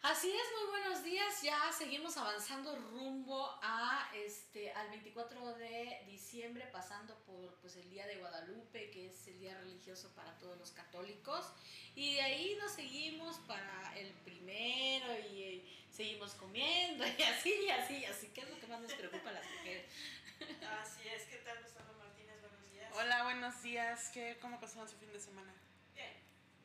Así 0.03 0.29
es, 0.29 0.43
muy 0.59 0.69
buenos 0.69 1.01
días. 1.01 1.41
Ya 1.41 1.71
seguimos 1.71 2.17
avanzando 2.17 2.75
rumbo 2.75 3.57
a 3.61 4.11
este 4.13 4.69
al 4.73 4.89
24 4.89 5.55
de 5.55 6.03
diciembre, 6.05 6.67
pasando 6.73 7.17
por 7.23 7.55
pues 7.61 7.77
el 7.77 7.89
día 7.89 8.05
de 8.05 8.17
Guadalupe, 8.17 8.91
que 8.91 9.07
es 9.07 9.27
el 9.27 9.39
día 9.39 9.57
religioso 9.59 10.13
para 10.13 10.37
todos 10.39 10.57
los 10.57 10.71
católicos, 10.71 11.53
y 11.95 12.15
de 12.15 12.21
ahí 12.21 12.57
nos 12.59 12.73
seguimos 12.73 13.37
para 13.47 13.97
el 13.97 14.11
primero 14.25 15.05
y 15.31 15.41
eh, 15.41 15.85
seguimos 15.89 16.33
comiendo 16.33 17.05
y 17.17 17.23
así 17.23 17.53
y 17.65 17.69
así 17.69 17.97
y 17.99 18.05
así, 18.05 18.27
que 18.27 18.41
es 18.41 18.49
lo 18.49 18.59
que 18.59 18.67
más 18.67 18.81
nos 18.81 18.93
preocupa 18.93 19.29
a 19.29 19.33
las 19.33 19.45
mujeres. 19.51 19.85
Así 20.81 21.07
es, 21.07 21.23
¿qué 21.27 21.37
tal, 21.37 21.63
Gustavo 21.63 21.93
Martínez? 21.97 22.41
Buenos 22.41 22.69
días. 22.69 22.91
Hola, 22.97 23.23
buenos 23.23 23.61
días. 23.61 24.09
¿Qué, 24.13 24.37
¿Cómo 24.41 24.59
pasaron 24.59 24.89
su 24.89 24.97
fin 24.97 25.13
de 25.13 25.19
semana? 25.21 25.53
Bien. 25.95 26.11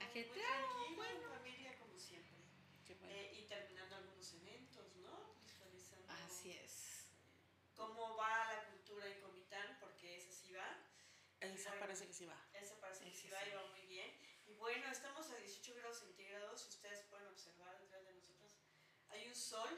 Muy 0.00 0.08
Ajetreado, 0.08 0.66
tranquilo, 0.66 0.96
bueno. 0.96 1.20
en 1.22 1.38
familia, 1.38 1.78
como 1.78 1.96
siempre. 2.00 2.38
Qué 2.84 2.94
bueno. 2.94 3.14
Eh, 3.14 3.38
y 3.38 3.42
terminando 3.46 3.96
algunos 3.96 4.32
eventos, 4.34 4.96
¿no? 4.96 5.34
Visualizando 5.44 6.12
Así 6.26 6.52
es. 6.52 7.04
Cómo 7.78 8.16
va 8.16 8.52
la 8.52 8.64
cultura 8.70 9.06
en 9.06 9.20
Comitán, 9.22 9.78
porque 9.80 10.16
esa 10.18 10.32
sí 10.32 10.52
va. 10.52 10.68
Esa 11.40 11.70
Bueno. 11.70 11.80
parece 11.86 12.06
que 12.08 12.12
sí 12.12 12.26
va. 12.26 12.36
Esa 12.52 12.74
parece 12.80 13.04
que 13.04 13.10
Ese 13.12 13.22
sí 13.22 13.28
va 13.30 13.40
sí. 13.44 13.50
y 13.50 13.54
va 13.54 13.66
muy 13.68 13.82
bien. 13.86 14.10
Y 14.46 14.54
bueno, 14.54 14.90
estamos 14.90 15.30
a 15.30 15.36
18 15.36 15.74
grados 15.76 15.98
centígrados. 16.00 16.60
Si 16.62 16.68
ustedes 16.70 17.02
pueden 17.08 17.26
observar 17.28 17.78
detrás 17.80 18.04
de 18.04 18.12
nosotros, 18.14 18.56
hay 19.10 19.28
un 19.28 19.34
sol 19.36 19.70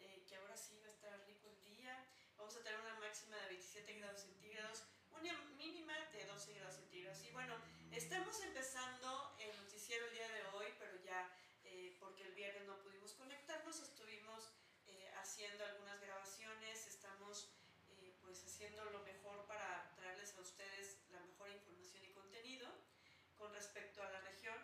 eh, 0.00 0.24
que 0.28 0.36
ahora 0.36 0.56
sí 0.56 0.78
va 0.80 0.86
a 0.86 0.90
estar 0.90 1.24
rico 1.26 1.48
el 1.48 1.62
día. 1.64 1.94
Vamos 2.36 2.56
a 2.56 2.62
tener 2.64 2.80
una 2.80 2.94
máxima 2.98 3.36
de 3.36 3.46
27 3.48 3.92
grados 4.00 4.20
centígrados, 4.22 4.82
una 5.12 5.32
mínima 5.56 5.96
de 6.10 6.24
12 6.26 6.54
grados 6.54 6.74
centígrados. 6.74 7.22
Y 7.22 7.30
bueno, 7.30 7.54
estamos 7.92 8.40
empezando 8.42 9.36
el 9.38 9.56
noticiero 9.56 10.06
el 10.06 10.12
día 10.14 10.28
de 10.28 10.44
hoy, 10.46 10.66
pero 10.80 10.96
ya 11.04 11.30
eh, 11.64 11.96
porque 12.00 12.24
el 12.24 12.34
viernes 12.34 12.66
no 12.66 12.76
pudimos 12.80 13.12
conectarnos, 13.14 13.78
estuvimos 13.80 14.50
eh, 14.86 15.12
haciendo 15.20 15.64
algunas 15.64 16.00
grabaciones, 16.00 16.86
estamos 16.88 17.48
eh, 17.90 18.16
pues 18.22 18.42
haciendo 18.44 18.84
lo 18.86 19.00
mejor 19.04 19.46
para 19.46 19.92
traerles 19.94 20.34
a 20.36 20.40
ustedes 20.40 20.98
la 21.12 21.20
mejor 21.20 21.50
información 21.50 22.04
y 22.04 22.12
contenido 22.12 22.68
con 23.36 23.52
respecto 23.54 24.02
a 24.02 24.10
la 24.10 24.20
región 24.22 24.56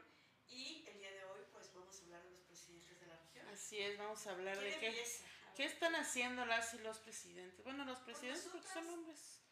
y 0.48 0.84
el 0.88 0.98
día 0.98 1.12
de 1.12 1.25
hoy 1.26 1.40
pues 1.52 1.72
vamos 1.75 2.00
a 2.00 2.02
hablar 2.04 2.22
de 2.25 2.30
los 2.30 2.40
presidentes 2.42 2.98
de 3.00 3.06
la 3.06 3.16
región. 3.16 3.46
Así 3.68 3.82
es, 3.82 3.98
vamos 3.98 4.26
a 4.26 4.30
hablar 4.30 4.58
de 4.58 4.70
¿Quién 4.78 4.80
qué? 4.80 4.88
A 4.88 5.54
qué 5.54 5.62
ver, 5.64 5.72
están 5.72 5.94
haciendo 5.94 6.46
las 6.46 6.72
y 6.72 6.78
los 6.78 7.00
presidentes. 7.00 7.62
Bueno, 7.64 7.84
los 7.84 7.98
presidentes 7.98 8.48
porque 8.50 8.66
son 8.66 8.88
hombres. 8.88 9.42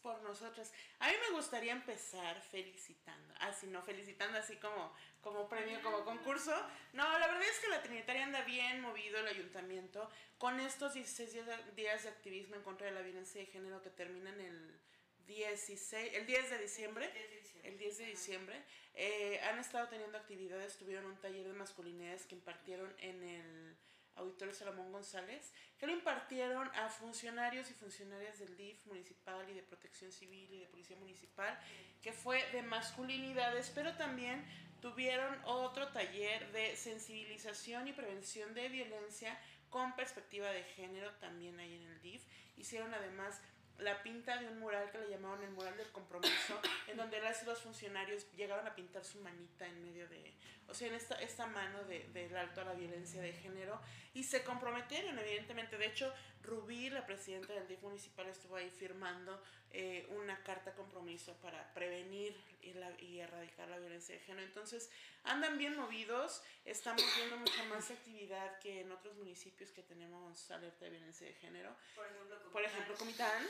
Por 0.00 0.22
nosotras. 0.22 0.72
A 0.98 1.08
mí 1.08 1.14
me 1.28 1.36
gustaría 1.36 1.72
empezar 1.72 2.40
felicitando. 2.40 3.34
Así, 3.40 3.66
no, 3.66 3.82
felicitando 3.82 4.38
así 4.38 4.56
como, 4.56 4.94
como 5.20 5.46
premio, 5.46 5.82
como 5.82 6.06
concurso. 6.06 6.56
No, 6.94 7.18
la 7.18 7.26
verdad 7.26 7.42
es 7.42 7.58
que 7.58 7.68
la 7.68 7.82
Trinitaria 7.82 8.24
anda 8.24 8.40
bien 8.44 8.80
movido 8.80 9.18
el 9.18 9.28
ayuntamiento 9.28 10.08
con 10.38 10.58
estos 10.58 10.94
16 10.94 11.32
días 11.34 11.46
de, 11.46 11.72
días 11.72 12.02
de 12.04 12.08
activismo 12.08 12.54
en 12.54 12.62
contra 12.62 12.86
de 12.86 12.94
la 12.94 13.02
violencia 13.02 13.42
de 13.42 13.46
género 13.46 13.82
que 13.82 13.90
terminan 13.90 14.40
el 14.40 14.80
16, 15.26 16.14
el 16.14 16.26
10 16.26 16.50
de 16.50 16.58
diciembre. 16.58 17.10
10 17.12 17.30
de 17.30 17.36
diciembre. 17.36 17.70
El 17.70 17.78
10 17.78 17.98
de 17.98 18.04
diciembre. 18.06 18.64
Eh, 18.94 19.40
han 19.44 19.58
estado 19.58 19.88
teniendo 19.88 20.18
actividades, 20.18 20.76
tuvieron 20.76 21.06
un 21.06 21.16
taller 21.16 21.46
de 21.46 21.52
masculinidades 21.52 22.26
que 22.26 22.34
impartieron 22.34 22.94
en 22.98 23.22
el 23.22 23.76
Auditorio 24.16 24.54
Salomón 24.54 24.92
González, 24.92 25.52
que 25.78 25.86
lo 25.86 25.92
impartieron 25.92 26.68
a 26.76 26.88
funcionarios 26.88 27.70
y 27.70 27.74
funcionarias 27.74 28.38
del 28.38 28.56
DIF 28.56 28.86
municipal 28.86 29.48
y 29.50 29.54
de 29.54 29.62
protección 29.62 30.12
civil 30.12 30.52
y 30.52 30.60
de 30.60 30.66
policía 30.66 30.96
municipal, 30.96 31.58
que 32.00 32.12
fue 32.12 32.44
de 32.52 32.62
masculinidades, 32.62 33.72
pero 33.74 33.96
también 33.96 34.44
tuvieron 34.80 35.36
otro 35.44 35.88
taller 35.88 36.52
de 36.52 36.76
sensibilización 36.76 37.88
y 37.88 37.92
prevención 37.92 38.54
de 38.54 38.68
violencia 38.68 39.36
con 39.68 39.96
perspectiva 39.96 40.50
de 40.50 40.62
género 40.62 41.10
también 41.14 41.58
ahí 41.58 41.74
en 41.74 41.82
el 41.82 42.00
DIF. 42.00 42.22
Hicieron 42.56 42.94
además 42.94 43.40
la 43.78 44.02
pinta 44.02 44.36
de 44.38 44.48
un 44.48 44.58
mural 44.60 44.90
que 44.90 44.98
le 44.98 45.10
llamaron 45.10 45.42
el 45.42 45.50
mural 45.50 45.76
del 45.76 45.90
compromiso, 45.90 46.60
en 46.86 46.96
donde 46.96 47.20
las 47.20 47.44
los 47.44 47.60
funcionarios 47.60 48.30
llegaron 48.36 48.66
a 48.66 48.74
pintar 48.74 49.04
su 49.04 49.20
manita 49.20 49.66
en 49.66 49.82
medio 49.82 50.08
de, 50.08 50.32
o 50.68 50.74
sea, 50.74 50.88
en 50.88 50.94
esta, 50.94 51.14
esta 51.16 51.46
mano 51.46 51.84
de- 51.84 52.08
del 52.08 52.36
alto 52.36 52.60
a 52.60 52.64
la 52.64 52.72
violencia 52.74 53.20
de 53.20 53.32
género, 53.32 53.80
y 54.14 54.22
se 54.24 54.42
comprometieron, 54.44 55.18
evidentemente. 55.18 55.76
De 55.78 55.86
hecho, 55.86 56.12
Rubí, 56.42 56.90
la 56.90 57.04
presidenta 57.06 57.52
del 57.52 57.66
DIF 57.66 57.80
municipal, 57.82 58.26
estuvo 58.28 58.56
ahí 58.56 58.70
firmando 58.70 59.42
eh, 59.76 60.06
una 60.10 60.40
carta 60.44 60.72
compromiso 60.74 61.34
para 61.42 61.74
prevenir 61.74 62.32
y, 62.62 62.74
la- 62.74 62.92
y 63.00 63.18
erradicar 63.18 63.66
la 63.68 63.78
violencia 63.78 64.14
de 64.14 64.20
género. 64.20 64.46
Entonces, 64.46 64.88
andan 65.24 65.58
bien 65.58 65.74
movidos, 65.76 66.44
estamos 66.64 67.02
viendo 67.16 67.36
mucha 67.38 67.64
más 67.64 67.90
actividad 67.90 68.60
que 68.60 68.82
en 68.82 68.92
otros 68.92 69.16
municipios 69.16 69.72
que 69.72 69.82
tenemos 69.82 70.48
alerta 70.52 70.84
de 70.84 70.92
violencia 70.92 71.26
de 71.26 71.34
género. 71.34 71.74
Por 71.96 72.06
ejemplo, 72.06 72.36
Por 72.42 72.52
Comitán. 72.52 72.70
ejemplo, 72.72 72.96
Comitán, 72.98 73.46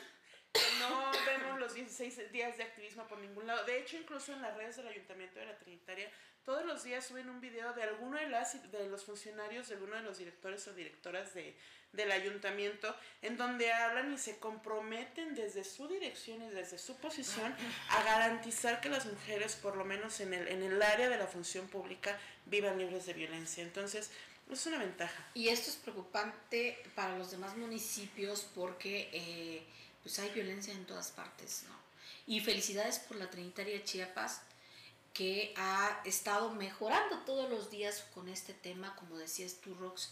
no 0.79 1.13
vemos 1.27 1.59
los 1.61 1.75
16 1.75 2.33
días 2.33 2.57
de 2.57 2.65
activismo 2.65 3.07
por 3.09 3.19
ningún 3.19 3.47
lado. 3.47 3.65
De 3.65 3.79
hecho, 3.79 3.97
incluso 3.97 4.33
en 4.33 4.43
las 4.43 4.57
redes 4.57 4.77
del 4.77 4.89
Ayuntamiento 4.89 5.39
de 5.39 5.47
la 5.47 5.59
Trinitaria, 5.59 6.11
todos 6.45 6.67
los 6.67 6.85
días 6.85 7.07
suben 7.07 7.31
un 7.31 7.41
video 7.41 7.73
de 7.73 7.83
alguno 7.83 8.19
de, 8.19 8.29
las, 8.29 8.71
de 8.71 8.89
los 8.89 9.05
funcionarios, 9.05 9.69
de 9.69 9.75
alguno 9.77 9.97
de 9.97 10.03
los 10.03 10.19
directores 10.19 10.69
o 10.69 10.75
directoras 10.75 11.33
de, 11.33 11.57
del 11.93 12.13
ayuntamiento, 12.13 12.95
en 13.23 13.39
donde 13.39 13.73
hablan 13.73 14.13
y 14.13 14.19
se 14.19 14.39
comprometen 14.39 15.35
desde 15.35 15.65
su 15.65 15.89
dirección 15.89 16.43
y 16.43 16.51
desde 16.51 16.77
su 16.79 16.97
posición 16.99 17.55
a 17.89 18.03
garantizar 18.03 18.81
que 18.83 18.91
las 18.91 19.07
mujeres, 19.07 19.57
por 19.57 19.77
lo 19.77 19.87
menos 19.87 20.21
en 20.21 20.35
el, 20.35 20.49
en 20.49 20.63
el 20.63 20.83
área 20.83 21.09
de 21.09 21.17
la 21.17 21.27
función 21.27 21.67
pública, 21.69 22.19
vivan 22.47 22.79
libres 22.79 23.07
de 23.07 23.15
violencia. 23.15 23.63
Entonces, 23.63 24.11
Es 24.53 24.67
una 24.67 24.79
ventaja. 24.79 25.25
Y 25.33 25.49
esto 25.49 25.71
es 25.71 25.77
preocupante 25.77 26.79
para 26.95 27.17
los 27.17 27.31
demás 27.31 27.57
municipios 27.57 28.47
porque 28.55 29.09
eh, 29.11 29.63
pues 30.05 30.19
hay 30.21 30.31
violencia 30.31 30.73
en 30.73 30.85
todas 30.85 31.11
partes, 31.11 31.65
¿no? 31.67 31.75
Y 32.27 32.41
felicidades 32.41 33.01
por 33.01 33.17
la 33.17 33.31
Trinitaria 33.31 33.83
Chiapas 33.83 34.43
que 35.15 35.55
ha 35.57 36.01
estado 36.05 36.51
mejorando 36.51 37.19
todos 37.21 37.49
los 37.51 37.71
días 37.71 38.05
con 38.15 38.29
este 38.29 38.53
tema, 38.53 38.95
como 38.97 39.17
decías 39.17 39.57
tú, 39.63 39.75
Rox, 39.75 40.11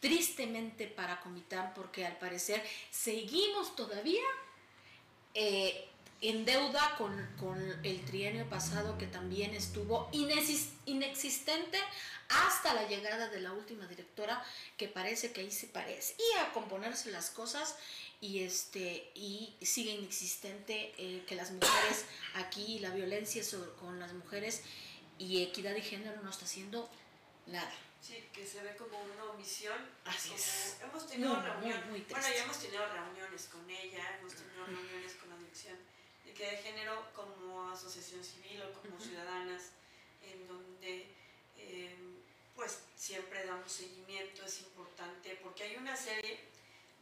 tristemente 0.00 0.86
para 0.86 1.20
Comitán, 1.20 1.72
porque 1.74 2.06
al 2.06 2.16
parecer 2.18 2.64
seguimos 2.90 3.76
todavía 3.76 4.22
eh, 5.34 5.88
en 6.20 6.44
deuda 6.44 6.94
con, 6.96 7.12
con, 7.38 7.60
el 7.84 8.04
trienio 8.04 8.48
pasado 8.48 8.96
que 8.96 9.06
también 9.06 9.54
estuvo 9.54 10.08
inexistente 10.86 11.78
hasta 12.28 12.74
la 12.74 12.88
llegada 12.88 13.28
de 13.28 13.40
la 13.40 13.52
última 13.52 13.86
directora 13.86 14.42
que 14.76 14.88
parece 14.88 15.32
que 15.32 15.42
ahí 15.42 15.50
se 15.50 15.66
parece 15.66 16.16
y 16.18 16.38
a 16.38 16.52
componerse 16.52 17.10
las 17.10 17.30
cosas 17.30 17.76
y 18.20 18.42
este 18.42 19.10
y 19.14 19.54
sigue 19.62 19.92
inexistente 19.92 20.92
eh, 20.98 21.24
que 21.26 21.36
las 21.36 21.52
mujeres 21.52 22.04
aquí 22.34 22.78
la 22.80 22.90
violencia 22.90 23.44
sobre, 23.44 23.70
con 23.72 24.00
las 24.00 24.12
mujeres 24.12 24.62
y 25.18 25.42
equidad 25.42 25.74
de 25.74 25.82
género 25.82 26.20
no 26.22 26.30
está 26.30 26.44
haciendo 26.44 26.90
nada 27.46 27.72
Sí, 28.00 28.24
que 28.32 28.46
se 28.46 28.62
ve 28.62 28.76
como 28.76 28.96
una 29.02 29.24
omisión. 29.24 29.76
Así 30.04 30.32
es. 30.32 30.78
Hemos 30.82 31.06
tenido 31.06 31.34
reuniones, 31.42 32.08
bueno, 32.08 32.28
ya 32.28 32.44
hemos 32.44 32.58
tenido 32.58 32.86
reuniones 32.86 33.44
con 33.46 33.68
ella, 33.68 34.18
hemos 34.18 34.34
tenido 34.34 34.64
reuniones 34.64 35.14
con 35.14 35.30
la 35.30 35.36
dirección 35.36 35.76
de 36.24 36.32
que 36.32 36.50
de 36.50 36.56
género 36.58 37.12
como 37.14 37.70
asociación 37.70 38.22
civil 38.22 38.62
o 38.62 38.72
como 38.80 39.00
ciudadanas, 39.00 39.72
en 40.22 40.46
donde 40.46 41.06
eh, 41.56 41.96
pues 42.54 42.80
siempre 42.94 43.44
damos 43.44 43.70
seguimiento, 43.70 44.44
es 44.44 44.60
importante, 44.60 45.38
porque 45.42 45.64
hay 45.64 45.76
una 45.76 45.96
serie 45.96 46.40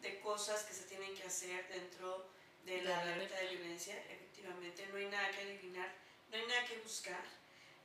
de 0.02 0.20
cosas 0.20 0.64
que 0.64 0.75
se 0.75 0.84
tienen 0.84 1.14
que 1.14 1.25
hacer 1.25 1.66
dentro 1.69 2.26
de 2.64 2.82
la 2.82 3.00
alerta 3.00 3.37
de 3.37 3.56
violencia, 3.56 3.96
efectivamente, 4.10 4.87
no 4.87 4.96
hay 4.96 5.06
nada 5.06 5.31
que 5.31 5.40
adivinar, 5.40 5.93
no 6.31 6.37
hay 6.37 6.46
nada 6.46 6.64
que 6.66 6.78
buscar. 6.78 7.22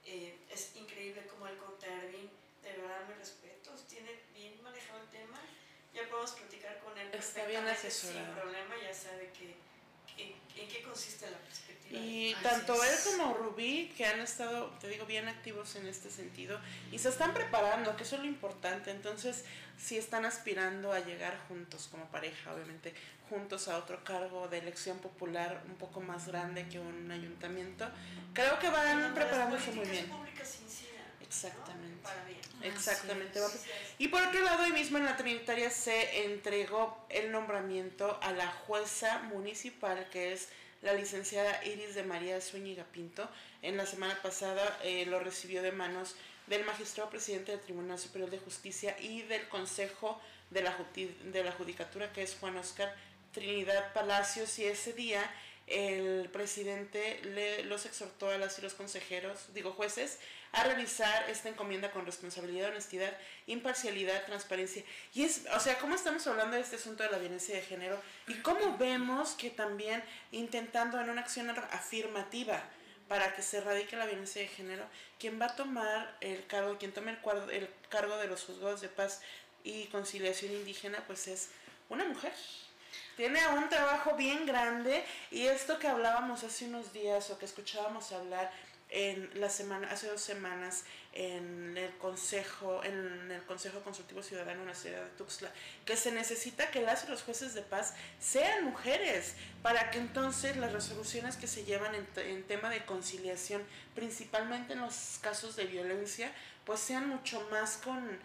Eh, 0.05 0.35
es 0.49 0.75
increíble 0.75 1.25
como 1.27 1.47
el 1.47 1.57
Contervin 1.57 2.29
de 2.63 2.73
verdad 2.77 3.07
mis 3.07 3.17
respetos, 3.17 3.87
tiene 3.87 4.19
bien 4.33 4.61
manejado 4.61 5.01
el 5.01 5.09
tema, 5.09 5.39
ya 5.93 6.07
podemos 6.09 6.31
platicar 6.31 6.79
con 6.79 6.97
él 6.97 7.09
Está 7.13 7.45
bien 7.45 7.67
asesorado. 7.67 8.25
sin 8.25 8.35
problema, 8.35 8.75
ya 8.81 8.93
sabe 8.93 9.31
que, 9.31 9.55
en, 10.57 10.68
qué 10.68 10.81
consiste 10.83 11.30
la 11.30 11.38
perspectiva. 11.38 12.00
Y 12.00 12.36
tanto 12.42 12.81
él 12.83 12.95
como 13.06 13.33
Rubí, 13.33 13.94
que 13.98 14.06
han 14.06 14.19
estado, 14.19 14.68
te 14.80 14.88
digo, 14.88 15.06
bien 15.06 15.27
activos 15.27 15.75
en 15.75 15.88
este 15.88 16.09
sentido, 16.09 16.59
y 16.92 17.00
se 17.00 17.09
están 17.09 17.33
preparando, 17.33 17.95
que 17.98 18.03
eso 18.03 18.15
es 18.15 18.21
lo 18.21 18.27
importante, 18.27 18.92
entonces 18.92 19.44
sí 19.77 19.98
están 19.98 20.25
aspirando 20.25 20.94
a 20.94 21.00
llegar 21.00 21.38
juntos 21.48 21.88
como 21.92 22.06
pareja, 22.06 22.53
obviamente, 22.53 22.94
juntos 23.30 23.68
a 23.68 23.77
otro 23.77 24.03
cargo 24.03 24.48
de 24.48 24.59
elección 24.59 25.00
popular 25.00 25.63
un 25.68 25.75
poco 25.75 26.01
más 26.01 26.27
grande 26.27 26.68
que 26.69 26.80
un 26.80 27.12
ayuntamiento. 27.12 27.89
Creo 28.33 28.59
que 28.59 28.69
van 28.69 29.13
preparándose 29.13 29.71
muy 29.71 29.88
bien. 29.88 30.07
Públicas 30.07 30.59
Exactamente. 30.62 30.88
¿no? 30.88 30.90
Para 32.04 32.25
bien. 32.25 32.39
Exactamente. 32.63 33.39
Y 33.98 34.10
por 34.10 34.22
otro 34.22 34.42
lado, 34.42 34.63
hoy 34.63 34.72
mismo 34.72 34.98
en 34.98 35.06
la 35.06 35.18
Trinitaria 35.18 35.69
se 35.69 36.25
entregó 36.25 37.06
el 37.10 37.31
nombramiento 37.31 38.19
a 38.22 38.31
la 38.33 38.48
jueza 38.48 39.19
municipal, 39.24 40.10
que 40.12 40.33
es 40.33 40.50
la 40.81 40.94
licenciada 40.94 41.63
Iris 41.63 41.95
de 41.95 42.04
María 42.04 42.42
Zúñiga 42.42 42.83
Pinto. 42.86 43.30
En 43.62 43.78
la 43.78 43.86
semana 43.86 44.19
pasada 44.22 44.80
eh, 44.83 45.06
lo 45.06 45.19
recibió 45.19 45.62
de 45.62 45.72
manos 45.72 46.16
del 46.48 46.66
magistrado 46.66 47.10
presidente 47.10 47.51
del 47.51 47.62
Tribunal 47.62 47.98
Superior 47.98 48.30
de 48.30 48.39
Justicia 48.39 48.98
y 49.00 49.22
del 49.22 49.48
Consejo 49.48 50.19
de 50.50 50.63
la, 50.63 50.75
de 50.95 51.44
la 51.44 51.51
Judicatura, 51.54 52.12
que 52.12 52.24
es 52.24 52.36
Juan 52.39 52.57
Oscar 52.57 52.94
Trinidad 53.31 53.94
Palacios, 53.94 54.60
y 54.60 54.66
ese 54.66 54.92
día 54.94 55.24
el 55.71 56.29
presidente 56.29 57.19
le, 57.23 57.63
los 57.63 57.85
exhortó 57.85 58.29
a 58.29 58.38
las 58.38 58.59
y 58.59 58.62
los 58.62 58.73
consejeros, 58.73 59.53
digo 59.53 59.73
jueces, 59.73 60.19
a 60.51 60.63
realizar 60.63 61.29
esta 61.29 61.50
encomienda 61.50 61.91
con 61.91 62.06
responsabilidad, 62.06 62.69
honestidad, 62.69 63.18
imparcialidad, 63.47 64.25
transparencia. 64.25 64.83
Y 65.13 65.23
es, 65.23 65.44
o 65.56 65.59
sea, 65.59 65.77
cómo 65.79 65.95
estamos 65.95 66.27
hablando 66.27 66.56
de 66.56 66.62
este 66.62 66.75
asunto 66.75 67.03
de 67.03 67.12
la 67.12 67.18
violencia 67.18 67.56
de 67.56 67.62
género 67.62 68.01
y 68.27 68.35
cómo 68.41 68.77
vemos 68.77 69.31
que 69.31 69.50
también 69.50 70.03
intentando 70.31 71.00
en 71.00 71.09
una 71.09 71.21
acción 71.21 71.50
afirmativa 71.50 72.62
para 73.07 73.33
que 73.33 73.41
se 73.41 73.57
erradique 73.57 73.95
la 73.95 74.06
violencia 74.06 74.41
de 74.41 74.47
género, 74.47 74.85
quien 75.19 75.39
va 75.39 75.47
a 75.47 75.56
tomar 75.56 76.18
el 76.21 76.45
cargo, 76.47 76.77
quien 76.77 76.94
tome 76.94 77.12
el, 77.12 77.50
el 77.51 77.69
cargo 77.89 78.18
de 78.18 78.27
los 78.27 78.44
juzgados 78.44 78.81
de 78.81 78.89
paz 78.89 79.21
y 79.63 79.85
conciliación 79.88 80.51
indígena, 80.53 81.03
pues 81.07 81.27
es 81.27 81.50
una 81.89 82.06
mujer. 82.06 82.33
Tiene 83.21 83.39
un 83.50 83.69
trabajo 83.69 84.15
bien 84.15 84.47
grande 84.47 85.06
y 85.29 85.45
esto 85.45 85.77
que 85.77 85.88
hablábamos 85.88 86.44
hace 86.44 86.65
unos 86.65 86.91
días 86.91 87.29
o 87.29 87.38
que 87.38 87.45
escuchábamos 87.45 88.12
hablar 88.13 88.51
en 88.89 89.29
la 89.39 89.47
semana, 89.47 89.91
hace 89.91 90.07
dos 90.07 90.21
semanas 90.21 90.85
en 91.13 91.77
el 91.77 91.95
Consejo, 92.00 92.83
en 92.83 93.29
el 93.29 93.44
Consejo 93.44 93.81
Consultivo 93.81 94.23
Ciudadano 94.23 94.62
en 94.62 94.69
la 94.69 94.73
ciudad 94.73 95.03
de 95.03 95.09
Tuxtla, 95.12 95.51
que 95.85 95.97
se 95.97 96.12
necesita 96.12 96.71
que 96.71 96.81
las 96.81 97.07
los 97.09 97.21
jueces 97.21 97.53
de 97.53 97.62
paz 97.62 97.94
sean 98.19 98.65
mujeres 98.65 99.35
para 99.62 99.91
que 99.91 100.00
entonces 100.00 100.57
las 100.57 100.73
resoluciones 100.73 101.35
que 101.38 101.45
se 101.45 101.63
llevan 101.63 101.94
en, 101.94 102.07
en 102.25 102.44
tema 102.47 102.71
de 102.71 102.83
conciliación, 102.85 103.62
principalmente 103.94 104.73
en 104.73 104.81
los 104.81 105.19
casos 105.21 105.56
de 105.56 105.65
violencia, 105.65 106.31
pues 106.65 106.79
sean 106.79 107.07
mucho 107.07 107.47
más 107.51 107.77
con, 107.77 108.19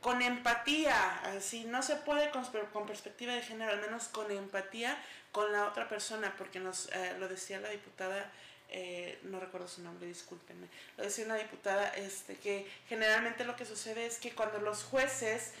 con 0.00 0.22
empatía, 0.22 1.20
así 1.36 1.64
no 1.64 1.82
se 1.82 1.96
puede 1.96 2.30
con, 2.30 2.44
con, 2.72 2.86
perspectiva 2.86 3.34
de 3.34 3.42
género, 3.42 3.72
al 3.72 3.80
menos 3.80 4.08
con 4.08 4.30
empatía 4.30 4.96
con 5.32 5.52
la 5.52 5.66
otra 5.66 5.88
persona, 5.88 6.34
porque 6.38 6.60
nos 6.60 6.88
eh, 6.92 7.16
lo 7.18 7.28
decía 7.28 7.60
la 7.60 7.70
diputada 7.70 8.30
eh, 8.68 9.20
no 9.22 9.38
recuerdo 9.38 9.68
su 9.68 9.82
nombre, 9.82 10.08
discúlpenme, 10.08 10.66
lo 10.96 11.04
decía 11.04 11.24
una 11.24 11.36
diputada, 11.36 11.88
este, 11.90 12.36
que 12.36 12.68
generalmente 12.88 13.44
lo 13.44 13.54
que 13.54 13.64
sucede 13.64 14.06
es 14.06 14.18
que 14.18 14.34
cuando 14.34 14.58
los 14.58 14.82
jueces 14.82 15.52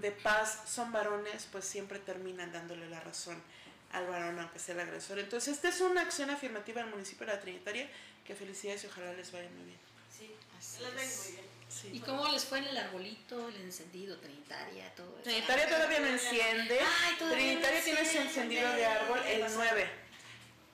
de 0.00 0.12
paz 0.12 0.62
son 0.66 0.92
varones, 0.92 1.48
pues 1.50 1.64
siempre 1.64 1.98
terminan 1.98 2.52
dándole 2.52 2.88
la 2.88 3.00
razón 3.00 3.42
al 3.92 4.06
varón, 4.06 4.38
aunque 4.38 4.58
sea 4.58 4.74
el 4.74 4.80
agresor. 4.80 5.18
Entonces, 5.18 5.54
esta 5.54 5.70
es 5.70 5.80
una 5.80 6.02
acción 6.02 6.30
afirmativa 6.30 6.82
del 6.82 6.90
municipio 6.90 7.26
de 7.26 7.32
la 7.32 7.40
Trinitaria, 7.40 7.88
que 8.24 8.34
felicidades 8.34 8.84
y 8.84 8.86
ojalá 8.88 9.14
les 9.14 9.32
vaya 9.32 9.48
muy 9.50 9.64
bien. 9.64 9.78
Sí, 10.16 10.30
les 10.60 10.94
vaya 10.94 11.16
muy 11.16 11.32
bien. 11.32 11.49
Sí. 11.80 11.90
¿Y 11.94 12.00
cómo 12.00 12.28
les 12.28 12.44
fue 12.44 12.58
en 12.58 12.64
el 12.66 12.76
arbolito, 12.76 13.48
el 13.48 13.56
encendido, 13.56 14.18
Trinitaria, 14.18 14.94
todo 14.94 15.14
eso? 15.14 15.22
Trinitaria 15.24 15.66
todavía 15.68 16.00
no 16.00 16.06
enciende. 16.08 16.78
Ay, 16.80 17.14
todavía 17.18 17.38
Trinitaria 17.38 17.78
no 17.78 17.84
tiene 17.84 18.04
su 18.10 18.18
encendido 18.18 18.72
de 18.72 18.86
árbol 18.86 19.20
el 19.26 19.44
9. 19.54 19.90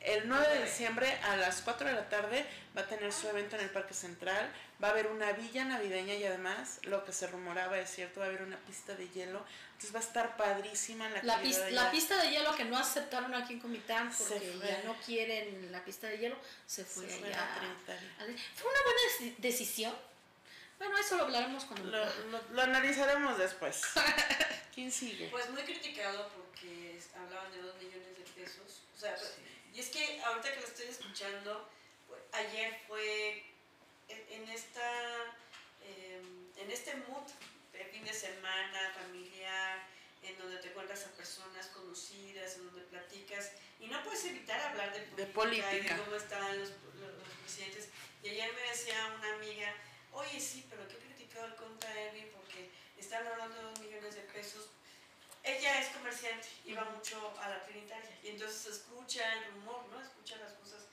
El 0.01 0.29
9 0.29 0.49
de 0.59 0.65
diciembre 0.65 1.19
a 1.25 1.37
las 1.37 1.63
4 1.63 1.89
de 1.89 1.93
la 1.95 2.09
tarde 2.09 2.47
va 2.77 2.83
a 2.83 2.87
tener 2.87 3.13
su 3.13 3.29
evento 3.29 3.57
en 3.57 3.63
el 3.63 3.71
Parque 3.71 3.93
Central. 3.93 4.53
Va 4.83 4.89
a 4.89 4.91
haber 4.93 5.09
una 5.09 5.33
villa 5.33 5.65
navideña 5.65 6.15
y 6.15 6.23
además, 6.25 6.79
lo 6.83 7.05
que 7.05 7.13
se 7.13 7.27
rumoraba 7.27 7.77
es 7.79 7.91
cierto, 7.91 8.21
va 8.21 8.27
a 8.27 8.29
haber 8.29 8.43
una 8.43 8.57
pista 8.59 8.95
de 8.95 9.09
hielo. 9.09 9.45
Entonces 9.73 9.93
va 9.95 9.99
a 9.99 10.03
estar 10.03 10.37
padrísima 10.37 11.09
la, 11.09 11.23
La, 11.25 11.41
pis- 11.43 11.59
allá. 11.59 11.71
la 11.71 11.91
pista 11.91 12.23
de 12.23 12.31
hielo 12.31 12.55
que 12.55 12.65
no 12.65 12.79
aceptaron 12.79 13.35
aquí 13.35 13.55
en 13.55 13.61
Comitán 13.61 14.13
Se 14.13 14.25
porque 14.25 14.59
ya 14.65 14.83
no 14.85 14.95
quieren 15.05 15.73
la 15.73 15.85
pista 15.85 16.07
de 16.07 16.19
hielo, 16.19 16.37
se 16.67 16.83
Se 16.85 16.89
fue 16.89 17.09
fue 17.09 17.29
allá. 17.29 17.43
a. 17.43 17.61
Fue 18.55 18.71
una 18.71 18.83
buena 18.85 19.01
deci- 19.19 19.37
decisión. 19.39 19.93
Bueno, 20.79 20.99
eso 20.99 21.17
lo 21.17 21.23
hablaremos 21.25 21.65
cuando 21.65 21.89
Lo, 21.91 22.05
lo- 22.31 22.43
lo 22.53 22.63
analizaremos 22.63 23.39
después. 23.39 23.83
¿Quién 24.75 24.93
sigue? 24.93 25.29
Pues 25.31 25.49
muy 25.51 25.63
criticado 25.63 26.29
porque 26.37 27.01
hablaban 27.17 27.51
de 27.53 27.63
2 27.63 27.77
millones 27.77 28.19
de 28.19 28.25
pesos. 28.43 28.83
O 28.95 28.99
sea, 28.99 29.17
y 29.73 29.81
es 29.81 29.89
que 29.89 30.21
ahorita 30.23 30.53
que 30.53 30.61
lo 30.61 30.67
estoy 30.67 30.87
escuchando, 30.87 31.69
pues, 32.09 32.21
ayer 32.33 32.79
fue 32.87 33.45
en, 34.09 34.43
en 34.43 34.49
esta 34.51 34.91
eh, 35.83 36.21
en 36.57 36.71
este 36.71 36.95
mood 37.09 37.27
de 37.73 37.85
fin 37.87 38.05
de 38.05 38.13
semana, 38.13 38.93
familiar, 39.01 39.87
en 40.23 40.37
donde 40.39 40.57
te 40.59 40.69
encuentras 40.69 41.05
a 41.07 41.11
personas 41.13 41.67
conocidas, 41.69 42.57
en 42.57 42.67
donde 42.67 42.83
platicas, 42.83 43.53
y 43.81 43.87
no 43.87 44.03
puedes 44.03 44.25
evitar 44.25 44.59
hablar 44.61 44.93
de 44.93 45.27
política, 45.27 45.73
y 45.73 45.77
política. 45.77 45.95
de 45.97 46.03
cómo 46.03 46.17
estaban 46.17 46.59
los, 46.59 46.71
los, 46.71 47.13
los 47.15 47.29
presidentes. 47.43 47.89
Y 48.23 48.29
ayer 48.31 48.53
me 48.55 48.63
decía 48.63 49.15
una 49.19 49.35
amiga, 49.35 49.73
oye 50.37 50.45
sí, 50.45 50.67
pero 50.69 50.87
qué 50.87 50.97
criticado 50.97 51.47
el 51.47 51.55
contra 51.55 51.89
Erwin 51.99 52.29
porque 52.35 52.71
están 52.99 53.27
hablando 53.27 53.57
de 53.57 53.63
dos 53.63 53.81
millones 53.81 54.15
de 54.15 54.21
pesos. 54.23 54.69
Ella 55.43 55.81
es 55.81 55.89
comerciante, 55.91 56.49
iba 56.67 56.85
mucho 56.85 57.17
a 57.41 57.49
la 57.49 57.65
Trinitaria, 57.65 58.19
y 58.23 58.29
entonces 58.29 58.67
escucha 58.67 59.23
el 59.35 59.53
rumor, 59.53 59.87
¿no? 59.89 60.03
Escucha 60.03 60.37
las 60.37 60.53
cosas. 60.55 60.89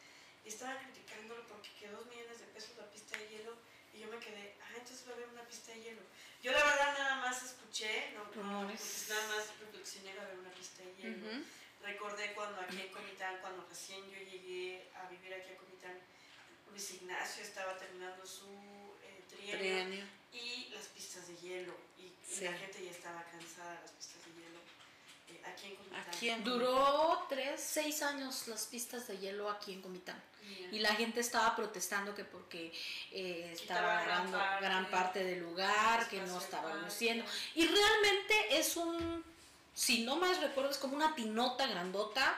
Y 0.45 0.49
estaba 0.49 0.79
criticándolo 0.79 1.45
porque 1.47 1.69
quedó 1.79 1.97
dos 1.97 2.05
millones 2.05 2.39
de 2.39 2.45
pesos 2.47 2.77
la 2.77 2.89
pista 2.89 3.17
de 3.17 3.27
hielo, 3.29 3.57
y 3.93 3.99
yo 3.99 4.07
me 4.07 4.19
quedé, 4.19 4.55
ah, 4.61 4.73
entonces 4.77 5.05
va 5.07 5.11
a 5.11 5.15
haber 5.15 5.27
una 5.29 5.43
pista 5.43 5.71
de 5.73 5.81
hielo. 5.81 6.01
Yo 6.41 6.51
la 6.51 6.63
verdad 6.63 6.97
nada 6.97 7.15
más 7.17 7.43
escuché, 7.43 8.13
no, 8.13 8.23
no 8.23 8.67
pues 8.67 9.07
nada 9.09 9.27
más 9.27 9.59
reflexioné, 9.59 10.15
va 10.15 10.21
a 10.21 10.25
haber 10.25 10.39
una 10.39 10.51
pista 10.51 10.83
de 10.83 10.95
hielo. 10.95 11.27
Ujú. 11.27 11.43
Recordé 11.81 12.33
cuando 12.33 12.61
aquí 12.61 12.79
en 12.79 12.91
Comitán, 12.93 13.39
cuando 13.41 13.67
recién 13.67 14.09
yo 14.09 14.19
llegué 14.19 14.89
a 14.95 15.09
vivir 15.09 15.33
aquí 15.33 15.51
a 15.51 15.57
Comitán, 15.57 15.99
Luis 16.69 16.91
Ignacio 16.91 17.43
estaba 17.43 17.77
terminando 17.77 18.25
su 18.25 18.92
trienio 19.43 19.85
Trienio. 19.85 20.05
y 20.33 20.69
las 20.73 20.85
pistas 20.87 21.27
de 21.27 21.35
hielo. 21.37 21.73
Y 21.97 22.43
la 22.43 22.53
gente 22.53 22.83
ya 22.83 22.91
estaba 22.91 23.23
cansada 23.31 23.75
de 23.75 23.81
las 23.81 23.91
pistas 23.91 24.17
de 24.25 24.31
hielo. 24.41 24.59
eh, 25.29 25.41
aquí 25.45 25.67
en 25.67 25.75
Comitán. 25.75 26.03
Aquí 26.07 26.29
en 26.29 26.43
Duró 26.43 27.25
tres, 27.29 27.61
seis 27.61 28.01
años 28.01 28.47
las 28.47 28.65
pistas 28.65 29.07
de 29.07 29.17
hielo 29.19 29.49
aquí 29.49 29.73
en 29.73 29.81
Comitán. 29.81 30.21
Y 30.71 30.79
la 30.79 30.93
gente 30.95 31.19
estaba 31.21 31.55
protestando 31.55 32.13
que 32.13 32.25
porque 32.25 32.73
eh, 33.11 33.51
estaba 33.53 33.81
gran 33.81 33.97
agarrando 33.97 34.37
parte, 34.37 34.65
gran 34.65 34.85
parte 34.89 35.23
del 35.23 35.39
lugar, 35.39 36.09
que 36.09 36.19
no 36.21 36.37
estaba 36.37 36.73
luciendo. 36.75 37.23
Y 37.55 37.65
realmente 37.65 38.57
es 38.57 38.75
un, 38.75 39.23
si 39.73 40.03
no 40.03 40.17
más 40.17 40.41
recuerdo, 40.41 40.71
es 40.71 40.77
como 40.77 40.95
una 40.95 41.15
tinota 41.15 41.65
grandota, 41.67 42.35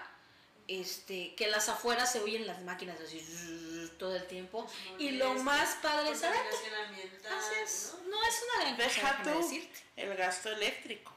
este, 0.67 1.33
que 1.35 1.47
las 1.47 1.67
afueras 1.69 2.11
se 2.11 2.19
oyen 2.19 2.45
las 2.45 2.61
máquinas 2.63 2.99
así 2.99 3.19
zzzz, 3.19 3.74
todo 3.97 4.15
el 4.15 4.25
tiempo. 4.27 4.67
Y 4.97 5.11
lo 5.11 5.33
más 5.35 5.75
padre 5.81 6.11
Así 6.11 7.55
es. 7.63 7.93
¿no? 8.03 8.09
No 8.11 8.23
es 8.23 8.41
una 8.43 8.63
gran 8.65 8.77
Deja 8.77 9.23
tú 9.23 9.29
decirte. 9.41 9.79
el 9.95 10.15
gasto 10.15 10.49
eléctrico. 10.51 11.11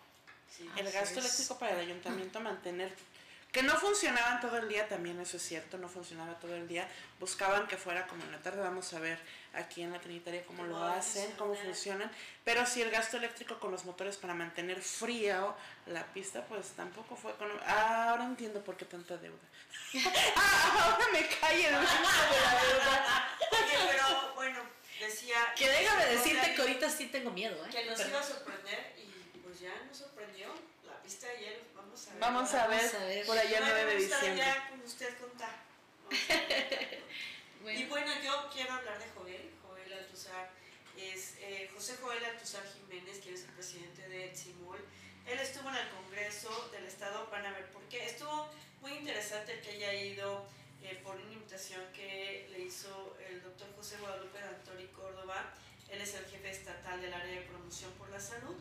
Sí. 0.56 0.68
El 0.76 0.90
gasto 0.90 1.20
es. 1.20 1.24
eléctrico 1.26 1.58
para 1.58 1.72
el 1.74 1.80
ayuntamiento 1.80 2.40
mantener 2.40 2.92
que 3.52 3.62
no 3.62 3.74
funcionaban 3.76 4.40
todo 4.40 4.58
el 4.58 4.68
día 4.68 4.86
también 4.88 5.18
eso 5.20 5.38
es 5.38 5.42
cierto 5.42 5.78
no 5.78 5.88
funcionaba 5.88 6.38
todo 6.38 6.54
el 6.54 6.68
día 6.68 6.86
buscaban 7.18 7.66
que 7.66 7.76
fuera 7.78 8.06
como 8.06 8.22
en 8.24 8.32
la 8.32 8.38
tarde 8.38 8.60
vamos 8.60 8.92
a 8.92 9.00
ver 9.00 9.18
aquí 9.54 9.82
en 9.82 9.92
la 9.92 10.00
Trinitaria 10.00 10.44
cómo 10.44 10.64
lo 10.64 10.74
Cómo 10.74 10.86
hacen 10.86 11.32
cómo 11.38 11.54
funcionan 11.54 12.10
pero 12.44 12.66
si 12.66 12.82
el 12.82 12.90
gasto 12.90 13.16
eléctrico 13.16 13.58
con 13.58 13.70
los 13.72 13.84
motores 13.86 14.16
para 14.18 14.34
mantener 14.34 14.80
frío 14.82 15.56
la 15.86 16.04
pista 16.12 16.44
pues 16.44 16.68
tampoco 16.76 17.16
fue 17.16 17.32
económico 17.32 17.64
Ah, 17.66 18.10
ahora 18.10 18.24
entiendo 18.26 18.62
por 18.62 18.76
qué 18.76 18.84
tanta 18.84 19.16
deuda 19.16 19.38
Ah, 20.36 20.84
ahora 20.92 21.06
me 21.12 21.26
cae 21.26 21.68
el 21.68 21.74
uso 21.82 21.94
de 21.94 22.40
la 22.40 22.62
deuda 22.62 23.28
Oye, 23.50 23.78
pero 23.90 24.34
bueno, 24.34 24.60
decía... 25.00 25.36
Que 25.56 25.68
déjame 25.68 26.04
decirte 26.06 26.54
que 26.54 26.60
ahorita 26.60 26.90
sí 26.90 27.06
tengo 27.06 27.30
miedo, 27.30 27.56
¿eh? 27.64 27.68
Que 27.70 27.86
nos 27.86 27.96
Perdón. 27.96 28.12
iba 28.12 28.20
a 28.20 28.22
sorprender 28.22 28.94
y 28.98 29.38
pues 29.38 29.60
ya 29.60 29.72
nos 29.86 29.96
sorprendió 29.96 30.48
pista 31.08 31.26
de 31.28 31.38
hielo. 31.38 31.64
Vamos 31.74 32.06
a 32.06 32.10
ver. 32.12 32.20
vamos 32.20 32.52
a 32.52 32.66
ver, 32.66 32.78
Vamos 32.78 32.94
a 32.94 33.04
ver. 33.06 33.26
por 33.26 33.38
allá 33.38 33.60
Me 33.60 33.66
9 33.66 33.84
de 33.86 33.96
diciembre 33.96 34.36
ya 34.36 34.68
con 34.68 34.80
usted 34.82 35.18
contar. 35.18 35.56
Bueno. 37.60 37.80
Y 37.80 37.84
bueno, 37.86 38.12
yo 38.22 38.48
quiero 38.52 38.72
hablar 38.72 38.98
de 39.00 39.06
Joel, 39.16 39.50
Joel 39.66 39.92
Altuzar. 39.92 40.48
Es 40.96 41.34
eh, 41.40 41.68
José 41.74 41.96
Joel 42.00 42.24
Altuzar 42.24 42.62
Jiménez, 42.72 43.18
quien 43.20 43.34
es 43.34 43.42
el 43.42 43.50
presidente 43.50 44.08
de 44.08 44.26
Etzimul. 44.26 44.78
Él 45.26 45.38
estuvo 45.40 45.68
en 45.68 45.74
el 45.74 45.88
Congreso 45.88 46.68
del 46.70 46.84
Estado, 46.84 47.28
van 47.32 47.44
a 47.44 47.50
ver 47.50 47.66
por 47.72 47.82
qué. 47.88 48.06
Estuvo 48.06 48.48
muy 48.80 48.92
interesante 48.92 49.54
el 49.54 49.60
que 49.60 49.70
haya 49.72 49.92
ido 49.92 50.46
eh, 50.82 51.00
por 51.02 51.16
una 51.16 51.32
invitación 51.32 51.82
que 51.92 52.46
le 52.52 52.60
hizo 52.60 53.16
el 53.28 53.42
doctor 53.42 53.74
José 53.74 53.96
Guadalupe 53.98 54.38
Dantori 54.38 54.86
Córdoba. 54.86 55.52
Él 55.90 56.00
es 56.00 56.14
el 56.14 56.26
jefe 56.26 56.50
estatal 56.50 57.02
del 57.02 57.12
área 57.12 57.40
de 57.40 57.46
promoción 57.46 57.90
por 57.94 58.08
la 58.10 58.20
salud, 58.20 58.56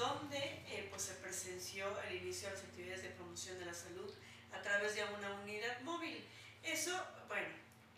donde 0.00 0.38
eh, 0.38 0.86
pues 0.88 1.02
se 1.02 1.14
presenció 1.16 1.84
el 2.08 2.16
inicio 2.16 2.48
de 2.48 2.54
las 2.54 2.64
actividades 2.64 3.02
de 3.02 3.10
promoción 3.10 3.58
de 3.58 3.66
la 3.66 3.74
salud 3.74 4.10
a 4.50 4.62
través 4.62 4.94
de 4.94 5.04
una 5.04 5.30
unidad 5.42 5.78
móvil. 5.82 6.24
Eso, 6.62 6.90
bueno, 7.28 7.48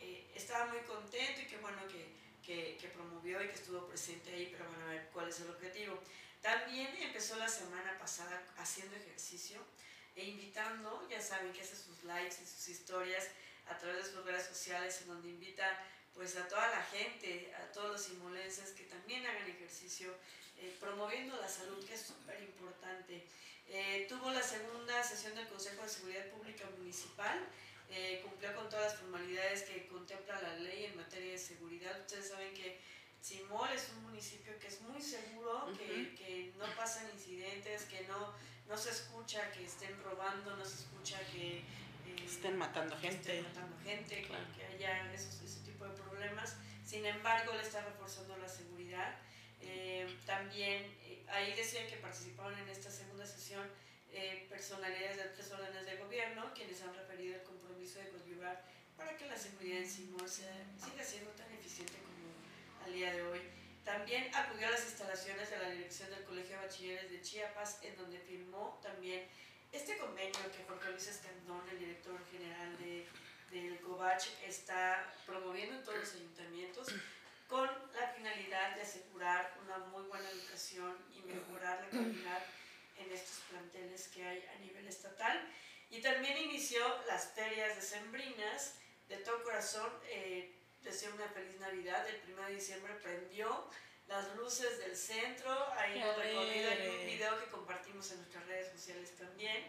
eh, 0.01 0.27
estaba 0.35 0.67
muy 0.67 0.81
contento 0.81 1.41
y 1.41 1.47
qué 1.47 1.59
bueno 1.59 1.79
que, 1.87 2.09
que, 2.45 2.77
que 2.77 2.89
promovió 2.89 3.41
y 3.45 3.47
que 3.47 3.55
estuvo 3.55 3.87
presente 3.87 4.35
ahí, 4.35 4.49
pero 4.51 4.69
bueno, 4.69 4.85
a 4.87 4.89
ver 4.89 5.11
cuál 5.13 5.29
es 5.29 5.41
el 5.43 5.51
objetivo. 5.51 5.97
También 6.41 6.89
empezó 7.01 7.37
la 7.37 7.49
semana 7.49 7.97
pasada 8.01 8.43
haciendo 8.57 8.97
ejercicio 8.97 9.61
e 10.17 10.25
invitando, 10.25 11.07
ya 11.09 11.21
saben 11.21 11.53
que 11.53 11.61
hace 11.61 11.77
sus 11.77 12.03
likes 12.03 12.35
y 12.43 12.47
sus 12.47 12.69
historias 12.69 13.29
a 13.69 13.79
través 13.79 14.07
de 14.07 14.11
sus 14.11 14.25
redes 14.25 14.45
sociales, 14.45 15.01
en 15.03 15.07
donde 15.07 15.29
invita 15.29 15.79
pues 16.15 16.37
a 16.37 16.47
toda 16.49 16.69
la 16.69 16.83
gente, 16.85 17.53
a 17.55 17.73
todos 17.73 17.93
los 17.93 18.03
simulenses 18.03 18.71
que 18.71 18.85
también 18.85 19.25
hagan 19.27 19.49
ejercicio, 19.49 20.15
eh, 20.59 20.77
promoviendo 20.81 21.37
la 21.41 21.49
salud, 21.49 21.85
que 21.87 21.95
es 21.95 22.03
súper 22.03 22.41
importante. 22.43 23.27
Eh, 23.69 24.07
tuvo 24.09 24.31
la 24.31 24.43
segunda 24.43 25.03
sesión 25.03 25.35
del 25.35 25.49
Consejo 25.49 25.83
de 25.83 25.89
Seguridad 25.89 26.27
Pública 26.31 26.65
Municipal, 26.79 27.39
eh, 27.89 28.21
cumplió 28.25 28.55
con 28.55 28.69
todas 28.69 28.93
las 28.93 29.01
formalidades 29.01 29.63
que 29.63 29.87
contempla 29.89 30.41
la 30.41 30.57
ley 30.57 30.85
en 30.87 30.97
materia 30.97 31.33
de 31.33 31.39
seguridad. 31.39 31.99
Ustedes 32.01 32.29
saben 32.29 32.53
que 32.55 32.79
Simol 33.21 33.71
es 33.73 33.89
un 33.97 34.03
municipio 34.05 34.59
que 34.59 34.67
es 34.67 34.81
muy 34.83 35.01
seguro, 35.01 35.73
que, 35.79 36.15
que 36.17 36.53
no 36.59 36.67
pasan 36.77 37.09
incidentes, 37.15 37.85
que 37.85 38.03
no, 38.09 38.35
no 38.69 38.77
se 38.77 38.91
escucha 38.91 39.51
que 39.53 39.65
estén 39.65 39.97
robando, 40.03 40.57
no 40.57 40.65
se 40.65 40.75
escucha 40.83 41.19
que 41.31 41.59
eh, 41.59 41.65
estén 42.27 42.57
matando 42.59 42.97
gente 42.99 43.39
estén 43.39 43.45
matando 43.45 43.77
gente, 43.85 44.23
que- 44.23 44.27
Claro. 44.27 44.45
que, 44.57 44.65
haya 44.65 45.13
esos- 45.15 45.41
tipo 45.83 45.89
de 45.89 46.03
problemas. 46.03 46.57
Sin 46.85 47.05
embargo, 47.07 47.53
él 47.53 47.61
está 47.61 47.83
reforzando 47.83 48.37
la 48.37 48.49
seguridad. 48.49 49.17
Eh, 49.61 50.07
también 50.27 50.85
eh, 51.05 51.25
ahí 51.29 51.55
decía 51.55 51.87
que 51.87 51.97
participaron 51.97 52.59
en 52.59 52.69
esta 52.69 52.91
segunda 52.91 53.25
sesión 53.25 53.67
eh, 54.13 54.47
personalidades 54.51 55.17
de 55.17 55.25
tres 55.25 55.51
órdenes 55.53 55.87
de 55.87 55.97
gobierno, 55.97 56.53
quienes 56.55 56.83
han 56.83 56.95
referido 56.95 57.37
el 57.37 57.43
compromiso 57.43 57.99
de 57.99 58.09
coadyuvar 58.09 58.63
para 58.97 59.17
que 59.17 59.27
la 59.27 59.37
seguridad 59.37 59.79
en 59.79 59.89
Simón 59.89 60.29
siga 60.29 61.05
siendo 61.05 61.31
tan 61.31 61.51
eficiente 61.53 61.95
como 61.95 62.85
al 62.85 62.93
día 62.93 63.13
de 63.13 63.23
hoy. 63.23 63.41
También 63.85 64.33
acudió 64.35 64.69
a 64.69 64.71
las 64.71 64.85
instalaciones 64.85 65.51
de 65.51 65.59
la 65.59 65.71
dirección 65.71 66.11
del 66.11 66.25
Colegio 66.25 66.57
de 66.57 66.67
Bachilleres 66.67 67.11
de 67.11 67.23
Chiapas, 67.23 67.83
en 67.83 67.97
donde 67.97 68.19
firmó 68.19 68.79
también 68.83 69.27
este 69.73 69.97
convenio 69.97 70.39
que 70.55 70.65
Jorge 70.69 70.91
Luis 70.91 71.09
Escandón, 71.09 71.67
el 71.71 71.79
director 71.79 72.21
general 72.31 72.79
de, 72.79 73.07
del 73.53 73.79
COVACH, 73.81 74.29
está 74.47 75.13
promoviendo 75.27 75.77
en 75.77 75.85
todos 75.85 75.99
los 75.99 76.15
ayuntamientos 76.15 76.89
con 77.49 77.69
la 77.93 78.09
finalidad 78.09 78.75
de 78.75 78.83
asegurar 78.83 79.55
una 79.63 79.77
muy 79.77 80.05
buena 80.05 80.29
educación 80.31 80.97
y 81.15 81.21
mejorar 81.21 81.81
la 81.85 81.91
calidad 81.91 82.43
en 82.97 83.13
estos 83.13 83.45
planteles 83.51 84.09
que 84.09 84.25
hay 84.25 84.45
a 84.57 84.59
nivel 84.61 84.89
estatal. 84.89 85.39
Y 85.91 86.01
también 86.01 86.39
inició 86.39 86.81
las 87.07 87.33
ferias 87.33 87.77
decembrinas 87.77 88.77
de 89.11 89.19
todo 89.19 89.43
corazón. 89.43 89.93
Eh, 90.07 90.51
deseo 90.83 91.15
una 91.15 91.29
feliz 91.29 91.61
Navidad. 91.61 92.09
El 92.09 92.33
1 92.33 92.47
de 92.47 92.55
diciembre 92.55 92.95
prendió 93.03 93.69
las 94.09 94.35
luces 94.35 94.79
del 94.79 94.97
centro. 94.97 95.55
El 95.85 95.93
¡Qué 95.93 96.15
recorrido 96.15 96.71
hay 96.71 96.89
un 96.89 97.07
video 97.07 97.39
que 97.39 97.51
compartimos 97.51 98.11
en 98.13 98.17
nuestras 98.19 98.47
redes 98.47 98.73
sociales 98.73 99.15
también, 99.19 99.67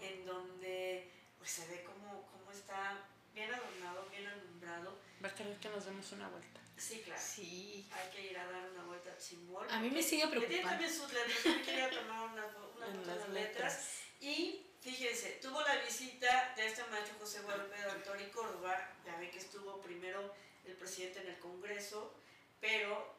en 0.00 0.26
donde 0.26 1.08
pues, 1.38 1.52
se 1.52 1.68
ve 1.68 1.84
cómo, 1.84 2.28
cómo 2.32 2.50
está 2.50 3.06
bien 3.34 3.52
adornado, 3.52 4.06
bien 4.10 4.26
alumbrado. 4.26 4.98
va 5.24 5.28
a 5.28 5.34
querer 5.34 5.56
que 5.58 5.68
nos 5.68 5.84
demos 5.84 6.10
una 6.12 6.28
vuelta 6.28 6.60
Sí, 6.76 7.02
claro. 7.04 7.20
Sí. 7.22 7.86
Hay 7.92 8.10
que 8.10 8.30
ir 8.30 8.38
a 8.38 8.46
dar 8.50 8.70
una 8.70 8.84
vuelta 8.84 9.12
a 9.12 9.18
Chimol. 9.18 9.68
A 9.70 9.80
mí 9.80 9.90
me 9.90 10.02
sigue 10.02 10.22
Que 10.22 10.28
tiene 10.28 10.46
preocupando. 10.46 10.70
también 10.70 10.94
sus 10.94 11.12
letras. 11.12 11.44
Yo 11.44 11.50
me 11.52 11.62
quería 11.62 11.90
tomar 11.90 12.20
una, 12.32 12.46
una 12.46 12.86
en 12.86 12.94
foto 12.96 13.10
de 13.10 13.16
las 13.16 13.28
letras. 13.28 13.74
letras 13.74 14.00
Y 14.20 14.66
fíjense, 14.80 15.38
tuvo 15.42 15.60
la 15.60 15.76
visita 15.84 16.54
de 16.56 16.66
este 16.66 16.82
maestro 16.84 17.18
José 17.18 17.40
Guadalupe 17.42 17.76
de 17.76 17.90
Antori 17.90 18.24
Córdoba. 18.30 18.92
Ya 19.04 19.14
ven 19.18 19.30
que 19.30 19.38
estuvo 19.38 19.82
primero 19.82 20.34
el 20.64 20.72
presidente 20.72 21.20
en 21.20 21.26
el 21.28 21.38
Congreso, 21.38 22.14
pero 22.62 23.14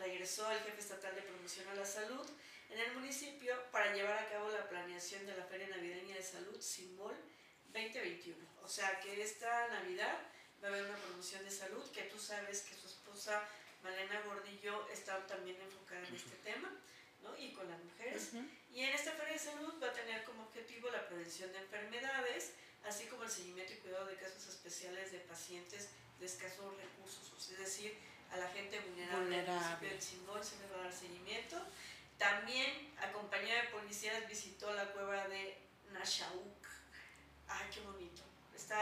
regresó 0.00 0.50
el 0.50 0.58
jefe 0.58 0.80
estatal 0.80 1.14
de 1.14 1.22
promoción 1.22 1.68
a 1.68 1.74
la 1.74 1.86
salud 1.86 2.26
en 2.70 2.80
el 2.80 2.94
municipio 2.94 3.54
para 3.70 3.94
llevar 3.94 4.18
a 4.18 4.28
cabo 4.28 4.50
la 4.50 4.68
planeación 4.68 5.24
de 5.24 5.36
la 5.36 5.44
Feria 5.44 5.68
Navideña 5.68 6.16
de 6.16 6.22
Salud 6.22 6.60
Simol 6.60 7.14
2021. 7.74 8.36
O 8.62 8.68
sea 8.68 9.00
que 9.00 9.22
esta 9.22 9.68
Navidad 9.68 10.18
va 10.62 10.68
a 10.68 10.70
haber 10.70 10.84
una 10.84 10.96
promoción 10.96 11.44
de 11.44 11.50
salud 11.50 11.84
que 11.90 12.02
tú 12.04 12.18
sabes 12.18 12.62
que 12.62 12.74
su 12.74 12.86
esposa 12.86 13.42
Malena 13.82 14.22
Gordillo 14.22 14.88
está 14.88 15.26
también 15.26 15.60
enfocada 15.60 16.06
en 16.06 16.14
este 16.14 16.36
tema, 16.36 16.70
¿no? 17.22 17.36
Y 17.36 17.52
con 17.52 17.68
las 17.68 17.82
mujeres. 17.82 18.30
Ujú. 18.32 18.46
Y 18.72 18.80
en 18.80 18.94
esta 18.94 19.12
Feria 19.12 19.34
de 19.34 19.38
Salud 19.38 19.74
va 19.82 19.88
a 19.88 19.92
tener 19.92 20.24
como 20.24 20.44
objetivo 20.44 20.88
la 20.90 21.06
prevención 21.06 21.52
de 21.52 21.58
enfermedades, 21.58 22.52
así 22.84 23.06
como 23.06 23.24
el 23.24 23.30
seguimiento 23.30 23.72
y 23.72 23.76
cuidado 23.76 24.06
de 24.06 24.16
casos 24.16 24.46
especiales 24.48 25.12
de 25.12 25.18
pacientes 25.18 25.90
de 26.18 26.26
escasos 26.26 26.74
recursos, 26.76 27.50
es 27.50 27.58
decir, 27.58 27.98
a 28.30 28.36
la 28.36 28.48
gente 28.48 28.80
vulnerable. 28.80 29.36
del 29.36 29.44
Vulnerable. 29.44 29.88
municipio 29.88 29.90
de 29.90 30.00
Simón 30.00 30.44
se 30.44 30.58
le 30.58 30.66
va 30.72 30.80
a 30.80 30.84
dar 30.84 30.92
seguimiento. 30.92 31.60
También, 32.18 32.94
acompañada 32.98 33.62
de 33.62 33.68
policías, 33.68 34.26
visitó 34.28 34.72
la 34.72 34.86
cueva 34.92 35.26
de 35.28 35.58
Nashauk. 35.92 36.64
Ay, 37.48 37.68
qué 37.72 37.80
bonito. 37.80 38.22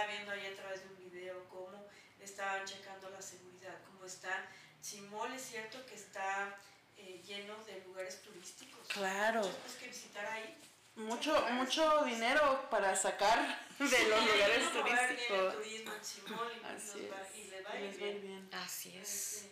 Estaba 0.03 0.17
viendo 0.17 0.33
ahí 0.33 0.47
a 0.53 0.57
través 0.57 0.81
de 0.83 0.89
un 0.89 1.11
video 1.13 1.49
cómo 1.49 1.87
estaban 2.21 2.65
checando 2.67 3.09
la 3.11 3.23
seguridad, 3.23 3.79
cómo 3.87 4.05
está. 4.05 4.49
Simón 4.81 5.33
es 5.33 5.43
cierto 5.43 5.79
que 5.87 5.95
está 5.95 6.57
eh, 6.97 7.23
lleno 7.25 7.55
de 7.65 7.81
lugares 7.87 8.21
turísticos. 8.23 8.85
Claro. 8.89 9.43
Muchas 9.43 9.57
cosas 9.59 9.77
que 9.77 9.87
visitar 9.87 10.27
ahí. 10.27 10.57
mucho 10.97 11.47
mucho 11.53 12.05
dinero 12.05 12.67
para 12.69 12.97
sacar 12.97 13.39
de 13.79 14.09
los 14.09 14.25
lugares 14.27 14.67
El 14.67 14.73
turísticos 14.73 15.55
turismo 15.55 15.93
en 15.95 16.05
Simón 16.05 16.49
y, 16.61 16.67
Así 16.67 17.07
va- 17.09 17.23
es. 17.23 17.37
y 17.37 17.51
va 17.63 17.75
Les 17.75 17.97
bien. 17.97 18.21
bien. 18.23 18.51
Así 18.55 18.97
es. 18.97 19.35
este, 19.37 19.47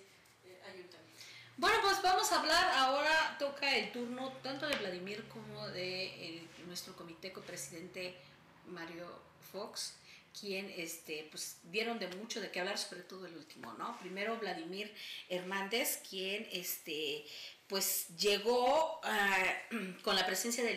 eh, 0.47 0.61
ayuntamiento. 0.67 0.99
Bueno, 1.59 1.77
pues 1.83 2.03
vamos 2.03 2.33
a 2.33 2.41
hablar 2.41 2.73
ahora, 2.75 3.37
toca 3.39 3.77
el 3.77 3.93
turno 3.93 4.33
tanto 4.43 4.67
de 4.67 4.75
Vladimir 4.77 5.29
como 5.29 5.69
de 5.69 6.29
el- 6.29 6.49
nuestro 6.67 6.97
comité 6.97 7.33
copresidente 7.33 8.17
Mario 8.67 9.07
Fox, 9.53 9.95
quien 10.39 10.73
este, 10.77 11.29
pues, 11.31 11.59
dieron 11.65 11.99
de 11.99 12.09
mucho 12.09 12.41
de 12.41 12.51
qué 12.51 12.61
hablar, 12.61 12.79
sobre 12.79 13.03
todo 13.03 13.27
el 13.27 13.37
último, 13.37 13.73
¿no? 13.75 13.99
Primero 14.01 14.39
Vladimir 14.39 14.93
Hernández, 15.29 16.03
quien 16.09 16.49
este, 16.53 17.25
pues 17.67 18.09
llegó 18.19 19.01
ah, 19.05 19.55
con 20.03 20.17
la 20.17 20.27
presencia 20.27 20.65
del, 20.65 20.77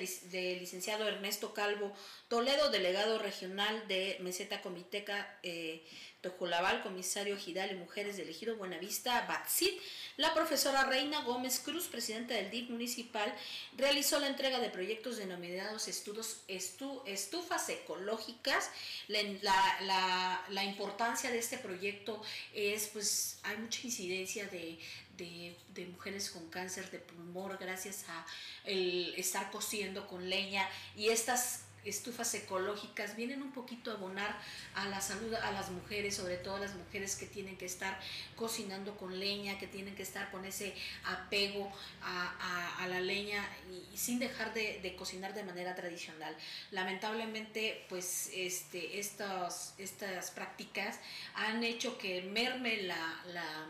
licenciado 0.60 1.08
Ernesto 1.08 1.54
Calvo 1.54 1.92
Toledo, 2.28 2.70
delegado 2.70 3.20
regional 3.20 3.88
de 3.88 4.18
Meseta 4.22 4.62
Comiteca 4.62 5.40
eh, 5.44 5.86
Tojolabal, 6.24 6.82
comisario 6.82 7.38
Gidal 7.38 7.72
y 7.72 7.76
Mujeres 7.76 8.16
del 8.16 8.30
Ejido 8.30 8.56
Buenavista, 8.56 9.26
Batsit, 9.28 9.78
la 10.16 10.34
profesora 10.34 10.86
Reina 10.86 11.22
Gómez 11.24 11.60
Cruz, 11.60 11.88
presidenta 11.88 12.34
del 12.34 12.50
DIF 12.50 12.70
municipal, 12.70 13.32
realizó 13.76 14.20
la 14.20 14.28
entrega 14.28 14.60
de 14.60 14.70
proyectos 14.70 15.18
denominados 15.18 15.90
estufas 15.90 17.70
ecológicas. 17.70 18.70
La, 19.10 20.64
importancia 20.64 21.30
de 21.30 21.40
este 21.40 21.58
proyecto 21.58 22.22
es, 22.54 22.88
pues, 22.88 23.40
hay 23.44 23.58
mucha 23.58 23.82
incidencia 23.84 24.48
de, 24.48 24.80
de, 25.18 25.86
mujeres 25.88 26.32
con 26.32 26.50
cáncer 26.50 26.90
de 26.90 27.00
pulmón 27.00 27.58
gracias 27.60 28.06
a 28.08 28.26
el 28.64 29.14
estar 29.18 29.52
cociendo 29.52 30.08
con 30.08 30.30
leña 30.30 30.70
y 30.96 31.10
estas 31.10 31.64
estufas 31.86 32.34
ecológicas 32.34 33.16
vienen 33.16 33.42
un 33.42 33.52
poquito 33.52 33.92
a 33.92 33.96
abonar 33.96 34.38
a 34.76 34.88
la 34.88 35.02
salud 35.02 35.34
a 35.34 35.52
las 35.52 35.72
mujeres, 35.72 36.16
sobre 36.16 36.38
todo 36.38 36.56
a 36.56 36.60
las 36.60 36.76
mujeres 36.76 37.16
que 37.16 37.26
tienen 37.26 37.58
que 37.58 37.66
estar 37.66 38.00
cocinando 38.36 38.96
con 38.98 39.20
leña, 39.20 39.60
que 39.60 39.68
tienen 39.68 39.96
que 39.96 40.04
estar 40.04 40.32
con 40.32 40.46
ese 40.46 40.74
apego 41.06 41.72
a, 42.02 42.88
la 42.88 43.00
leña 43.00 43.48
y, 43.72 43.98
sin 43.98 44.20
dejar 44.20 44.54
de, 44.54 44.96
cocinar 44.98 45.34
de 45.34 45.44
manera 45.44 45.74
tradicional. 45.76 46.36
Lamentablemente, 46.72 47.86
pues 47.90 48.30
este, 48.34 49.00
estas, 49.00 49.74
estas 49.78 50.32
prácticas 50.32 51.00
han 51.36 51.64
hecho 51.64 51.98
que 51.98 52.22
merme 52.22 52.84
la 52.84 53.68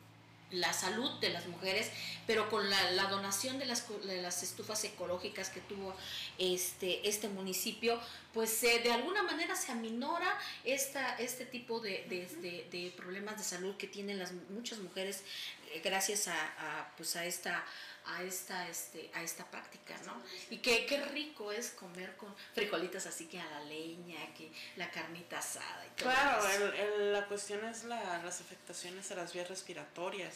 la 0.50 0.72
salud 0.72 1.10
de 1.20 1.30
las 1.30 1.46
mujeres, 1.46 1.90
pero 2.26 2.48
con 2.48 2.68
la, 2.68 3.06
donación 3.08 3.58
de 3.58 3.66
las, 3.66 3.86
de 4.06 4.22
las, 4.22 4.42
estufas 4.42 4.82
ecológicas 4.84 5.50
que 5.50 5.60
tuvo 5.60 5.94
este, 6.38 7.08
este 7.08 7.28
municipio, 7.28 8.00
pues 8.32 8.60
de 8.60 8.92
alguna 8.92 9.22
manera 9.22 9.56
se 9.56 9.72
aminora 9.72 10.38
esta, 10.64 11.16
este 11.18 11.44
tipo 11.46 11.80
de, 11.80 12.04
de, 12.70 12.92
problemas 12.96 13.38
de 13.38 13.44
salud 13.44 13.76
que 13.76 13.86
tienen 13.86 14.18
las 14.18 14.32
muchas 14.50 14.78
mujeres 14.78 15.22
eh, 15.72 15.80
gracias 15.82 16.28
a, 16.28 16.92
pues 16.96 17.16
a 17.16 17.24
esta 17.24 17.64
a 18.16 18.22
esta 18.22 18.68
este 18.68 19.10
a 19.14 19.22
esta 19.22 19.44
práctica 19.50 19.96
no 20.06 20.20
y 20.50 20.58
qué, 20.58 20.86
qué 20.86 21.04
rico 21.06 21.52
es 21.52 21.70
comer 21.70 22.16
con 22.16 22.34
frijolitas 22.54 23.06
así 23.06 23.26
que 23.26 23.40
a 23.40 23.46
la 23.50 23.64
leña 23.64 24.18
que 24.34 24.52
la 24.76 24.90
carnita 24.90 25.38
asada 25.38 25.84
y 25.86 26.00
todo 26.00 26.10
claro 26.10 26.72
el, 26.72 27.12
la 27.12 27.26
cuestión 27.26 27.64
es 27.64 27.84
la, 27.84 28.22
las 28.22 28.40
afectaciones 28.40 29.10
a 29.10 29.14
las 29.14 29.32
vías 29.32 29.48
respiratorias. 29.48 30.34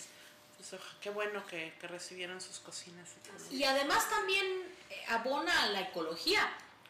Qué 1.00 1.10
bueno 1.10 1.46
que, 1.46 1.74
que 1.78 1.88
recibieron 1.88 2.40
sus 2.40 2.58
cocinas 2.58 3.10
y, 3.50 3.56
y 3.56 3.64
además 3.64 4.08
también 4.08 4.46
eh, 4.88 5.04
abona 5.08 5.64
a 5.64 5.66
la 5.66 5.82
ecología 5.82 6.40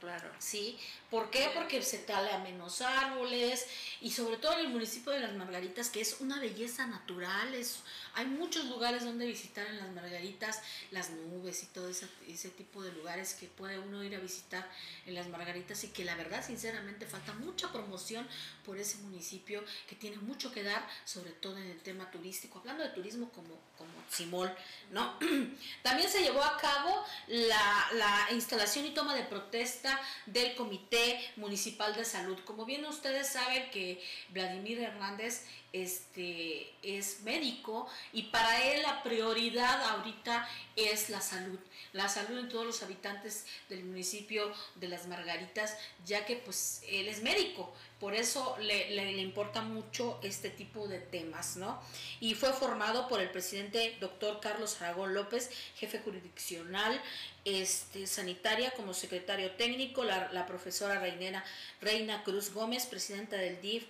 Claro. 0.05 0.31
¿Sí? 0.39 0.79
¿Por 1.11 1.31
qué? 1.31 1.51
Porque 1.55 1.81
se 1.81 1.99
tala 1.99 2.39
menos 2.41 2.83
árboles 2.83 3.67
y 4.03 4.11
sobre 4.11 4.37
todo 4.37 4.53
en 4.53 4.67
el 4.67 4.69
municipio 4.69 5.13
de 5.13 5.21
Las 5.21 5.33
Margaritas, 5.33 5.89
que 5.89 6.03
es 6.03 6.21
una 6.21 6.39
belleza 6.41 6.87
natural, 6.87 7.55
es 7.55 7.79
hay 8.15 8.27
muchos 8.27 8.67
lugares 8.67 9.05
donde 9.05 9.27
visitar 9.27 9.67
en 9.67 9.79
las 9.79 9.91
Margaritas, 9.93 10.61
las 10.91 11.11
nubes 11.11 11.63
y 11.63 11.67
todo 11.67 11.89
ese, 11.89 12.07
ese 12.29 12.51
tipo 12.51 12.83
de 12.83 12.93
lugares 12.93 13.35
que 13.35 13.47
puede 13.47 13.79
uno 13.79 14.05
ir 14.05 14.15
a 14.15 14.21
visitar 14.21 14.69
en 15.07 15.15
las 15.15 15.29
Margaritas 15.29 15.83
y 15.85 15.89
que 15.89 16.05
la 16.05 16.15
verdad, 16.17 16.45
sinceramente, 16.45 17.07
falta 17.07 17.33
mucha 17.33 17.73
promoción 17.73 18.29
por 18.67 18.79
ese 18.79 18.99
municipio 18.99 19.65
que 19.89 19.97
tiene 19.97 20.17
mucho 20.19 20.53
que 20.53 20.63
dar, 20.63 20.87
sobre 21.05 21.31
todo 21.31 21.57
en 21.57 21.71
el 21.71 21.81
tema 21.81 22.11
turístico. 22.11 22.59
Hablando 22.59 22.83
de 22.83 22.91
turismo 22.91 23.31
como, 23.31 23.59
como 23.79 23.93
Simol, 24.11 24.55
¿no? 24.91 25.19
También 25.83 26.11
se 26.11 26.23
llevó 26.23 26.43
a 26.43 26.59
cabo 26.59 27.05
la, 27.29 27.89
la 27.95 28.29
instalación 28.33 28.85
y 28.85 28.91
toma 28.91 29.15
de 29.15 29.25
protesta 29.25 29.94
del 30.27 30.55
Comité 30.55 31.21
Municipal 31.37 31.95
de 31.95 32.05
Salud. 32.05 32.39
Como 32.45 32.65
bien 32.65 32.85
ustedes 32.85 33.29
saben 33.29 33.71
que 33.71 34.03
Vladimir 34.31 34.81
Hernández 34.81 35.47
este, 35.75 36.73
es 36.85 37.23
médico 37.23 37.89
y 38.13 38.23
para 38.25 38.63
él 38.73 38.83
la 38.83 39.03
prioridad 39.03 39.83
ahorita 39.91 40.49
es 40.77 41.11
la 41.11 41.21
salud, 41.21 41.59
la 41.93 42.09
salud 42.09 42.43
de 42.43 42.49
todos 42.49 42.65
los 42.65 42.83
habitantes 42.85 43.45
del 43.69 43.85
municipio 43.85 44.53
de 44.77 44.87
Las 44.87 45.09
Margaritas, 45.09 45.77
ya 46.07 46.25
que 46.27 46.37
pues 46.37 46.83
él 46.89 47.09
es 47.09 47.23
médico, 47.25 47.75
por 47.99 48.15
eso 48.15 48.57
le, 48.61 48.91
le, 48.91 49.21
importa 49.21 49.63
mucho 49.63 50.21
este 50.23 50.49
tipo 50.49 50.87
de 50.87 51.01
temas, 51.01 51.57
¿no? 51.57 51.83
Y 52.21 52.35
fue 52.35 52.53
formado 52.53 53.09
por 53.09 53.21
el 53.21 53.31
presidente 53.31 53.97
doctor 53.99 54.39
Carlos 54.41 54.81
Aragón 54.81 55.13
López, 55.13 55.51
jefe 55.77 55.99
jurisdiccional 55.99 57.01
este, 57.45 58.07
sanitaria 58.07 58.71
como 58.73 58.95
secretario 58.95 59.51
técnico, 59.53 60.05
la, 60.05 60.31
la 60.33 60.47
profesora 60.47 61.01
Reinera, 61.01 61.45
Reina 61.81 62.23
Cruz 62.23 62.53
Gómez, 62.53 62.87
presidenta 62.87 63.37
del 63.37 63.61
DIF 63.61 63.87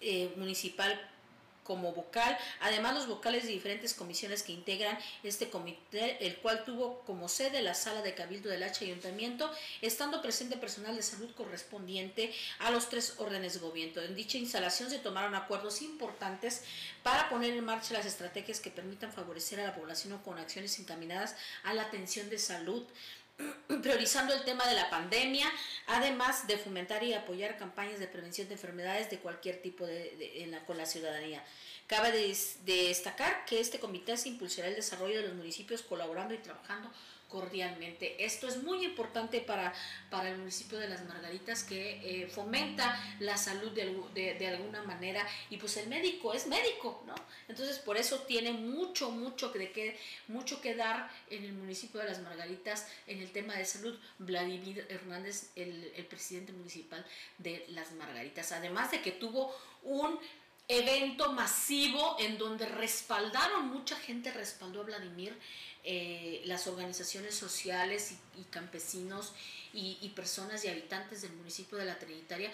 eh, 0.00 0.32
municipal 0.36 1.10
como 1.64 1.92
vocal, 1.92 2.38
además 2.60 2.94
los 2.94 3.08
vocales 3.08 3.44
de 3.44 3.50
diferentes 3.50 3.94
comisiones 3.94 4.42
que 4.42 4.52
integran 4.52 4.98
este 5.22 5.50
comité, 5.50 6.24
el 6.24 6.36
cual 6.36 6.64
tuvo 6.64 7.00
como 7.00 7.28
sede 7.28 7.62
la 7.62 7.74
sala 7.74 8.02
de 8.02 8.14
cabildo 8.14 8.50
del 8.50 8.62
H 8.62 8.84
Ayuntamiento, 8.84 9.50
estando 9.80 10.22
presente 10.22 10.56
personal 10.56 10.94
de 10.94 11.02
salud 11.02 11.34
correspondiente 11.34 12.32
a 12.60 12.70
los 12.70 12.88
tres 12.88 13.14
órdenes 13.18 13.54
de 13.54 13.60
gobierno. 13.60 14.02
En 14.02 14.14
dicha 14.14 14.38
instalación 14.38 14.90
se 14.90 14.98
tomaron 14.98 15.34
acuerdos 15.34 15.82
importantes 15.82 16.62
para 17.02 17.28
poner 17.28 17.56
en 17.56 17.64
marcha 17.64 17.94
las 17.94 18.06
estrategias 18.06 18.60
que 18.60 18.70
permitan 18.70 19.12
favorecer 19.12 19.60
a 19.60 19.66
la 19.66 19.74
población 19.74 20.18
con 20.18 20.38
acciones 20.38 20.78
encaminadas 20.78 21.36
a 21.62 21.74
la 21.74 21.82
atención 21.82 22.28
de 22.30 22.38
salud 22.38 22.84
priorizando 23.82 24.34
el 24.34 24.44
tema 24.44 24.66
de 24.66 24.74
la 24.74 24.90
pandemia, 24.90 25.50
además 25.86 26.46
de 26.46 26.58
fomentar 26.58 27.02
y 27.02 27.14
apoyar 27.14 27.56
campañas 27.56 27.98
de 27.98 28.06
prevención 28.06 28.48
de 28.48 28.54
enfermedades 28.54 29.10
de 29.10 29.18
cualquier 29.18 29.60
tipo 29.62 29.86
de, 29.86 30.46
la, 30.50 30.64
con 30.64 30.78
la 30.78 30.86
ciudadanía. 30.86 31.44
Cabe 31.86 32.12
destacar 32.64 33.44
que 33.44 33.60
este 33.60 33.78
comité 33.78 34.16
se 34.16 34.30
impulsará 34.30 34.68
el 34.68 34.76
desarrollo 34.76 35.20
de 35.20 35.28
los 35.28 35.36
municipios 35.36 35.82
colaborando 35.82 36.32
y 36.32 36.38
trabajando 36.38 36.90
cordialmente. 37.34 38.24
Esto 38.24 38.46
es 38.46 38.62
muy 38.62 38.84
importante 38.84 39.40
para, 39.40 39.74
para 40.08 40.30
el 40.30 40.38
municipio 40.38 40.78
de 40.78 40.86
Las 40.88 41.04
Margaritas 41.04 41.64
que 41.64 42.22
eh, 42.22 42.28
fomenta 42.28 42.96
la 43.18 43.36
salud 43.36 43.72
de, 43.72 44.34
de, 44.38 44.46
alguna 44.46 44.84
manera 44.84 45.26
y 45.50 45.56
pues 45.56 45.76
el 45.78 45.88
médico 45.88 46.32
es 46.32 46.46
médico, 46.46 47.02
¿no? 47.08 47.16
Entonces 47.48 47.80
por 47.80 47.96
eso 47.96 48.20
tiene 48.20 48.52
mucho, 48.52 49.10
mucho 49.10 49.52
que, 49.52 49.98
mucho 50.28 50.60
que 50.60 50.76
dar 50.76 51.10
en 51.28 51.42
el 51.42 51.54
municipio 51.54 51.98
de 51.98 52.06
Las 52.06 52.20
Margaritas 52.20 52.86
en 53.08 53.18
el 53.18 53.32
tema 53.32 53.56
de 53.56 53.64
salud. 53.64 53.98
Vladimir 54.18 54.86
Hernández, 54.88 55.50
el, 55.56 55.92
el 55.96 56.06
presidente 56.06 56.52
municipal 56.52 57.04
de 57.38 57.64
Las 57.70 57.90
Margaritas. 57.94 58.52
Además 58.52 58.92
de 58.92 59.02
que 59.02 59.10
tuvo 59.10 59.52
un 59.82 60.20
evento 60.68 61.32
masivo 61.32 62.16
en 62.20 62.38
donde 62.38 62.66
respaldaron, 62.66 63.68
mucha 63.68 63.96
gente 63.96 64.30
respaldó 64.30 64.82
a 64.82 64.84
Vladimir 64.84 65.36
eh, 65.84 66.42
las 66.46 66.66
organizaciones 66.66 67.34
sociales 67.34 68.14
y, 68.38 68.44
campesinos 68.44 69.32
y, 69.72 70.08
personas 70.16 70.64
y 70.64 70.68
habitantes 70.68 71.22
del 71.22 71.32
municipio 71.32 71.76
de 71.76 71.84
La 71.84 71.98
Trinitaria 71.98 72.50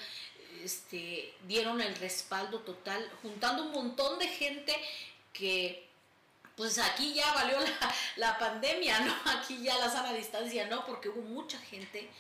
este, 0.65 1.33
dieron 1.47 1.81
el 1.81 1.95
respaldo 1.97 2.61
total, 2.61 3.09
juntando 3.23 3.65
un 3.65 3.73
montón 3.73 4.19
de 4.19 4.27
gente 4.27 4.75
que 5.33 5.89
pues 6.57 6.79
aquí 6.79 7.15
ya 7.15 7.33
valió 7.33 7.59
la, 7.61 7.95
la 8.17 8.39
pandemia, 8.39 9.01
¿no? 9.01 9.15
Aquí 9.39 9.63
ya 9.63 9.79
la 9.79 9.89
sana 9.89 10.13
distancia, 10.13 10.67
¿no? 10.67 10.85
Porque 10.85 11.09
hubo 11.09 11.23
mucha 11.23 11.59
gente 11.59 12.11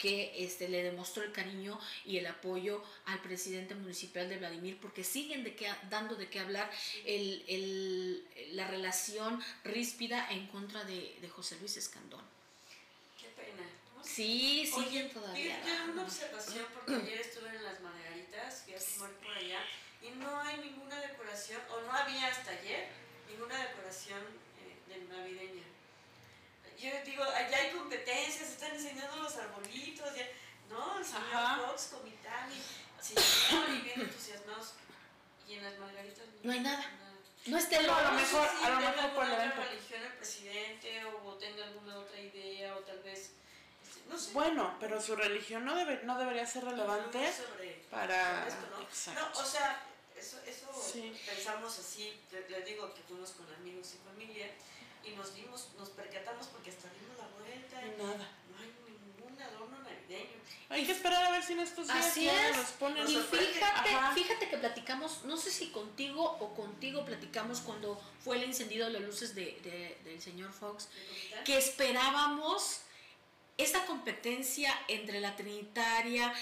que 0.00 0.32
este, 0.42 0.68
le 0.68 0.82
demostró 0.82 1.22
el 1.22 1.30
cariño 1.30 1.78
y 2.06 2.16
el 2.16 2.26
apoyo 2.26 2.82
al 3.04 3.20
presidente 3.20 3.74
municipal 3.74 4.28
de 4.28 4.38
Vladimir, 4.38 4.78
porque 4.80 5.04
siguen 5.04 5.44
de 5.44 5.54
que, 5.54 5.70
dando 5.90 6.16
de 6.16 6.28
qué 6.28 6.40
hablar 6.40 6.70
el, 7.04 7.44
el, 7.46 8.56
la 8.56 8.66
relación 8.66 9.40
ríspida 9.62 10.28
en 10.30 10.46
contra 10.48 10.82
de, 10.84 11.16
de, 11.20 11.28
José 11.28 11.56
Luis 11.60 11.76
Escandón. 11.76 12.24
Qué 13.20 13.28
pena. 13.28 13.68
Sí, 14.02 14.66
siguen 14.66 15.10
todavía. 15.10 15.62
Yo 15.64 15.92
una 15.92 16.02
observación 16.02 16.64
porque 16.72 16.94
ayer 16.94 17.20
estuve 17.20 17.50
en 17.50 17.62
las 17.62 17.80
Margaritas, 17.80 18.62
fui 18.64 18.74
a 18.74 18.80
fumar 18.80 19.10
por 19.22 19.36
allá, 19.36 19.60
y 20.02 20.10
no 20.16 20.40
hay 20.40 20.56
ninguna 20.58 20.98
decoración, 20.98 21.60
o 21.70 21.82
no 21.82 21.92
había 21.92 22.26
hasta 22.26 22.52
ayer, 22.52 22.88
ninguna 23.30 23.66
decoración 23.66 24.20
eh, 24.60 24.76
de 24.88 25.04
navideña 25.14 25.69
yo 26.80 26.90
digo, 27.04 27.22
allá 27.22 27.56
hay 27.58 27.70
competencias, 27.72 28.48
están 28.48 28.74
enseñando 28.74 29.16
los 29.16 29.36
arbolitos, 29.36 30.14
ya, 30.14 30.26
¿no? 30.70 30.98
El 30.98 31.04
señor 31.04 31.66
Fox, 31.66 31.90
Comitani, 31.92 32.56
así, 32.98 33.14
y 33.14 33.80
bien 33.82 34.00
entusiasmados. 34.00 34.74
Y 35.46 35.54
en 35.54 35.64
las 35.64 35.78
margaritas 35.78 36.24
no, 36.42 36.52
hay 36.52 36.60
nada. 36.60 36.84
No 37.46 37.58
esté 37.58 37.82
lo, 37.82 37.94
a 37.94 38.02
lo 38.02 38.12
mejor, 38.12 38.48
a 38.62 38.70
lo 38.70 38.76
mejor 38.80 39.10
por 39.14 39.26
la 39.26 39.50
religión 39.50 40.02
el 40.02 40.12
presidente 40.12 41.04
o 41.04 41.34
tenga 41.34 41.64
alguna 41.64 41.98
otra 41.98 42.20
idea 42.20 42.76
o 42.76 42.80
tal 42.80 43.02
vez 43.02 43.32
este, 43.82 44.00
no 44.08 44.18
sé. 44.18 44.32
Bueno, 44.32 44.76
pero 44.78 45.00
su 45.00 45.16
religión 45.16 45.64
no 45.64 45.74
debe, 45.74 46.02
no 46.04 46.18
debería 46.18 46.46
ser 46.46 46.64
relevante 46.64 47.32
para 47.90 48.46
esto, 48.46 48.66
¿no? 48.70 49.14
no, 49.14 49.40
o 49.40 49.44
sea, 49.44 49.82
eso, 50.16 50.38
eso 50.46 50.68
pensamos 51.26 51.78
así, 51.78 52.20
les 52.48 52.64
digo 52.64 52.94
que 52.94 53.02
fuimos 53.02 53.30
con 53.30 53.52
amigos 53.54 53.94
y 53.94 54.08
familia 54.08 54.50
y 55.04 55.10
nos 55.10 55.26
nos 55.26 55.34
dimos, 55.34 55.68
nos 55.78 55.88
percatamos 55.90 56.46
porque 56.48 56.70
hasta 56.70 56.88
dimos 57.00 57.16
la 57.18 57.28
vuelta 57.38 57.82
y 57.86 58.02
Nada. 58.02 58.28
no 58.50 58.58
hay 58.58 58.72
ningún 58.88 59.40
adorno 59.42 59.78
navideño. 59.80 60.40
Hay 60.68 60.86
que 60.86 60.92
esperar 60.92 61.24
a 61.24 61.30
ver 61.32 61.42
si 61.42 61.52
en 61.54 61.60
estos 61.60 61.86
días 61.88 62.06
Así 62.06 62.24
ya 62.26 62.48
es. 62.50 62.56
los 62.56 62.66
ponen. 62.72 63.08
Y 63.08 63.16
fíjate, 63.16 63.90
Ajá. 63.90 64.14
fíjate 64.14 64.48
que 64.48 64.56
platicamos, 64.56 65.24
no 65.24 65.36
sé 65.36 65.50
si 65.50 65.70
contigo 65.70 66.22
o 66.40 66.54
contigo 66.54 67.04
platicamos 67.04 67.60
cuando 67.60 68.00
fue 68.24 68.36
el 68.36 68.44
encendido 68.44 68.86
de 68.86 68.92
las 68.94 69.02
luces 69.02 69.34
de, 69.34 69.58
de- 69.62 69.98
del 70.04 70.20
señor 70.22 70.52
Fox, 70.52 70.88
que 71.44 71.58
esperábamos 71.58 72.80
esta 73.58 73.84
competencia 73.84 74.72
entre 74.88 75.20
la 75.20 75.36
Trinitaria, 75.36 76.32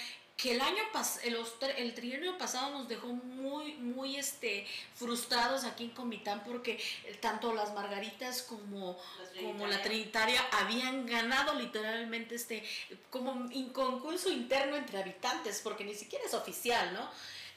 que 0.41 0.53
el 0.53 0.61
año 0.61 0.83
pas 0.93 1.19
el, 1.23 1.37
el 1.77 1.93
trienio 1.93 2.37
pasado 2.37 2.69
nos 2.71 2.87
dejó 2.87 3.07
muy, 3.07 3.73
muy 3.73 4.15
este, 4.15 4.65
frustrados 4.95 5.65
aquí 5.65 5.83
en 5.85 5.89
Comitán 5.89 6.43
porque 6.45 6.79
eh, 7.03 7.17
tanto 7.19 7.53
las 7.53 7.73
Margaritas 7.73 8.43
como, 8.43 8.97
La 9.35 9.41
como 9.41 9.67
la 9.67 9.81
Trinitaria. 9.81 10.41
Habían 10.53 11.05
ganado 11.05 11.55
literalmente 11.55 12.35
este 12.35 12.63
como 13.09 13.31
un 13.31 13.69
concurso 13.73 14.29
interno 14.29 14.77
entre 14.77 14.99
habitantes, 14.99 15.59
porque 15.61 15.83
ni 15.83 15.93
siquiera 15.93 16.23
es 16.25 16.33
oficial, 16.33 16.93
¿no? 16.93 17.09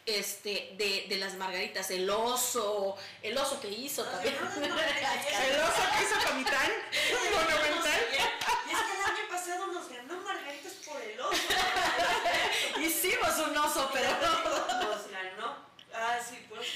Este, 0.05 0.75
de, 0.77 1.07
de 1.09 1.16
las 1.18 1.35
margaritas, 1.35 1.88
el 1.92 2.11
oso, 2.11 2.97
el 3.23 3.38
oso 3.38 3.61
que 3.61 3.68
hizo 3.68 4.03
también. 4.03 4.35
no, 4.35 4.51
no, 4.51 4.61
no, 4.61 4.75
no, 4.75 4.81
El 4.81 5.61
oso 5.61 5.83
que 5.92 6.05
hizo 6.05 6.29
Comitán, 6.29 6.73
monumental. 7.31 8.01
Y 8.11 8.73
es 8.73 8.81
que 8.81 8.95
el 8.97 9.03
año 9.05 9.29
pasado 9.31 9.66
nos 9.68 9.88
ganó 9.88 10.21
Margaritas 10.23 10.73
por 10.85 11.01
el 11.01 11.21
oso. 11.21 11.38
Hicimos 13.02 13.36
un 13.48 13.56
oso, 13.56 13.90
pero 13.92 14.10
no. 14.10 14.84
Nos 14.84 15.10
ganó. 15.10 15.56
Ah, 15.92 16.20
sí, 16.24 16.36
pues. 16.48 16.68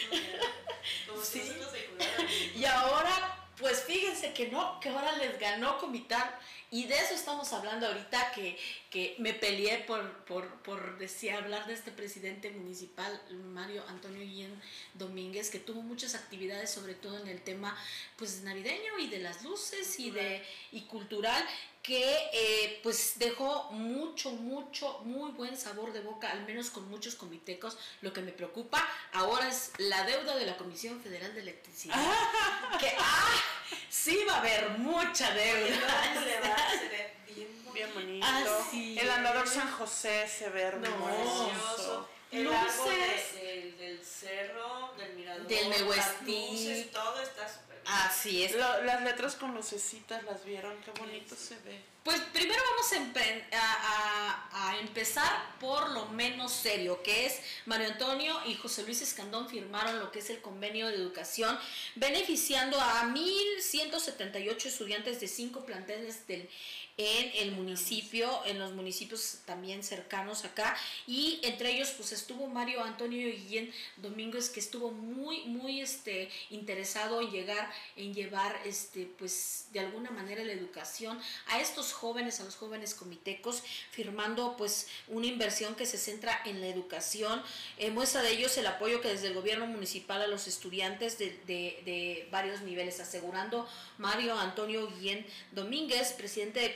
Como 1.09 1.23
si 1.23 1.41
Sí. 1.41 2.53
Y 2.57 2.65
ahora, 2.65 3.47
pues 3.57 3.85
fíjense 3.85 4.33
que 4.33 4.49
no, 4.49 4.81
que 4.81 4.89
ahora 4.89 5.13
les 5.19 5.39
ganó 5.39 5.79
Comitán. 5.79 6.29
Y 6.69 6.87
de 6.87 6.99
eso 6.99 7.15
estamos 7.15 7.53
hablando 7.53 7.87
ahorita, 7.87 8.33
que, 8.33 8.59
que 8.91 9.15
me 9.19 9.35
peleé 9.35 9.79
por, 9.87 10.25
por, 10.25 10.63
por 10.63 10.99
decir, 10.99 11.31
hablar 11.31 11.65
de 11.69 11.75
este 11.75 11.93
presidente 11.93 12.51
municipal, 12.51 13.23
Mario 13.53 13.85
Antonio 13.87 14.21
Guillén 14.21 14.61
Domínguez, 14.95 15.49
que 15.49 15.61
tuvo 15.61 15.81
muchas 15.83 16.17
actividades, 16.17 16.73
sobre 16.73 16.95
todo 16.95 17.21
en 17.21 17.29
el 17.29 17.41
tema 17.41 17.79
pues 18.17 18.43
navideño 18.43 18.99
y 18.99 19.07
de 19.07 19.21
las 19.21 19.45
luces 19.45 20.01
y, 20.01 20.11
de, 20.11 20.45
y 20.73 20.83
cultural, 20.83 21.47
que 21.87 22.31
eh, 22.33 22.81
pues 22.83 23.17
dejó 23.17 23.71
mucho, 23.71 24.33
mucho, 24.33 25.01
muy 25.05 25.31
buen 25.31 25.57
sabor 25.57 25.93
de 25.93 26.01
boca, 26.01 26.31
al 26.31 26.45
menos 26.45 26.71
con 26.71 26.89
muchos 26.91 27.15
comitecos. 27.15 27.79
Lo 28.03 28.13
que 28.13 28.23
me 28.23 28.33
preocupa 28.33 28.85
ahora 29.13 29.49
es 29.49 29.71
la 29.79 30.03
deuda 30.03 30.35
de 30.37 30.47
la 30.47 30.57
Comisión 30.57 31.01
Federal 31.01 31.33
de 31.35 31.43
Electricidad. 31.43 31.95
que, 32.81 32.93
ah, 32.99 33.41
sí 33.89 34.19
va 34.29 34.35
a 34.35 34.39
haber 34.39 34.71
mucha 34.79 35.33
deuda. 35.33 36.25
Se 36.25 36.41
va, 36.41 36.71
se 36.71 36.89
ve 36.89 37.15
bien 37.33 37.49
bonito. 37.65 37.73
Bien 37.73 37.95
bonito. 37.95 38.27
Ah, 38.29 38.45
sí. 38.71 38.99
El 38.99 39.09
andador 39.09 39.47
San 39.47 39.71
José 39.71 40.27
se 40.27 40.51
ve 40.51 40.63
hermoso. 40.63 41.51
Precioso. 41.51 42.16
El 42.37 42.45
Luces. 42.45 42.61
árbol 42.71 42.95
de- 42.95 43.41
del, 43.43 43.77
del 43.79 44.05
cerro, 44.05 44.95
del 44.99 45.15
mirador, 45.15 45.47
Del 45.47 45.69
las 45.71 45.81
Mehuestín. 45.81 46.51
luces, 46.53 46.91
todo 46.91 47.21
está 47.21 47.49
súper 47.49 47.81
bien. 47.83 47.83
Así 47.87 48.45
es. 48.45 48.53
Lo- 48.55 48.83
las 48.83 49.03
letras 49.03 49.37
con 49.37 49.55
lucecitas 49.55 50.23
las 50.25 50.45
vieron, 50.45 50.77
qué 50.83 50.91
bonito 51.01 51.35
se 51.37 51.57
ve. 51.61 51.81
Pues 52.03 52.21
primero 52.33 52.63
vamos 52.71 52.93
a, 52.93 52.97
empe- 52.99 53.45
a- 53.53 54.49
a- 54.53 54.71
a 54.71 54.79
empezar 54.79 55.59
por 55.59 55.91
lo 55.91 56.07
menos 56.07 56.53
serio, 56.53 57.03
que 57.03 57.27
es 57.27 57.41
Mario 57.65 57.89
Antonio 57.89 58.41
y 58.47 58.55
José 58.55 58.85
Luis 58.85 59.03
Escandón 59.03 59.49
firmaron 59.49 59.99
lo 59.99 60.13
que 60.13 60.21
es 60.21 60.31
el 60.31 60.41
convenio 60.41 60.87
de 60.87 60.95
educación, 60.95 61.59
beneficiando 61.97 62.81
a 62.81 63.03
1.178 63.07 64.67
estudiantes 64.69 65.21
de 65.21 65.27
cinco 65.29 65.65
planteles 65.67 66.27
del, 66.29 66.49
en 66.99 67.31
el 67.47 67.53
municipio, 67.53 68.43
en 68.47 68.59
los 68.59 68.73
municipios 68.73 69.39
también 69.45 69.83
cercanos 69.83 70.45
acá, 70.47 70.75
y 71.07 71.41
entre 71.43 71.71
ellos 71.75 71.91
pues 71.91 72.13
estuvo 72.13 72.47
Mario 72.47 72.83
Antonio 72.83 73.29
Guillén 73.29 73.71
Domínguez, 73.99 74.49
que 74.49 74.61
estuvo 74.61 74.91
muy, 74.91 75.43
muy 75.45 75.81
este, 75.83 76.31
interesado 76.49 77.21
en 77.21 77.31
llegar, 77.31 77.71
en 77.97 78.15
llevar 78.15 78.59
este, 78.65 79.07
pues 79.19 79.67
de 79.73 79.81
alguna 79.81 80.11
manera 80.11 80.43
la 80.43 80.53
educación 80.53 81.21
a 81.49 81.61
estos 81.61 81.93
jóvenes, 81.93 82.41
a 82.41 82.45
los 82.45 82.57
jóvenes 82.57 82.95
comitecos, 82.95 83.63
firmando 83.91 84.57
pues 84.57 84.87
una 85.09 85.27
inversión 85.27 85.75
que 85.75 85.85
se 85.85 85.99
centra 85.99 86.41
en 86.47 86.61
la 86.63 86.69
educación. 86.69 87.43
Eh, 87.77 87.91
muestra 87.91 88.23
de 88.23 88.31
ellos 88.31 88.57
el 88.57 88.67
apoyo 88.67 89.03
que 89.03 89.09
desde 89.09 89.27
el 89.27 89.35
gobierno 89.35 89.67
municipal 89.67 90.23
a 90.23 90.27
los 90.27 90.47
estudiantes 90.47 91.19
de, 91.19 91.31
de- 91.47 91.83
de 91.85 92.29
varios 92.31 92.63
niveles, 92.63 93.01
asegurando 93.01 93.69
Mario 93.99 94.39
Antonio 94.39 94.89
Guillén 94.89 95.27
Domínguez, 95.53 96.13
presidente 96.13 96.61
de 96.61 96.75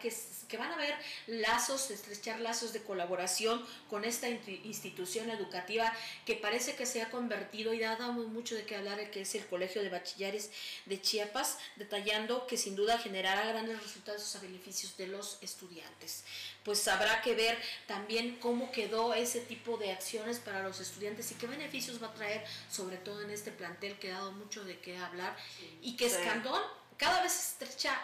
Que, 0.00 0.12
que 0.48 0.56
van 0.56 0.70
a 0.70 0.74
haber 0.74 0.94
lazos, 1.26 1.90
estrechar 1.90 2.40
lazos 2.40 2.72
de 2.72 2.82
colaboración 2.82 3.64
con 3.88 4.04
esta 4.04 4.28
institución 4.28 5.30
educativa 5.30 5.92
que 6.24 6.34
parece 6.34 6.74
que 6.74 6.86
se 6.86 7.02
ha 7.02 7.10
convertido 7.10 7.74
y 7.74 7.82
ha 7.82 7.96
dado 7.96 8.12
mucho 8.12 8.54
de 8.54 8.64
qué 8.64 8.76
hablar, 8.76 9.10
que 9.10 9.22
es 9.22 9.34
el 9.34 9.46
Colegio 9.46 9.82
de 9.82 9.88
Bachilleres 9.88 10.50
de 10.86 11.00
Chiapas, 11.00 11.58
detallando 11.76 12.46
que 12.46 12.56
sin 12.56 12.76
duda 12.76 12.98
generará 12.98 13.46
grandes 13.46 13.82
resultados 13.82 14.34
a 14.36 14.40
beneficios 14.40 14.96
de 14.96 15.06
los 15.06 15.38
estudiantes. 15.40 16.24
Pues 16.64 16.86
habrá 16.88 17.22
que 17.22 17.34
ver 17.34 17.58
también 17.86 18.36
cómo 18.40 18.70
quedó 18.72 19.14
ese 19.14 19.40
tipo 19.40 19.76
de 19.76 19.92
acciones 19.92 20.38
para 20.38 20.62
los 20.62 20.80
estudiantes 20.80 21.30
y 21.30 21.34
qué 21.36 21.46
beneficios 21.46 22.02
va 22.02 22.08
a 22.08 22.14
traer, 22.14 22.44
sobre 22.70 22.96
todo 22.96 23.22
en 23.22 23.30
este 23.30 23.52
plantel 23.52 23.98
que 23.98 24.10
ha 24.12 24.18
dado 24.18 24.32
mucho 24.32 24.64
de 24.64 24.78
qué 24.80 24.96
hablar 24.96 25.36
y 25.80 25.96
que. 25.96 26.08
Escandón 26.08 26.62
cada 26.96 27.22
vez 27.22 27.38
estrecha 27.38 27.96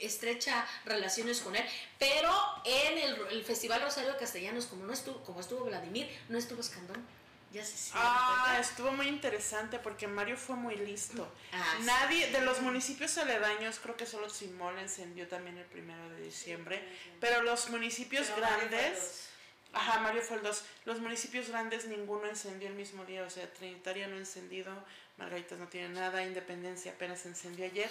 estrecha 0.00 0.66
relaciones 0.84 1.40
con 1.40 1.54
él, 1.56 1.64
pero 1.98 2.32
en 2.64 2.98
el, 2.98 3.16
el 3.30 3.44
Festival 3.44 3.82
Rosario 3.82 4.12
de 4.12 4.18
Castellanos, 4.18 4.66
como 4.66 4.84
no 4.84 4.92
estuvo, 4.92 5.22
como 5.24 5.40
estuvo 5.40 5.64
Vladimir, 5.64 6.08
no 6.28 6.38
estuvo 6.38 6.60
Escandón. 6.60 7.04
Ya 7.52 7.64
se 7.64 7.90
Ah, 7.94 8.58
estuvo 8.60 8.92
muy 8.92 9.08
interesante 9.08 9.80
porque 9.80 10.06
Mario 10.06 10.36
fue 10.36 10.54
muy 10.54 10.76
listo. 10.76 11.28
Ah, 11.52 11.74
sí. 11.78 11.84
Nadie, 11.84 12.30
de 12.30 12.42
los 12.42 12.60
municipios 12.60 13.18
aledaños, 13.18 13.80
creo 13.80 13.96
que 13.96 14.06
solo 14.06 14.30
Simón 14.30 14.78
encendió 14.78 15.26
también 15.26 15.58
el 15.58 15.64
primero 15.64 16.08
de 16.10 16.22
diciembre, 16.22 16.80
pero 17.18 17.42
los 17.42 17.68
municipios 17.70 18.28
Pero 18.28 18.40
grandes, 18.40 19.30
ajá, 19.72 19.98
Mario 19.98 20.22
fue 20.22 20.36
el 20.36 20.44
2, 20.44 20.64
los 20.84 21.00
municipios 21.00 21.48
grandes 21.48 21.86
ninguno 21.86 22.28
encendió 22.28 22.68
el 22.68 22.74
mismo 22.74 23.04
día, 23.04 23.24
o 23.24 23.30
sea, 23.30 23.52
Trinitaria 23.52 24.06
no 24.06 24.16
encendido, 24.16 24.72
Margaritas 25.20 25.58
no 25.58 25.68
tiene 25.68 25.90
nada, 25.90 26.22
Independencia 26.24 26.92
apenas 26.92 27.24
encendió 27.26 27.66
ayer, 27.66 27.90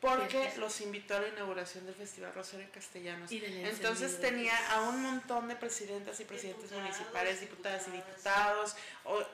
porque 0.00 0.52
los 0.58 0.78
invitó 0.82 1.16
a 1.16 1.20
la 1.20 1.28
inauguración 1.28 1.86
del 1.86 1.94
Festival 1.94 2.32
Rosario 2.34 2.68
Castellanos. 2.72 3.32
Entonces 3.32 4.20
tenía 4.20 4.54
a 4.72 4.82
un 4.82 5.02
montón 5.02 5.48
de 5.48 5.56
presidentas 5.56 6.20
y 6.20 6.24
presidentes 6.24 6.64
Diputados, 6.70 6.82
municipales, 6.96 7.40
diputadas 7.40 7.88
y 7.88 7.90
diputados. 7.92 8.76
o- 9.04 9.24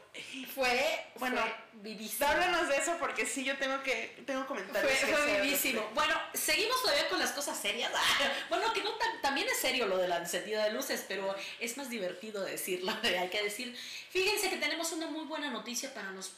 Fue, 0.54 1.06
Bueno, 1.16 1.40
fue 1.40 1.54
vivísimo. 1.82 2.28
Háblanos 2.28 2.68
de 2.68 2.76
eso 2.76 2.96
porque 3.00 3.26
sí, 3.26 3.44
yo 3.44 3.56
tengo 3.58 3.82
que 3.82 4.22
tengo 4.26 4.46
comentarios. 4.46 4.92
Fue, 5.00 5.40
vivísimo. 5.40 5.88
Bueno, 5.94 6.14
seguimos 6.34 6.80
todavía 6.82 7.08
con 7.08 7.18
las 7.18 7.32
cosas 7.32 7.58
serias. 7.58 7.90
Bueno, 8.50 8.72
que 8.74 8.82
no 8.84 8.92
tan- 8.96 9.20
también 9.22 9.48
es 9.48 9.58
serio 9.58 9.86
lo 9.86 9.96
de 9.98 10.06
la 10.08 10.18
encendida 10.18 10.64
de 10.64 10.72
luces, 10.72 11.04
pero 11.08 11.34
es 11.58 11.76
más 11.78 11.88
divertido 11.90 12.42
decirlo, 12.44 12.92
hay 13.02 13.28
que 13.30 13.42
decir. 13.42 13.76
Fíjense 14.10 14.50
que 14.50 14.56
tenemos 14.58 14.92
una 14.92 15.06
muy 15.06 15.24
buena 15.24 15.50
noticia 15.50 15.92
para 15.94 16.10
los 16.12 16.32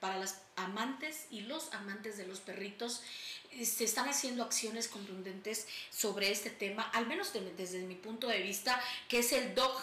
para 0.00 0.16
las 0.16 0.40
amantes 0.56 1.26
y 1.30 1.42
los 1.42 1.72
amantes 1.74 2.16
de 2.16 2.26
los 2.26 2.40
perritos. 2.40 3.02
Eh, 3.52 3.66
Se 3.66 3.84
están 3.84 4.08
haciendo 4.08 4.42
acciones 4.42 4.88
contundentes 4.88 5.66
sobre 5.90 6.30
este 6.32 6.50
tema, 6.50 6.82
al 6.94 7.06
menos 7.06 7.32
de- 7.32 7.52
desde 7.54 7.80
mi 7.80 7.94
punto 7.94 8.26
de 8.28 8.40
vista, 8.40 8.80
que 9.08 9.18
es 9.20 9.32
el 9.32 9.54
dog. 9.54 9.78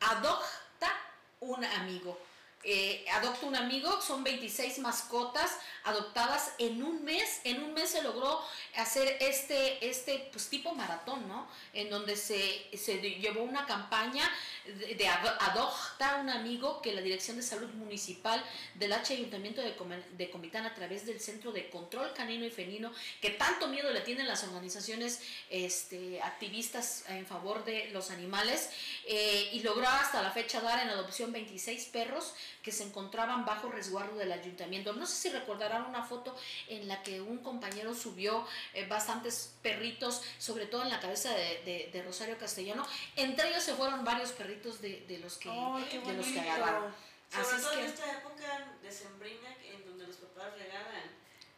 Adopta 0.00 0.92
un 1.40 1.64
amigo. 1.64 2.18
Eh, 2.64 3.04
adopta 3.12 3.46
un 3.46 3.56
amigo, 3.56 4.00
son 4.00 4.22
26 4.22 4.78
mascotas 4.78 5.50
adoptadas 5.84 6.52
en 6.58 6.82
un 6.82 7.02
mes. 7.04 7.40
En 7.44 7.62
un 7.62 7.74
mes 7.74 7.90
se 7.90 8.02
logró 8.02 8.40
hacer 8.76 9.16
este, 9.20 9.88
este 9.88 10.28
pues, 10.30 10.48
tipo 10.48 10.72
maratón, 10.74 11.26
¿no? 11.28 11.48
En 11.72 11.90
donde 11.90 12.16
se, 12.16 12.68
se 12.76 12.98
llevó 13.00 13.42
una 13.42 13.66
campaña 13.66 14.30
de, 14.64 14.94
de 14.94 15.08
ado- 15.08 15.36
adopta 15.40 16.16
un 16.20 16.30
amigo 16.30 16.80
que 16.82 16.92
la 16.94 17.00
Dirección 17.00 17.36
de 17.36 17.42
Salud 17.42 17.68
Municipal 17.70 18.42
del 18.74 18.92
H 18.92 19.12
Ayuntamiento 19.14 19.60
de 19.60 20.30
Comitán 20.30 20.64
a 20.66 20.74
través 20.74 21.04
del 21.04 21.20
Centro 21.20 21.50
de 21.52 21.68
Control 21.68 22.12
Canino 22.14 22.44
y 22.46 22.50
Felino, 22.50 22.92
que 23.20 23.30
tanto 23.30 23.66
miedo 23.66 23.90
le 23.90 24.00
tienen 24.02 24.28
las 24.28 24.44
organizaciones 24.44 25.20
este, 25.50 26.22
activistas 26.22 27.04
en 27.08 27.26
favor 27.26 27.64
de 27.64 27.90
los 27.90 28.10
animales, 28.10 28.70
eh, 29.06 29.50
y 29.52 29.60
logró 29.60 29.88
hasta 29.88 30.22
la 30.22 30.30
fecha 30.30 30.60
dar 30.60 30.80
en 30.80 30.90
adopción 30.90 31.32
26 31.32 31.86
perros 31.86 32.34
que 32.62 32.72
se 32.72 32.84
encontraban 32.84 33.44
bajo 33.44 33.68
resguardo 33.70 34.16
del 34.16 34.32
ayuntamiento. 34.32 34.92
No 34.92 35.06
sé 35.06 35.14
si 35.16 35.28
recordarán 35.30 35.84
una 35.86 36.04
foto 36.04 36.36
en 36.68 36.88
la 36.88 37.02
que 37.02 37.20
un 37.20 37.38
compañero 37.38 37.94
subió 37.94 38.46
eh, 38.74 38.86
bastantes 38.86 39.54
perritos, 39.62 40.22
sobre 40.38 40.66
todo 40.66 40.82
en 40.82 40.90
la 40.90 41.00
cabeza 41.00 41.30
de, 41.30 41.62
de- 41.64 41.90
de 41.92 42.02
Rosario 42.02 42.38
Castellano. 42.38 42.86
Entre 43.16 43.48
ellos 43.48 43.62
se 43.62 43.74
fueron 43.74 44.04
varios 44.04 44.30
perritos 44.32 44.80
de, 44.80 45.00
de 45.08 45.18
los 45.18 45.36
que, 45.38 45.50
qué 45.90 46.00
de 46.00 46.12
los 46.14 46.26
que 46.26 46.40
agarraron. 46.40 46.94
Sobre 47.30 47.42
Así 47.46 47.56
es 47.56 47.62
todo 47.62 47.72
en 47.72 47.78
que- 47.80 47.86
esta 47.86 48.12
época 48.12 48.66
decembrina 48.82 49.48
en 49.64 49.84
donde 49.86 50.06
los 50.06 50.16
papás 50.16 50.52
regalan 50.58 51.10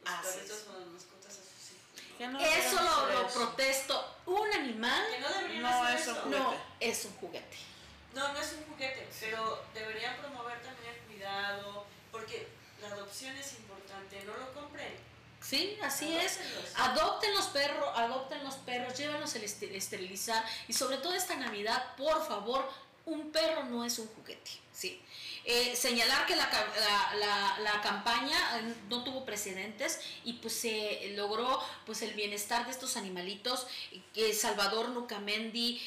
los 0.04 0.14
perritos 0.33 0.57
es. 0.59 0.68
o 0.68 0.78
las 0.78 0.88
mascotas 0.88 1.33
a 1.33 1.42
sus 1.42 1.72
hijos. 1.72 2.33
¿no? 2.33 2.38
Eso 2.40 2.83
lo, 2.83 3.07
lo 3.12 3.26
eso. 3.28 3.38
protesto. 3.40 4.14
Un 4.26 4.52
animal 4.52 5.04
Que 5.11 5.59
no 5.59 5.61
No, 5.68 5.83
hacer 5.85 5.98
eso 6.00 6.12
eso. 6.12 6.26
no 6.26 6.54
es 6.80 7.04
un 7.04 7.12
juguete. 7.16 7.57
No, 8.14 8.33
no 8.33 8.38
es 8.38 8.53
un 8.53 8.64
juguete, 8.72 9.09
pero 9.20 9.64
deberían 9.74 10.16
promover 10.16 10.62
también 10.62 10.94
el 10.94 11.00
cuidado, 11.00 11.85
porque 12.12 12.46
la 12.81 12.88
adopción 12.88 13.37
es 13.37 13.53
importante, 13.55 14.22
no 14.24 14.37
lo 14.37 14.53
compren. 14.53 14.94
Sí, 15.40 15.77
así 15.83 16.16
es. 16.16 16.38
Adopten 16.77 17.35
los 17.35 17.46
perros, 17.48 17.88
adopten 17.96 18.42
los 18.44 18.55
perros, 18.57 18.96
llévenlos 18.96 19.35
a 19.35 19.38
este- 19.38 19.77
esterilizar 19.77 20.42
y 20.68 20.72
sobre 20.72 20.96
todo 20.98 21.12
esta 21.14 21.37
Navidad, 21.37 21.94
por 21.96 22.27
favor, 22.27 22.66
un 23.05 23.31
perro 23.31 23.64
no 23.64 23.85
es 23.85 23.98
un 23.98 24.07
juguete, 24.09 24.50
sí. 24.72 25.03
Eh, 25.46 25.76
señalar 25.76 26.26
que 26.26 26.37
la, 26.37 26.48
la, 27.18 27.59
la- 27.61 27.80
campaña 27.83 28.38
eh, 28.61 28.74
no 28.88 29.04
tuvo 29.04 29.26
precedentes 29.26 30.00
y 30.24 30.35
pues 30.35 30.54
se 30.54 31.12
logró 31.16 31.61
pues 31.85 32.00
el 32.00 32.14
bienestar 32.14 32.64
de 32.64 32.70
estos 32.70 32.96
animalitos. 32.96 33.66
Eh, 34.14 34.33
Salvador 34.33 34.88
Nucamendi, 34.90 35.80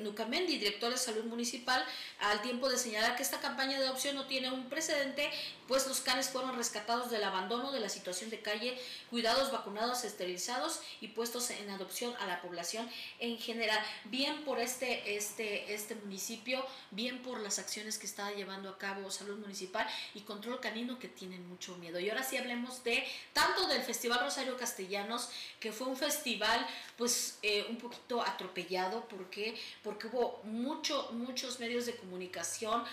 Nucamendi, 0.00 0.58
director 0.58 0.90
de 0.92 0.98
salud 0.98 1.24
municipal, 1.24 1.82
al 2.20 2.42
tiempo 2.42 2.68
de 2.68 2.76
señalar 2.76 3.16
que 3.16 3.22
esta 3.22 3.40
campaña 3.40 3.78
de 3.78 3.86
adopción 3.86 4.16
no 4.16 4.26
tiene 4.26 4.50
un 4.50 4.68
precedente, 4.68 5.30
pues 5.66 5.86
los 5.86 6.00
canes 6.00 6.28
fueron 6.28 6.56
rescatados 6.56 7.10
del 7.10 7.24
abandono, 7.24 7.72
de 7.72 7.80
la 7.80 7.88
situación 7.88 8.28
de 8.28 8.40
calle, 8.40 8.78
cuidados, 9.08 9.50
vacunados, 9.50 10.04
esterilizados 10.04 10.80
y 11.00 11.08
puestos 11.08 11.48
en 11.50 11.70
adopción 11.70 12.14
a 12.20 12.26
la 12.26 12.42
población 12.42 12.90
en 13.18 13.38
general. 13.38 13.80
Bien 14.04 14.44
por 14.44 14.60
este, 14.60 15.16
este, 15.16 15.72
este 15.72 15.94
municipio, 15.94 16.64
bien 16.90 17.22
por 17.22 17.40
las 17.40 17.58
acciones 17.58 17.98
que 17.98 18.06
está 18.06 18.30
llevando 18.32 18.68
a 18.68 18.73
cabo 18.78 19.10
Salud 19.10 19.38
Municipal 19.38 19.86
y 20.14 20.20
Control 20.20 20.60
Canino 20.60 20.98
que 20.98 21.08
tienen 21.08 21.48
mucho 21.48 21.76
miedo. 21.76 21.98
Y 22.00 22.08
ahora 22.08 22.22
sí 22.22 22.36
hablemos 22.36 22.82
de 22.84 23.04
tanto 23.32 23.66
del 23.66 23.82
Festival 23.82 24.20
Rosario 24.20 24.56
Castellanos, 24.56 25.30
que 25.60 25.72
fue 25.72 25.86
un 25.86 25.96
festival 25.96 26.66
pues 26.96 27.38
eh, 27.42 27.66
un 27.68 27.76
poquito 27.76 28.22
atropellado 28.22 29.06
porque 29.08 29.54
porque 29.82 30.06
hubo 30.06 30.40
mucho 30.44 31.10
muchos 31.12 31.58
medios 31.60 31.86
de 31.86 31.96
comunicación 31.96 32.84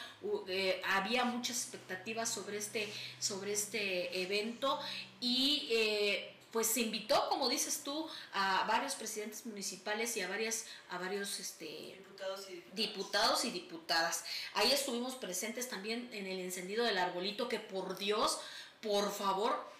eh, 0.48 0.82
había 0.86 1.24
muchas 1.26 1.58
expectativas 1.58 2.30
sobre 2.30 2.58
este 2.58 2.91
sobre 3.20 3.54
este 3.54 4.22
evento 4.22 4.80
y 5.20 5.67
eh, 5.72 6.31
pues 6.52 6.68
se 6.68 6.82
invitó 6.82 7.30
como 7.30 7.50
dices 7.50 7.82
tú 7.84 8.08
a 8.34 8.66
varios 8.68 8.96
presidentes 8.96 9.46
municipales 9.46 10.16
y 10.18 10.22
a 10.22 10.28
varias 10.28 10.66
a 10.90 10.98
varios 10.98 11.40
este 11.40 11.66
Diputados 12.22 12.50
y 12.50 12.54
diputadas. 12.54 12.76
diputados 12.76 13.46
y 13.46 13.52
diputadas. 13.52 14.26
Ahí 14.54 14.72
estuvimos 14.72 15.16
presentes 15.16 15.70
también 15.70 16.10
en 16.14 16.28
el 16.28 16.40
encendido 16.40 16.86
del 16.86 16.98
arbolito, 16.98 17.50
que 17.50 17.60
por 17.60 17.98
Dios, 17.98 18.40
por 18.82 19.12
favor, 19.12 19.72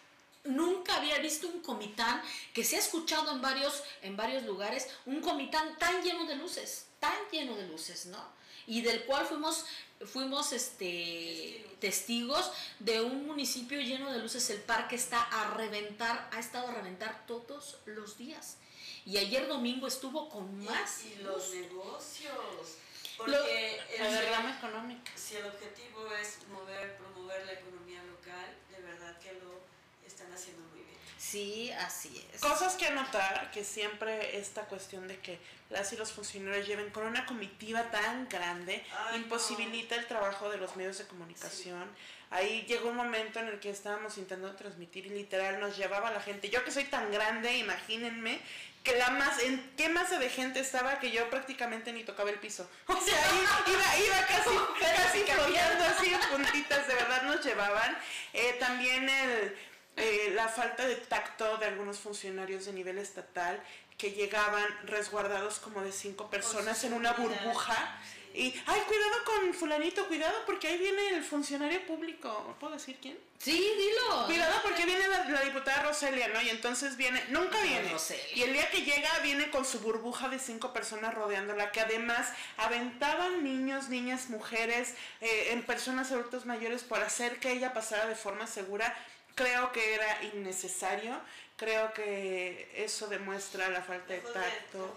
nunca 0.44 0.96
había 0.96 1.20
visto 1.20 1.48
un 1.48 1.62
comitán 1.62 2.22
que 2.54 2.64
se 2.64 2.78
ha 2.78 2.80
escuchado 2.80 3.32
en 3.32 3.42
varios, 3.42 3.84
en 4.02 4.18
varios 4.18 4.44
lugares, 4.44 4.88
un 5.06 5.22
comitán 5.22 5.78
tan 5.78 6.02
lleno 6.04 6.26
de 6.26 6.36
luces, 6.36 6.88
tan 7.00 7.14
lleno 7.32 7.56
de 7.56 7.68
luces, 7.68 8.08
¿no? 8.08 8.41
Y 8.68 8.82
del 8.82 9.06
cual 9.06 9.26
fuimos, 9.26 9.66
fuimos 10.06 10.54
este, 10.54 11.66
testigos 11.80 12.52
de 12.80 13.02
un 13.02 13.26
municipio 13.26 13.80
lleno 13.82 14.12
de 14.12 14.20
luces. 14.20 14.50
El 14.50 14.60
parque 14.62 14.96
está 14.96 15.22
a 15.22 15.54
reventar, 15.56 16.30
ha 16.34 16.40
estado 16.40 16.68
a 16.70 16.74
reventar 16.74 17.26
todos 17.26 17.78
los 17.86 18.18
días. 18.18 18.58
Y 19.06 19.18
ayer 19.18 19.48
domingo 19.48 19.88
estuvo 19.88 20.30
con 20.30 20.62
Y- 20.62 20.66
más. 20.66 21.04
Y, 21.06 21.16
los 21.24 21.48
luz. 21.50 21.56
negocios. 21.56 22.78
Porque 23.18 23.32
Lo- 23.34 23.46
el- 23.46 24.00
La 24.00 24.12
derrama 24.12 24.58
económica. 24.58 25.12
si 25.16 25.36
el 25.36 25.46
objetivo 25.46 26.08
es 26.16 26.38
mover, 26.50 26.98
promover 26.98 27.46
la 27.46 27.54
economía 27.54 28.02
local, 28.04 28.56
de 28.72 28.82
verdad 28.82 29.20
que 29.20 29.34
lo 29.34 29.60
están 30.08 30.32
haciendo 30.34 30.62
muy. 30.70 30.81
Sí, 31.22 31.72
así 31.74 32.26
es. 32.34 32.42
Cosas 32.42 32.74
que 32.74 32.88
anotar, 32.88 33.52
que 33.52 33.64
siempre 33.64 34.40
esta 34.40 34.64
cuestión 34.64 35.08
de 35.08 35.20
que 35.20 35.40
las 35.70 35.94
y 35.94 35.96
los 35.96 36.12
funcionarios 36.12 36.68
lleven 36.68 36.90
con 36.90 37.06
una 37.06 37.28
comitiva 37.28 37.92
tan 37.92 38.28
grande 38.28 38.84
Ay, 39.12 39.20
imposibilita 39.20 39.96
el 39.96 40.08
trabajo 40.08 40.50
de 40.50 40.58
los 40.58 40.76
medios 40.76 40.98
de 40.98 41.06
comunicación. 41.06 41.88
Ahí 42.32 42.66
llegó 42.68 42.90
un 42.90 42.96
momento 42.96 43.40
en 43.40 43.50
el 43.50 43.60
que 43.60 43.70
estábamos 43.70 44.18
intentando 44.18 44.56
transmitir 44.56 45.06
y 45.06 45.10
literal 45.10 45.60
nos 45.60 45.78
llevaba 45.78 46.10
la 46.10 46.22
gente. 46.22 46.50
Yo 46.50 46.66
que 46.66 46.72
soy 46.72 46.86
tan 46.86 47.12
grande, 47.12 47.56
imagínense 47.56 48.42
que 48.84 48.98
la 48.98 49.12
más, 49.12 49.40
en 49.44 49.74
qué 49.78 49.90
masa 49.90 50.18
de 50.18 50.30
gente 50.30 50.60
estaba 50.60 51.00
que 51.00 51.12
yo 51.12 51.30
prácticamente 51.30 51.94
ni 51.94 52.04
tocaba 52.04 52.32
el 52.32 52.40
piso. 52.40 52.68
O 52.88 53.00
sea, 53.00 53.30
ahí 53.30 53.40
iba, 53.68 53.98
iba 54.06 54.26
casi, 54.26 54.50
casi 54.80 55.20
flotando 55.20 55.84
así 55.86 56.14
en 56.14 56.20
puntitas, 56.32 56.88
de 56.88 56.96
verdad 56.96 57.22
nos 57.24 57.46
llevaban. 57.46 57.96
Eh, 58.34 58.56
también 58.60 59.08
el, 59.08 59.56
eh, 59.98 60.32
la 60.36 60.48
falta 60.48 60.86
de 60.88 60.96
tacto 60.96 61.58
de 61.58 61.66
algunos 61.66 62.00
funcionarios 62.00 62.66
de 62.66 62.74
nivel 62.74 62.98
estatal 62.98 63.62
que 63.98 64.12
llegaban 64.12 64.66
resguardados 64.86 65.60
como 65.60 65.82
de 65.82 65.92
cinco 65.92 66.30
personas 66.30 66.84
en 66.84 66.94
una 66.94 67.14
burbuja. 67.14 68.00
Y, 68.34 68.56
ay, 68.66 68.82
cuidado 68.88 69.24
con 69.26 69.54
fulanito, 69.54 70.08
cuidado 70.08 70.34
porque 70.46 70.70
ahí 70.70 70.78
viene 70.78 71.10
el 71.10 71.24
funcionario 71.24 71.86
público. 71.86 72.56
¿Puedo 72.60 72.74
decir 72.74 72.98
quién? 73.02 73.20
Sí, 73.38 73.52
dilo. 73.52 74.26
Cuidado 74.26 74.62
porque 74.64 74.86
viene 74.86 75.08
la, 75.08 75.26
la 75.26 75.42
diputada 75.42 75.84
Roselia, 75.84 76.30
¿no? 76.30 76.42
Y 76.42 76.50
entonces 76.50 76.96
viene, 76.96 77.22
nunca 77.30 77.62
viene. 77.62 77.92
Roselia. 77.92 78.24
Y 78.34 78.44
el 78.44 78.54
día 78.54 78.70
que 78.72 78.84
llega 78.84 79.20
viene 79.20 79.52
con 79.52 79.66
su 79.66 79.80
burbuja 79.80 80.30
de 80.30 80.40
cinco 80.40 80.72
personas 80.72 81.14
rodeándola, 81.14 81.72
que 81.72 81.82
además 81.82 82.30
aventaban 82.58 83.44
niños, 83.44 83.90
niñas, 83.90 84.30
mujeres, 84.30 84.96
eh, 85.20 85.50
en 85.52 85.64
personas 85.64 86.12
adultos 86.12 86.46
mayores 86.46 86.84
por 86.84 87.02
hacer 87.02 87.40
que 87.40 87.52
ella 87.52 87.74
pasara 87.74 88.06
de 88.08 88.16
forma 88.16 88.48
segura. 88.48 88.96
Creo 89.36 89.72
que 89.72 89.96
era 89.96 90.24
innecesario. 90.34 91.20
Creo 91.58 91.94
que 91.94 92.72
eso 92.76 93.08
demuestra 93.08 93.70
la 93.70 93.82
falta 93.82 94.14
de 94.14 94.20
tacto. 94.22 94.96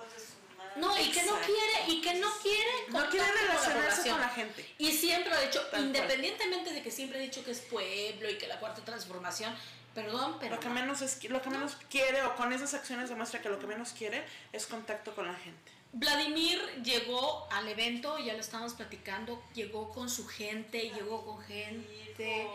No, 0.77 0.99
y 0.99 1.11
que 1.11 1.23
no 1.23 1.38
quiere, 1.40 1.73
y 1.88 2.01
que 2.01 2.14
no 2.14 2.29
quiere 2.42 2.70
No 2.88 3.09
quiere 3.09 3.27
relacionarse 3.31 4.11
con 4.11 4.20
la 4.20 4.29
gente. 4.31 4.68
Y 4.79 4.90
siempre 4.90 5.33
ha 5.33 5.40
dicho, 5.40 5.61
Tal 5.61 5.70
cual. 5.70 5.85
independientemente 5.85 6.73
de 6.73 6.83
que 6.83 6.90
siempre 6.90 7.18
ha 7.18 7.23
dicho 7.23 7.44
que 7.44 7.53
es 7.53 7.61
pueblo 7.61 8.29
y 8.29 8.38
que 8.38 8.49
la 8.49 8.59
cuarta 8.59 8.85
transformación, 8.85 9.55
perdón, 9.94 10.38
pero 10.40 10.57
Lo 10.57 10.61
que 10.61 10.68
no. 10.68 10.75
menos 10.75 11.01
es 11.03 11.23
lo 11.25 11.40
que 11.42 11.51
menos 11.51 11.77
quiere 11.88 12.23
o 12.23 12.35
con 12.35 12.53
esas 12.53 12.75
acciones 12.75 13.09
demuestra 13.09 13.40
que 13.40 13.49
lo 13.51 13.61
que 13.61 13.66
menos 13.68 13.92
quiere 13.92 14.25
es 14.53 14.66
contacto 14.66 15.14
con 15.14 15.29
la 15.29 15.35
gente. 15.35 15.70
Vladimir 15.92 16.61
llegó 16.83 17.47
al 17.53 17.68
evento, 17.68 18.18
ya 18.18 18.33
lo 18.33 18.40
estábamos 18.40 18.75
platicando, 18.75 19.40
llegó 19.55 19.92
con 19.92 20.11
su 20.11 20.27
gente, 20.27 20.90
llegó 20.90 21.25
con 21.25 21.40
gente, 21.44 22.49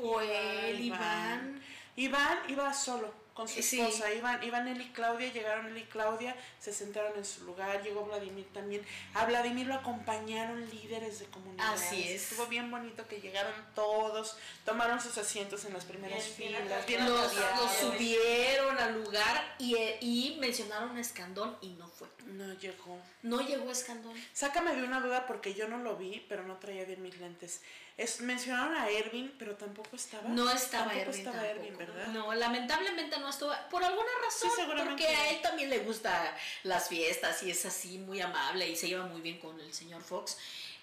Joel, 0.00 0.80
Iván. 0.80 1.62
Iván 1.96 2.38
iba 2.48 2.72
solo 2.72 3.20
con 3.34 3.48
su 3.48 3.62
Sí. 3.62 3.80
esposa, 3.80 4.12
iban, 4.12 4.42
iban 4.42 4.68
él 4.68 4.80
y 4.80 4.90
Claudia, 4.90 5.32
llegaron 5.32 5.66
él 5.66 5.78
y 5.78 5.84
Claudia, 5.84 6.36
se 6.58 6.72
sentaron 6.74 7.16
en 7.16 7.24
su 7.24 7.44
lugar, 7.44 7.82
llegó 7.82 8.04
Vladimir 8.04 8.46
también. 8.52 8.84
A 9.14 9.24
Vladimir 9.24 9.66
lo 9.66 9.74
acompañaron 9.74 10.68
líderes 10.68 11.20
de 11.20 11.26
comunidad. 11.26 11.72
Así 11.72 12.02
es. 12.08 12.22
Estuvo 12.30 12.46
bien 12.48 12.70
bonito 12.70 13.06
que 13.08 13.20
llegaron 13.20 13.52
todos, 13.74 14.36
tomaron 14.66 15.00
sus 15.00 15.16
asientos 15.16 15.64
en 15.64 15.72
las 15.72 15.84
primeras 15.84 16.36
Bien, 16.36 16.54
filas, 16.54 16.86
bien. 16.86 17.04
Los, 17.08 17.34
los 17.34 17.72
subieron 17.80 18.78
al 18.78 19.02
lugar 19.02 19.54
y, 19.58 19.74
y 20.00 20.36
mencionaron 20.40 20.96
a 20.96 21.00
Escandón 21.00 21.56
y 21.62 21.68
no 21.70 21.88
fue. 21.88 22.08
No 22.26 22.52
llegó. 22.54 23.00
No 23.22 23.40
llegó 23.40 23.70
Escandón. 23.70 24.14
Sácame 24.34 24.74
de 24.76 24.82
una 24.82 25.00
duda 25.00 25.26
porque 25.26 25.54
yo 25.54 25.66
no 25.68 25.78
lo 25.78 25.96
vi, 25.96 26.26
pero 26.28 26.42
no 26.42 26.56
traía 26.58 26.84
bien 26.84 27.02
mis 27.02 27.16
lentes. 27.18 27.62
Es, 28.02 28.20
mencionaron 28.20 28.74
a 28.76 28.88
Ervin, 28.88 29.34
pero 29.38 29.54
tampoco 29.56 29.94
estaba. 29.94 30.28
No 30.28 30.50
estaba 30.50 30.86
Tampoco 30.86 31.00
Erwin 31.10 31.18
estaba 31.18 31.36
tampoco. 31.36 31.60
Erwin, 31.66 31.76
¿verdad? 31.78 32.06
No, 32.08 32.34
lamentablemente 32.34 33.18
no 33.18 33.28
estuvo. 33.28 33.52
Por 33.70 33.84
alguna 33.84 34.08
razón, 34.24 34.50
Sí, 34.50 34.56
seguramente. 34.56 34.90
porque 35.04 35.06
a 35.16 35.30
él 35.30 35.42
también 35.42 35.68
le 35.70 35.80
gusta 35.80 36.36
las 36.62 36.88
fiestas 36.88 37.42
y 37.42 37.50
es 37.50 37.64
así 37.66 37.98
muy 37.98 38.20
amable 38.20 38.68
y 38.68 38.76
se 38.76 38.88
lleva 38.88 39.04
muy 39.06 39.20
bien 39.20 39.38
con 39.38 39.60
el 39.60 39.72
señor 39.74 40.02
Fox. 40.02 40.38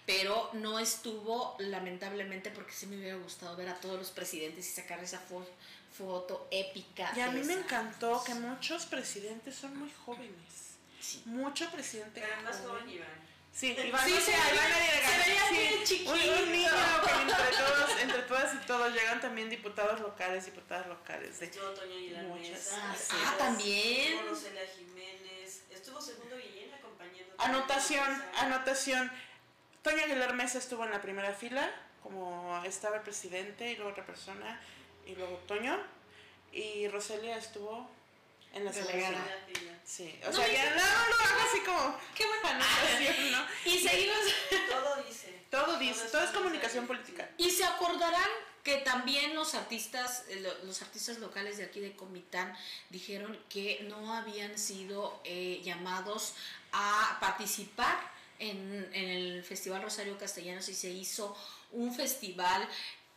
Pero 0.06 0.50
no 0.54 0.80
estuvo, 0.80 1.56
lamentablemente, 1.60 2.50
porque 2.52 2.72
sí 2.72 2.86
me 2.86 2.96
hubiera 2.98 3.18
gustado 3.18 3.56
ver 3.58 3.68
a 3.70 3.76
todos 3.76 3.98
los 3.98 4.12
presidentes 4.12 4.66
y 4.68 4.72
sacar 4.72 5.00
esa 5.04 5.20
fo- 5.28 5.46
foto 5.98 6.48
épica. 6.52 7.12
Y 7.16 7.20
a 7.20 7.32
mí 7.32 7.44
me 7.44 7.54
encantó 7.54 8.24
que 8.24 8.34
muchos 8.36 8.86
presidentes 8.86 9.56
son 9.56 9.76
muy 9.78 9.92
jóvenes. 10.06 10.76
Sí. 11.02 11.24
Mucho 11.26 11.70
presidente 11.72 12.22
Pero 12.22 12.42
más 12.44 12.58
joven. 12.58 12.70
joven 12.84 12.90
Iván. 12.90 13.28
Sí, 13.58 13.76
Iván, 13.76 14.06
Sí, 14.06 14.14
o 14.14 14.20
se 14.22 14.32
veía- 14.32 14.44
se 14.50 14.56
gana. 14.56 14.78
veía 15.26 15.48
Sí, 15.50 15.56
bien 15.58 15.74
un- 15.80 15.84
chiquito. 15.84 16.12
Un 16.14 16.52
niño 16.52 16.70
que 17.04 17.22
entre 17.22 17.58
todos, 17.58 18.00
entre 18.02 18.22
todas 18.24 18.54
y 18.54 18.58
todos 18.68 18.94
llegan 18.94 19.20
también 19.20 19.50
diputados 19.50 20.00
locales, 20.00 20.46
diputadas 20.46 20.86
locales. 20.86 21.40
De, 21.40 21.46
Estuvo 21.48 21.70
Toño 21.72 21.96
Aguilar. 21.96 22.24
Mesa. 22.26 22.78
Ah, 22.80 22.96
ah, 23.26 23.36
también. 23.40 24.28
Roselia 24.30 24.62
Jiménez. 24.78 25.64
Estuvo 25.72 26.00
Segundo 26.00 26.38
Guillén 26.38 26.72
acompañando. 26.72 27.34
anotación, 27.40 28.24
anotación. 28.36 29.12
Toño 29.82 30.04
Aguilar 30.04 30.34
Mesa 30.36 30.60
estuvo 30.60 30.86
en 30.86 30.92
la 30.92 31.02
primera 31.02 31.34
fila, 31.34 31.72
como 32.04 32.62
estaba 32.64 32.98
el 32.98 33.02
presidente 33.02 33.72
y 33.72 33.76
luego 33.76 33.90
otra 33.92 34.06
persona, 34.06 34.62
y 35.08 35.16
luego 35.16 35.36
Toño. 35.48 35.82
Y 36.52 36.88
Roselia 36.90 37.38
estuvo 37.38 37.90
en 38.54 38.66
la 38.66 38.74
segunda. 38.74 39.26
Sí, 39.86 40.20
o 40.24 40.28
No, 40.32 40.34
sea, 40.34 40.52
ya 40.52 40.70
no, 40.72 40.76
no, 40.76 40.82
hago 40.82 41.50
así 41.50 41.60
como, 41.62 41.98
Qué 42.14 42.26
buena 42.28 42.50
anotación, 42.50 43.32
¿no? 43.32 43.46
Y 43.66 43.80
seguimos. 43.80 44.18
Todo 44.70 45.04
dice. 45.04 45.28
Todo 45.50 45.80
dice, 45.80 46.02
todo 46.12 46.24
es 46.24 46.32
comunicación 46.32 46.86
política. 46.88 47.30
Y 47.38 47.50
se 47.52 47.64
acordarán 47.64 48.28
que 48.64 48.78
también 48.80 49.34
los 49.34 49.56
artistas, 49.56 50.26
eh, 50.28 50.42
lo- 50.42 50.66
los 50.66 50.82
artistas 50.82 51.20
locales 51.20 51.56
de 51.58 51.64
aquí 51.64 51.80
de 51.80 51.96
Comitán 51.96 52.54
dijeron 52.90 53.40
que 53.48 53.80
no 53.88 54.14
habían 54.14 54.58
sido 54.60 55.22
eh, 55.24 55.62
llamados 55.64 56.34
a 56.74 57.18
participar 57.22 57.98
en, 58.40 58.90
en 58.92 59.10
el 59.10 59.44
Festival 59.46 59.82
Rosario 59.84 60.18
Castellanos 60.18 60.68
y 60.68 60.74
se 60.76 60.90
hizo 60.90 61.34
un 61.72 61.96
festival 61.96 62.68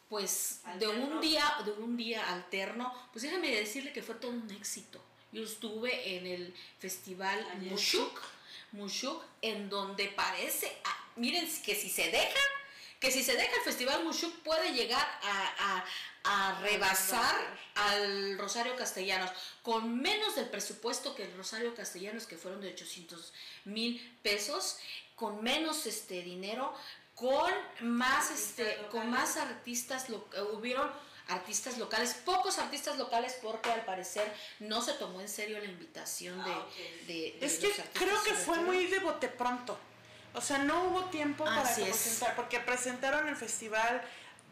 pues 0.08 0.60
de 0.78 0.86
un 0.86 1.20
día 1.20 1.44
de 1.64 1.72
un 1.72 1.96
día 1.96 2.28
alterno 2.32 2.92
pues 3.12 3.22
déjame 3.24 3.50
decirle 3.50 3.92
que 3.92 4.02
fue 4.02 4.14
todo 4.16 4.30
un 4.30 4.48
éxito 4.52 5.02
yo 5.32 5.42
estuve 5.44 6.16
en 6.16 6.26
el 6.26 6.54
festival 6.78 7.38
Ayer. 7.52 7.70
Mushuk 7.72 8.20
Mushuk 8.72 9.22
en 9.42 9.68
donde 9.68 10.06
parece 10.08 10.76
ah, 10.84 10.96
miren 11.16 11.46
que 11.62 11.74
si 11.74 11.88
se 11.88 12.10
deja 12.10 12.40
que 13.00 13.10
si 13.10 13.22
se 13.24 13.32
deja 13.34 13.56
el 13.56 13.62
festival 13.62 14.04
Mushuk 14.04 14.32
puede 14.42 14.72
llegar 14.72 15.06
a, 15.22 15.54
a- 15.78 15.84
a 16.22 16.60
rebasar 16.60 17.34
al 17.74 18.36
Rosario 18.36 18.76
Castellanos. 18.76 19.30
Con 19.62 20.02
menos 20.02 20.36
del 20.36 20.50
presupuesto 20.50 21.14
que 21.14 21.24
el 21.24 21.34
Rosario 21.34 21.74
Castellanos 21.74 22.26
que 22.26 22.36
fueron 22.36 22.60
de 22.60 22.68
800 22.74 23.32
mil 23.64 24.18
pesos 24.22 24.76
con 25.16 25.42
menos 25.42 25.86
este 25.86 26.20
dinero 26.22 26.74
con 27.14 27.50
más 27.80 28.30
Artistas 28.30 28.58
este 28.68 28.76
con 28.90 29.08
más 29.10 29.36
artistas 29.38 30.08
lo, 30.10 30.18
eh, 30.34 30.42
hubieron 30.52 30.90
artistas 31.30 31.78
locales 31.78 32.14
pocos 32.24 32.58
artistas 32.58 32.98
locales 32.98 33.36
porque 33.42 33.70
al 33.70 33.84
parecer 33.84 34.30
no 34.58 34.82
se 34.82 34.92
tomó 34.94 35.20
en 35.20 35.28
serio 35.28 35.58
la 35.58 35.64
invitación 35.64 36.42
de, 36.44 36.50
Ah, 36.52 36.66
de- 37.06 37.36
de 37.40 37.46
Es 37.46 37.58
que 37.58 37.68
los 37.68 37.78
artistas, 37.78 38.02
creo 38.02 38.22
que 38.22 38.34
fue 38.34 38.56
todo. 38.56 38.66
muy 38.66 38.86
de 38.86 38.98
bote 38.98 39.28
pronto. 39.28 39.78
O 40.34 40.40
sea, 40.40 40.58
no 40.58 40.84
hubo 40.84 41.04
tiempo 41.06 41.44
para 41.44 41.62
Así 41.62 41.82
presentar, 41.82 42.36
porque 42.36 42.60
presentaron 42.60 43.26
el 43.28 43.34
festival 43.36 44.00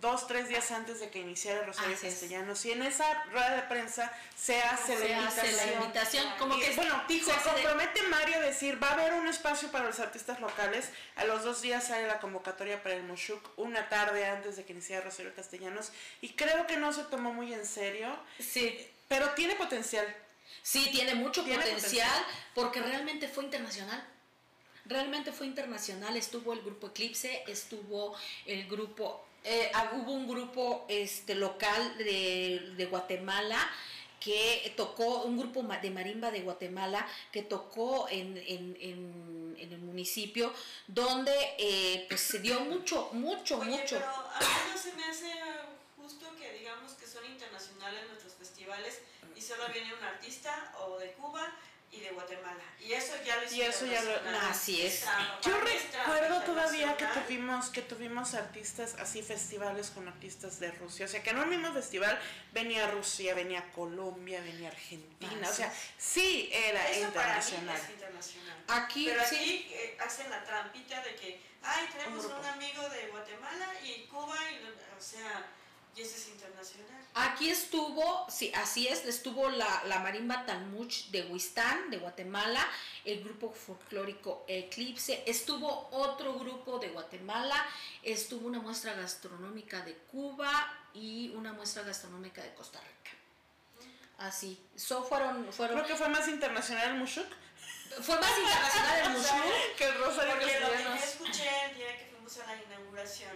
dos, 0.01 0.27
tres 0.27 0.49
días 0.49 0.71
antes 0.71 1.01
de 1.01 1.11
que 1.11 1.19
iniciara 1.19 1.65
Rosario 1.65 1.95
Así 1.97 2.07
es. 2.07 2.13
Castellanos. 2.15 2.65
Y 2.65 2.73
en 2.73 2.83
esa 2.83 3.25
rueda 3.25 3.57
de 3.57 3.63
prensa 3.63 4.13
se 4.37 4.61
hace 4.63 4.97
se 4.97 5.09
la 5.09 5.27
hace 5.27 5.53
la 5.53 5.73
invitación. 5.75 6.27
como 6.39 6.57
Y, 6.57 6.61
que 6.61 6.75
bueno, 6.77 7.03
dijo 7.09 7.31
de- 7.33 7.37
compromete 7.39 8.03
Mario 8.05 8.37
a 8.37 8.41
decir, 8.41 8.83
va 8.83 8.91
a 8.91 8.93
haber 8.95 9.15
un 9.15 9.27
espacio 9.27 9.71
para 9.71 9.87
los 9.87 9.99
artistas 10.01 10.41
locales. 10.41 10.91
A 11.17 11.25
los 11.25 11.43
dos 11.45 11.61
días 11.63 11.85
sale 11.87 12.07
la 12.07 12.21
convocatoria 12.21 12.83
para 12.83 12.95
el 12.95 13.03
Moshuk, 13.03 13.51
una 13.57 13.89
tarde 13.89 14.25
antes 14.27 14.57
de 14.57 14.65
que 14.65 14.73
iniciara 14.73 15.05
Rosario 15.05 15.35
Castellanos. 15.35 15.93
Y 16.21 16.35
creo 16.35 16.67
que 16.67 16.77
no 16.77 16.93
se 16.93 17.03
tomó 17.05 17.33
muy 17.33 17.53
en 17.53 17.67
serio, 17.67 18.17
sí 18.39 18.89
pero 19.09 19.31
tiene 19.31 19.55
potencial. 19.57 20.07
Sí, 20.63 20.91
tiene 20.93 21.15
mucho 21.15 21.43
Tiene 21.43 21.63
potencial, 21.63 22.07
potencial. 22.09 22.25
porque 22.55 22.81
realmente 22.83 23.27
fue 23.27 23.45
internacional. 23.45 24.07
Realmente 24.89 25.33
fue 25.33 25.47
internacional. 25.47 26.17
Estuvo 26.17 26.53
el 26.53 26.63
grupo 26.63 26.89
Eclipse, 26.89 27.45
estuvo 27.47 28.15
el 28.47 28.67
grupo, 28.67 29.25
eh, 29.45 29.71
ah, 29.75 29.93
hubo 29.95 30.13
un 30.13 30.27
grupo 30.27 30.87
este 30.89 31.35
local 31.35 31.97
de, 31.99 32.73
de 32.77 32.87
Guatemala 32.87 33.59
que 34.19 34.73
tocó, 34.77 35.23
un 35.23 35.39
grupo 35.39 35.63
de 35.63 35.91
marimba 35.91 36.31
de 36.33 36.41
Guatemala 36.41 37.07
que 37.31 37.43
tocó 37.43 38.09
en, 38.09 38.37
en, 38.37 38.77
en- 38.81 39.57
en 39.59 39.73
el 39.73 39.79
municipio, 39.79 40.53
donde 40.87 41.33
eh, 41.59 42.07
pues 42.09 42.21
se 42.21 42.39
dio 42.41 42.61
mucho, 42.61 43.11
mucho, 43.13 43.59
Oye, 43.59 43.71
mucho. 43.71 43.97
pero 43.97 44.07
a 44.07 44.39
mí 44.41 44.47
no 44.73 44.79
se 44.81 44.93
me 44.95 45.05
hace 45.05 45.33
justo 45.97 46.27
que 46.37 46.53
digamos 46.53 46.93
que 46.93 47.07
son 47.07 47.25
internacionales 47.27 48.07
nuestros 48.09 48.35
festivales 48.35 49.01
y 49.37 49.41
solo 49.41 49.65
viene 49.73 49.93
un 49.95 50.03
artista 50.05 50.73
o 50.81 50.99
de 50.99 51.13
Cuba 51.13 51.53
y 51.91 52.01
de 52.01 52.11
Guatemala. 52.11 52.63
Y 52.81 52.93
eso 52.93 53.15
ya 53.25 53.37
lo 53.37 53.51
Y 53.53 53.63
eso 53.63 53.87
ya 53.87 54.03
lo- 54.03 54.11
internacional. 54.11 54.51
Así 54.51 54.83
es. 54.87 55.05
Yo 55.43 55.59
recuerdo 55.61 56.43
todavía 56.43 56.97
que 56.97 57.07
tuvimos 57.07 57.71
que 57.71 57.83
tuvimos 57.83 58.35
artistas 58.35 58.95
así 58.99 59.23
festivales 59.23 59.91
con 59.91 60.07
artistas 60.07 60.61
de 60.61 60.71
Rusia, 60.73 61.07
o 61.07 61.09
sea 61.09 61.23
que 61.23 61.31
en 61.31 61.39
un 61.39 61.49
mismo 61.49 61.73
festival 61.73 62.19
venía 62.53 62.91
Rusia, 62.91 63.35
venía 63.35 63.71
Colombia, 63.73 64.41
venía 64.43 64.69
Argentina, 64.69 65.49
o 65.49 65.53
sea, 65.53 65.73
sí 65.97 66.51
era 66.53 66.89
Eso 66.91 67.11
para 67.13 67.35
mí 67.35 67.39
internacional. 67.41 67.77
es 67.77 67.91
internacional. 67.91 68.65
Aquí, 68.69 69.07
Pero 69.09 69.25
sí. 69.27 69.67
eh, 69.71 69.97
hacen 70.01 70.29
la 70.31 70.45
trampita 70.45 71.01
de 71.03 71.15
que, 71.17 71.41
ay, 71.63 71.89
tenemos 71.93 72.25
Un 72.27 72.33
un, 72.33 72.45
amigo 72.45 72.89
de 72.91 73.07
Guatemala 73.09 73.73
y 73.83 74.05
Cuba, 74.07 74.37
y, 74.51 74.63
o 74.97 75.01
sea, 75.01 75.47
y 75.99 76.03
eso 76.03 76.17
es 76.17 76.29
internacional. 76.29 76.87
Aquí 77.15 77.51
estuvo, 77.51 78.27
sí, 78.31 78.53
así 78.55 78.87
es, 78.87 79.05
estuvo 79.05 79.49
la, 79.49 79.83
la 79.87 79.99
marimba 79.99 80.47
Talmuch 80.47 81.07
de 81.07 81.23
Huistán, 81.23 81.91
de 81.91 81.97
Guatemala, 81.99 82.65
el 83.05 83.25
grupo 83.25 83.51
folclórico 83.51 84.45
Eclipse, 84.47 85.25
estuvo 85.27 85.89
otro 85.91 86.39
grupo 86.39 86.79
de 86.79 86.89
Guatemala, 86.89 87.67
estuvo 88.03 88.47
una 88.47 88.61
muestra 88.61 88.93
gastronómica 88.95 89.81
de 89.83 89.95
Cuba 90.13 90.51
y 90.95 91.31
una 91.35 91.53
muestra 91.53 91.83
gastronómica 91.83 92.43
de 92.43 92.55
Costa 92.55 92.79
Rica. 92.81 93.17
Así, 94.19 94.61
so 94.77 95.03
fueron, 95.03 95.53
fueron, 95.53 95.79
Creo 95.79 95.89
que 95.89 95.97
fue 95.97 96.09
más 96.09 96.29
internacional 96.29 96.91
el 96.91 96.99
Mushuk 96.99 97.27
fue 98.03 98.21
más 98.21 98.39
internacional 98.39 99.01
el 99.07 99.11
Mushu. 99.19 99.77
que 99.77 99.85
el 99.85 99.95
Rosario 99.99 100.35
Porque 100.35 100.61
lo 100.61 100.71
que 100.71 100.85
yo 100.85 100.95
escuché 100.95 101.49
el 101.71 101.77
día 101.77 101.97
que 101.99 102.07
fuimos 102.13 102.39
a 102.39 102.47
la 102.47 102.63
inauguración 102.63 103.31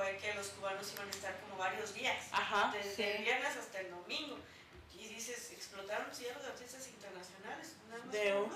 fue 0.00 0.16
que 0.16 0.34
los 0.34 0.48
cubanos 0.48 0.90
iban 0.94 1.08
a 1.08 1.10
estar 1.10 1.38
como 1.40 1.56
varios 1.58 1.92
días, 1.92 2.16
Ajá. 2.32 2.72
desde 2.72 2.94
Sí. 2.96 3.02
el 3.02 3.24
viernes 3.24 3.56
hasta 3.56 3.80
el 3.80 3.90
domingo. 3.90 4.38
Y 4.98 5.08
dices, 5.08 5.50
explotaron 5.52 6.06
a 6.06 6.38
los 6.38 6.46
artistas 6.46 6.88
internacionales, 6.88 7.74
nada 7.88 8.04
más 8.04 8.12
De 8.12 8.32
un. 8.34 8.50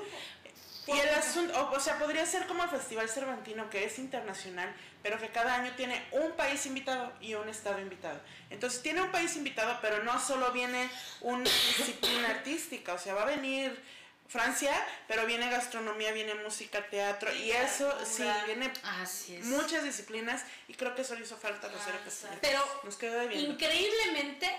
Y 0.86 0.98
el 0.98 1.08
asunto, 1.10 1.70
o 1.72 1.80
sea, 1.80 1.98
podría 1.98 2.26
ser 2.26 2.46
como 2.46 2.62
el 2.62 2.68
Festival 2.68 3.08
Cervantino, 3.08 3.70
que 3.70 3.84
es 3.84 3.98
internacional, 3.98 4.74
pero 5.02 5.18
que 5.18 5.28
cada 5.28 5.54
año 5.54 5.72
tiene 5.76 6.02
un 6.12 6.32
país 6.32 6.66
invitado 6.66 7.10
y 7.20 7.34
un 7.34 7.48
estado 7.48 7.80
invitado. 7.80 8.20
Entonces 8.50 8.82
tiene 8.82 9.00
un 9.00 9.10
país 9.10 9.34
invitado, 9.36 9.78
pero 9.80 10.02
no 10.04 10.20
solo 10.20 10.52
viene 10.52 10.90
una 11.22 11.44
disciplina 11.44 12.28
artística, 12.28 12.92
o 12.92 12.98
sea, 12.98 13.14
va 13.14 13.22
a 13.22 13.26
venir 13.26 13.82
Francia, 14.28 14.72
pero 15.06 15.26
viene 15.26 15.48
gastronomía, 15.50 16.10
viene 16.12 16.34
música, 16.34 16.88
teatro, 16.88 17.32
y 17.34 17.52
eso 17.52 17.92
sí, 18.04 18.24
viene 18.46 18.72
Así 18.82 19.36
es. 19.36 19.44
muchas 19.44 19.84
disciplinas, 19.84 20.42
y 20.66 20.74
creo 20.74 20.94
que 20.94 21.02
eso 21.02 21.14
le 21.14 21.22
hizo 21.24 21.36
falta 21.36 21.66
a 21.68 21.70
Rosario 21.70 22.00
Castellanos. 22.04 22.38
Pero 22.40 22.80
Nos 22.84 22.96
quedó. 22.96 23.22
Increíblemente, 23.30 24.50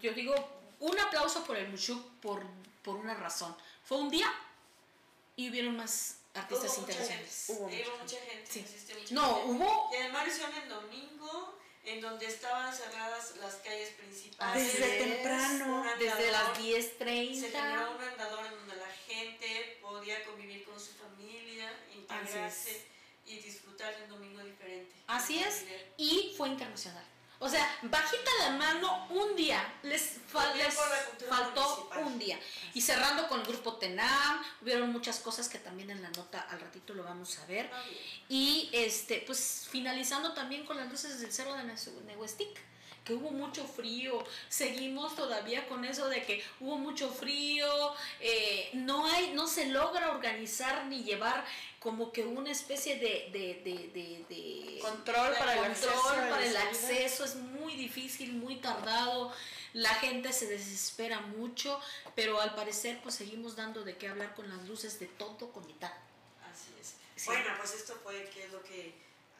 yo 0.00 0.12
digo, 0.12 0.34
un 0.80 0.98
aplauso 0.98 1.44
por 1.44 1.56
el 1.56 1.68
Mushuk 1.68 2.20
por, 2.20 2.44
por 2.82 2.96
una 2.96 3.14
razón. 3.14 3.56
Fue 3.84 3.98
un 3.98 4.10
día 4.10 4.32
y 5.36 5.50
hubieron 5.50 5.76
más 5.76 6.18
artistas 6.34 6.70
Hubo 6.76 6.80
mucha 6.82 6.92
internacionales. 6.92 7.44
gente, 7.46 7.52
Hubo 7.62 7.66
hubo 7.66 7.98
mucha 8.02 8.16
gente. 8.20 8.46
Sí. 8.52 8.60
asistió 8.60 8.96
mucha 8.98 9.14
No, 9.14 9.34
gente. 9.36 9.50
hubo 9.52 9.90
Y 9.92 9.96
además 9.96 10.26
lo 10.26 10.32
hicieron 10.32 10.54
en 10.56 10.68
domingo, 10.68 11.58
en 11.84 12.00
donde 12.00 12.26
estaban 12.26 12.74
cerradas 12.74 13.36
las 13.36 13.54
calles 13.56 13.90
principales. 13.90 14.78
Desde 14.78 14.98
temprano, 14.98 15.84
desde 15.98 16.30
las 16.30 16.56
Se 16.56 16.62
10.30. 16.62 17.50
generó 17.50 17.96
un 17.96 18.02
andador 18.02 18.46
en 18.46 18.52
donde 18.52 18.76
la 18.76 18.92
gente 19.06 19.78
podía 19.80 20.22
convivir 20.24 20.64
con 20.64 20.78
su 20.78 20.92
familia, 20.92 21.72
integrarse 21.94 22.84
y 23.26 23.38
disfrutar 23.38 23.96
de 23.96 24.04
un 24.04 24.10
domingo 24.10 24.42
diferente. 24.42 24.92
Así 25.06 25.38
es. 25.38 25.64
Y 25.96 26.34
fue 26.36 26.48
internacional. 26.48 27.04
O 27.42 27.48
sea, 27.48 27.66
bajita 27.82 28.30
la 28.40 28.50
mano 28.50 29.06
un 29.08 29.34
día. 29.34 29.60
Les, 29.82 30.18
les 30.56 30.74
faltó 31.28 31.62
municipal. 31.62 32.04
un 32.04 32.18
día. 32.18 32.38
Y 32.74 32.82
cerrando 32.82 33.26
con 33.28 33.40
el 33.40 33.46
grupo 33.46 33.76
Tenam, 33.78 34.42
hubieron 34.60 34.92
muchas 34.92 35.20
cosas 35.20 35.48
que 35.48 35.58
también 35.58 35.90
en 35.90 36.02
la 36.02 36.10
nota 36.10 36.38
al 36.50 36.60
ratito 36.60 36.92
lo 36.92 37.02
vamos 37.02 37.38
a 37.38 37.46
ver. 37.46 37.70
Ah. 37.72 37.82
Y 38.28 38.68
este, 38.72 39.24
pues 39.26 39.66
finalizando 39.70 40.34
también 40.34 40.66
con 40.66 40.76
las 40.76 40.90
luces 40.90 41.18
del 41.20 41.32
cerro 41.32 41.54
de 41.54 41.62
Nehu- 41.64 42.02
Nehuestic, 42.04 42.60
que 43.04 43.14
hubo 43.14 43.30
mucho 43.30 43.64
frío, 43.66 44.22
seguimos 44.48 45.16
todavía 45.16 45.66
con 45.68 45.84
eso 45.84 46.08
de 46.08 46.22
que 46.24 46.44
hubo 46.60 46.76
mucho 46.78 47.10
frío, 47.10 47.66
eh, 48.20 48.70
no 48.74 49.06
hay, 49.06 49.32
no 49.32 49.46
se 49.46 49.66
logra 49.66 50.10
organizar 50.12 50.86
ni 50.86 51.02
llevar 51.02 51.44
como 51.78 52.12
que 52.12 52.22
una 52.24 52.50
especie 52.50 52.96
de, 52.96 53.30
de, 53.32 53.62
de, 53.64 53.88
de- 53.88 54.26
de 54.28 54.78
Control 54.80 55.34
para 55.38 55.54
el 55.58 55.64
acceso. 55.64 55.90
control 55.92 56.18
a 56.18 56.22
la 56.24 56.30
para 56.30 56.44
el 56.46 56.52
salida. 56.52 56.70
acceso 56.70 57.24
es 57.24 57.36
muy 57.36 57.74
difícil, 57.74 58.34
muy 58.34 58.56
tardado, 58.56 59.32
la 59.72 59.94
gente 59.94 60.32
se 60.32 60.46
desespera 60.46 61.20
mucho, 61.20 61.80
pero 62.14 62.40
al 62.40 62.54
parecer 62.54 63.00
pues 63.02 63.14
seguimos 63.14 63.56
dando 63.56 63.82
de 63.82 63.96
qué 63.96 64.08
hablar 64.08 64.34
con 64.34 64.48
las 64.48 64.62
luces 64.68 64.98
de 65.00 65.06
todo 65.06 65.50
Comitán. 65.52 65.92
Así 66.52 66.70
es. 66.80 66.94
Sí. 67.16 67.26
Bueno, 67.28 67.50
pues 67.58 67.72
esto 67.74 67.98
fue 68.02 68.28
qué 68.34 68.44
es 68.44 68.52
lo 68.52 68.62
que 68.62 68.92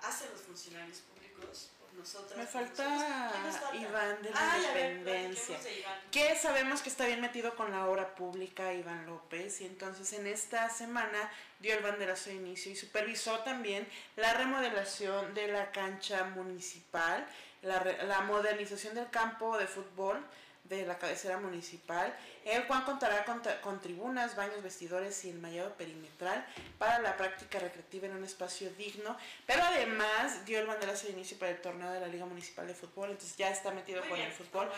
hacen 0.03 0.31
los 0.33 0.41
funcionarios 0.41 0.99
públicos 0.99 1.69
nosotras. 1.95 2.39
Me 2.39 2.47
falta. 2.47 3.31
Iván 3.75 4.23
de 4.23 4.31
la 4.31 4.53
Ay, 4.53 4.65
a 4.65 4.73
ver, 4.75 4.93
Independencia. 4.93 5.59
de 5.59 5.81
Iván. 5.81 5.99
que 6.11 6.37
sabemos 6.37 6.81
que 6.83 6.89
está 6.89 7.07
bien 7.07 7.21
metido 7.21 7.55
con 7.57 7.71
la 7.71 7.87
obra 7.87 8.15
pública 8.15 8.73
Iván 8.73 9.07
López 9.07 9.61
y 9.61 9.67
entonces 9.67 10.13
en 10.15 10.27
esta 10.27 10.69
semana 10.71 11.31
dio 11.61 11.75
el 11.75 11.83
banderazo 11.83 12.31
de 12.31 12.37
inicio 12.37 12.73
y 12.73 12.77
supervisó 12.77 13.41
también 13.41 13.87
la 14.17 14.33
remodelación 14.35 15.35
de 15.35 15.49
la 15.49 15.71
cancha 15.73 16.25
municipal, 16.25 17.27
la, 17.63 17.79
re- 17.81 18.03
la 18.07 18.23
modernización 18.23 18.95
del 18.95 19.11
campo 19.11 19.59
de 19.59 19.67
fútbol 19.67 20.25
de 20.65 20.87
la 20.87 20.99
cabecera 20.99 21.37
municipal, 21.39 22.15
el 22.45 22.67
cual 22.67 22.85
contará 22.85 23.25
con, 23.25 23.81
tribunas, 23.81 24.37
baños, 24.37 24.63
vestidores 24.63 25.25
y 25.25 25.31
el 25.31 25.39
mallado 25.39 25.75
perimetral 25.75 26.45
para 26.79 26.99
la 26.99 27.17
práctica 27.17 27.59
recreativa 27.59 28.07
en 28.07 28.15
un 28.15 28.25
espacio 28.25 28.71
digno, 28.73 29.17
pero 29.47 29.63
además 29.63 30.45
dio 30.45 30.59
el 30.59 30.67
banderazo 30.67 31.07
de 31.07 31.13
inicio 31.13 31.39
para 31.39 31.53
el 31.53 31.61
torneo 31.61 31.91
de 31.91 32.01
la 32.01 32.07
Liga 32.07 32.27
Municipal 32.27 32.67
de 32.67 32.75
Fútbol, 32.75 33.11
entonces 33.11 33.37
ya 33.37 33.51
está 33.51 33.71
metido 33.71 34.03
con 34.09 34.19
el 34.19 34.33
fútbol. 34.33 34.71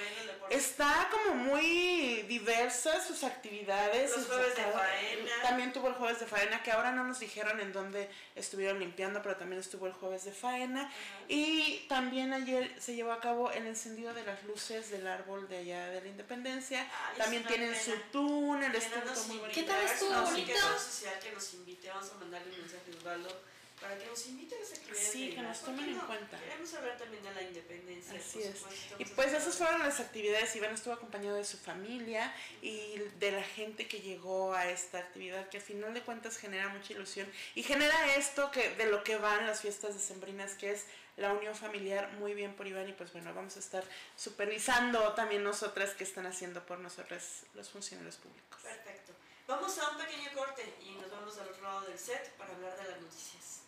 está 0.51 1.09
como 1.11 1.35
muy 1.35 2.23
diversas 2.29 3.07
sus 3.07 3.25
actividades. 3.25 4.17
Los 4.17 4.27
jueves 4.27 4.57
de 4.57 4.63
faena. 4.63 5.31
También 5.43 5.73
tuvo 5.73 5.89
el 5.89 5.95
jueves 5.95 6.21
de 6.21 6.27
faena, 6.27 6.63
que 6.63 6.73
ahora 6.73 6.93
no 6.93 7.05
nos 7.05 7.21
dijeron 7.21 7.61
en 7.61 7.73
dónde 7.73 8.11
estuvieron 8.35 8.79
limpiando, 8.79 9.23
pero 9.23 9.37
también 9.37 9.61
estuvo 9.61 9.87
el 9.87 9.93
jueves 9.93 10.25
de 10.25 10.33
faena. 10.33 10.91
Y 11.29 11.87
también 11.89 12.33
ayer 12.33 12.75
se 12.81 12.95
llevó 12.95 13.13
a 13.13 13.21
cabo 13.21 13.51
el 13.51 13.67
encendido 13.67 14.15
de 14.15 14.25
las 14.25 14.43
luces 14.45 14.91
del 14.91 15.07
árbol 15.07 15.49
de 15.49 15.59
allá 15.59 15.87
de 15.91 16.01
la 16.01 16.09
Independencia. 16.09 16.87
también 17.17 17.45
tienen 17.57 17.77
su 17.77 17.93
túnel, 18.11 18.75
estuvo 18.75 19.25
muy 19.29 19.39
bonito. 19.39 19.61
¿Qué 19.61 19.63
tal 19.65 19.85
estuvo 19.85 20.23
bonito? 20.23 20.53
social 20.79 21.19
que 21.23 21.33
nos 21.33 21.55
invite, 21.55 21.89
vamos 21.89 22.11
a 22.11 22.15
mandarle 22.15 22.51
un 22.53 22.61
mensaje 22.61 22.91
a 22.93 22.97
Osvaldo 22.97 23.43
para 23.81 23.99
que 23.99 24.07
nos 24.07 24.27
invite 24.29 24.55
a 24.55 24.59
esa 24.61 24.77
actividad. 24.77 25.13
Sí, 25.13 25.31
que 25.31 25.43
nos 25.43 25.61
tomen 25.61 25.89
en 25.89 25.99
cuenta. 25.99 26.39
Queremos 26.39 26.75
hablar 26.75 26.97
también 26.99 27.23
de 27.25 27.35
la 27.35 27.43
independencia. 27.43 28.19
Así 28.19 28.41
es. 28.43 28.63
Y 28.99 29.05
pues 29.05 29.33
esas 29.33 29.57
fueron 29.57 29.81
las 29.81 29.99
actividades. 29.99 30.55
Iván 30.55 30.73
estuvo 30.73 30.95
acompañado 30.95 31.37
de 31.37 31.45
su 31.45 31.59
familia 31.59 32.33
y 32.63 32.99
de 33.19 33.33
la 33.33 33.43
gente 33.43 33.89
que 33.89 34.01
llegó 34.01 34.55
a 34.55 34.69
esta 34.71 34.99
actividad, 34.99 35.49
que 35.49 35.59
a 35.59 35.61
final 35.61 35.93
de 35.95 36.03
cuentas 36.03 36.37
genera 36.37 36.69
mucha 36.69 36.93
ilusión 36.93 37.27
y 37.57 37.65
genera 37.65 38.15
esto 38.15 38.53
que 38.53 38.71
de 38.77 38.87
lo 38.87 39.03
que 39.03 39.17
van 39.17 39.47
las 39.47 39.63
fiestas 39.63 39.95
decembrinas, 39.95 40.55
que 40.55 40.71
es 40.71 40.87
la 41.17 41.33
unión 41.33 41.55
familiar 41.55 42.11
muy 42.19 42.35
bien 42.35 42.55
por 42.55 42.67
Iván 42.67 42.89
y 42.89 42.93
pues 42.93 43.13
bueno, 43.13 43.33
vamos 43.35 43.57
a 43.57 43.59
estar 43.59 43.85
supervisando 44.17 45.01
también 45.13 45.45
nosotras 45.45 45.91
que 45.91 46.05
están 46.05 46.27
haciendo 46.27 46.65
por 46.65 46.79
nosotras 46.79 47.45
los 47.55 47.69
funcionarios 47.69 48.17
públicos. 48.17 48.63
Perfecto. 48.63 49.13
Vamos 49.47 49.79
a 49.79 49.91
un 49.91 49.99
pequeño 49.99 50.31
corte 50.35 50.63
y 50.85 50.95
nos 51.01 51.11
vamos 51.11 51.37
al 51.39 51.49
otro 51.49 51.63
lado 51.63 51.81
del 51.83 51.99
set 51.99 52.31
para 52.39 52.55
hablar 52.55 52.77
de 52.77 52.91
las 52.91 53.01
noticias. 53.01 53.63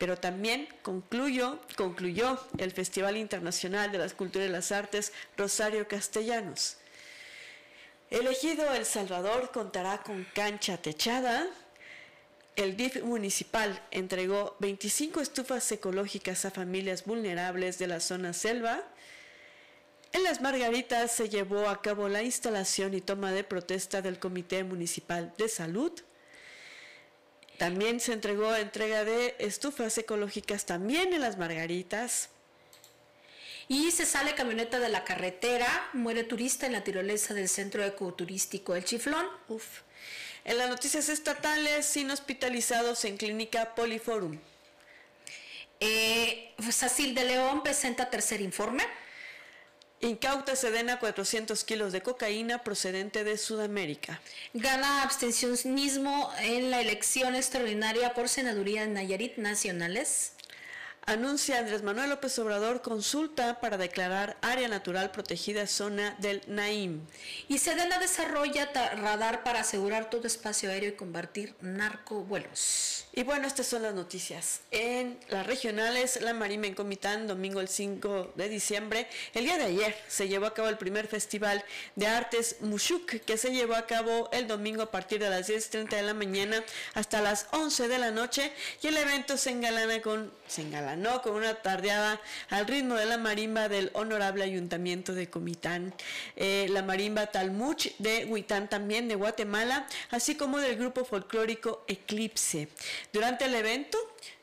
pero 0.00 0.16
también 0.16 0.66
concluyó, 0.80 1.60
concluyó 1.76 2.42
el 2.56 2.70
Festival 2.70 3.18
Internacional 3.18 3.92
de 3.92 3.98
las 3.98 4.14
Culturas 4.14 4.48
y 4.48 4.50
las 4.50 4.72
Artes 4.72 5.12
Rosario 5.36 5.86
Castellanos. 5.88 6.78
Elegido 8.10 8.74
El 8.74 8.84
Salvador 8.86 9.52
contará 9.52 10.02
con 10.02 10.26
cancha 10.34 10.76
techada. 10.76 11.46
El 12.56 12.76
DIF 12.76 13.04
municipal 13.04 13.80
entregó 13.92 14.56
25 14.58 15.20
estufas 15.20 15.70
ecológicas 15.70 16.44
a 16.44 16.50
familias 16.50 17.04
vulnerables 17.04 17.78
de 17.78 17.86
la 17.86 18.00
zona 18.00 18.32
selva. 18.32 18.82
En 20.12 20.24
Las 20.24 20.40
Margaritas 20.40 21.12
se 21.12 21.28
llevó 21.28 21.68
a 21.68 21.82
cabo 21.82 22.08
la 22.08 22.24
instalación 22.24 22.94
y 22.94 23.00
toma 23.00 23.30
de 23.30 23.44
protesta 23.44 24.02
del 24.02 24.18
Comité 24.18 24.64
Municipal 24.64 25.32
de 25.38 25.48
Salud. 25.48 25.92
También 27.58 28.00
se 28.00 28.12
entregó 28.12 28.56
entrega 28.56 29.04
de 29.04 29.36
estufas 29.38 29.96
ecológicas 29.98 30.66
también 30.66 31.12
en 31.14 31.20
Las 31.20 31.38
Margaritas. 31.38 32.30
Y 33.70 33.92
se 33.92 34.04
sale 34.04 34.34
camioneta 34.34 34.80
de 34.80 34.88
la 34.88 35.04
carretera, 35.04 35.68
muere 35.92 36.24
turista 36.24 36.66
en 36.66 36.72
la 36.72 36.82
tirolesa 36.82 37.34
del 37.34 37.48
centro 37.48 37.84
ecoturístico 37.84 38.74
El 38.74 38.84
Chiflón. 38.84 39.24
Uf. 39.46 39.82
En 40.44 40.58
las 40.58 40.68
noticias 40.68 41.08
estatales, 41.08 41.86
sin 41.86 42.10
hospitalizados 42.10 43.04
en 43.04 43.16
clínica 43.16 43.76
Poliforum. 43.76 44.40
Eh, 45.78 46.52
Sacil 46.72 47.14
de 47.14 47.22
León 47.22 47.62
presenta 47.62 48.10
tercer 48.10 48.40
informe. 48.40 48.82
Incauta 50.00 50.56
Sedena 50.56 50.98
400 50.98 51.62
kilos 51.62 51.92
de 51.92 52.02
cocaína 52.02 52.64
procedente 52.64 53.22
de 53.22 53.38
Sudamérica. 53.38 54.20
Gana 54.52 55.04
abstencionismo 55.04 56.32
en 56.40 56.72
la 56.72 56.80
elección 56.80 57.36
extraordinaria 57.36 58.14
por 58.14 58.28
senaduría 58.28 58.82
en 58.82 58.94
Nayarit 58.94 59.36
Nacionales. 59.36 60.32
Anuncia 61.10 61.58
Andrés 61.58 61.82
Manuel 61.82 62.08
López 62.08 62.38
Obrador 62.38 62.82
consulta 62.82 63.58
para 63.58 63.76
declarar 63.76 64.36
área 64.42 64.68
natural 64.68 65.10
protegida 65.10 65.66
zona 65.66 66.14
del 66.20 66.40
Naim. 66.46 67.00
Y 67.48 67.58
Sedena 67.58 67.98
desarrolla 67.98 68.70
radar 68.94 69.42
para 69.42 69.62
asegurar 69.62 70.08
todo 70.08 70.28
espacio 70.28 70.70
aéreo 70.70 70.90
y 70.90 70.92
combatir 70.92 71.56
narcovuelos. 71.62 73.06
Y 73.12 73.24
bueno, 73.24 73.48
estas 73.48 73.66
son 73.66 73.82
las 73.82 73.92
noticias. 73.92 74.60
En 74.70 75.18
las 75.30 75.44
regionales, 75.44 76.20
la 76.22 76.32
Marima 76.32 76.68
en 76.68 76.76
Comitán, 76.76 77.26
domingo 77.26 77.60
el 77.60 77.66
5 77.66 78.34
de 78.36 78.48
diciembre. 78.48 79.08
El 79.34 79.46
día 79.46 79.58
de 79.58 79.64
ayer 79.64 79.96
se 80.06 80.28
llevó 80.28 80.46
a 80.46 80.54
cabo 80.54 80.68
el 80.68 80.78
primer 80.78 81.08
festival 81.08 81.64
de 81.96 82.06
artes 82.06 82.58
Mushuk, 82.60 83.06
que 83.22 83.36
se 83.36 83.50
llevó 83.50 83.74
a 83.74 83.86
cabo 83.86 84.28
el 84.30 84.46
domingo 84.46 84.82
a 84.82 84.92
partir 84.92 85.18
de 85.18 85.28
las 85.28 85.48
10.30 85.48 85.88
de 85.88 86.02
la 86.02 86.14
mañana 86.14 86.62
hasta 86.94 87.20
las 87.20 87.48
11 87.50 87.88
de 87.88 87.98
la 87.98 88.12
noche. 88.12 88.52
Y 88.80 88.86
el 88.86 88.96
evento 88.96 89.36
se 89.36 89.50
engalana 89.50 90.00
con, 90.02 90.32
se 90.46 90.62
engalanó 91.00 91.22
con 91.22 91.34
una 91.34 91.54
tardeada 91.54 92.20
al 92.50 92.66
ritmo 92.66 92.94
de 92.94 93.06
la 93.06 93.18
marimba 93.18 93.68
del 93.68 93.90
honorable 93.94 94.44
ayuntamiento 94.44 95.14
de 95.14 95.28
Comitán. 95.28 95.94
Eh, 96.36 96.66
la 96.70 96.82
marimba 96.82 97.26
Talmuch 97.26 97.96
de 97.98 98.26
Huitán 98.26 98.68
también 98.68 99.08
de 99.08 99.14
Guatemala, 99.14 99.86
así 100.10 100.34
como 100.36 100.58
del 100.58 100.76
grupo 100.76 101.04
folclórico 101.04 101.84
Eclipse. 101.88 102.68
Durante 103.12 103.46
el 103.46 103.54
evento 103.54 103.98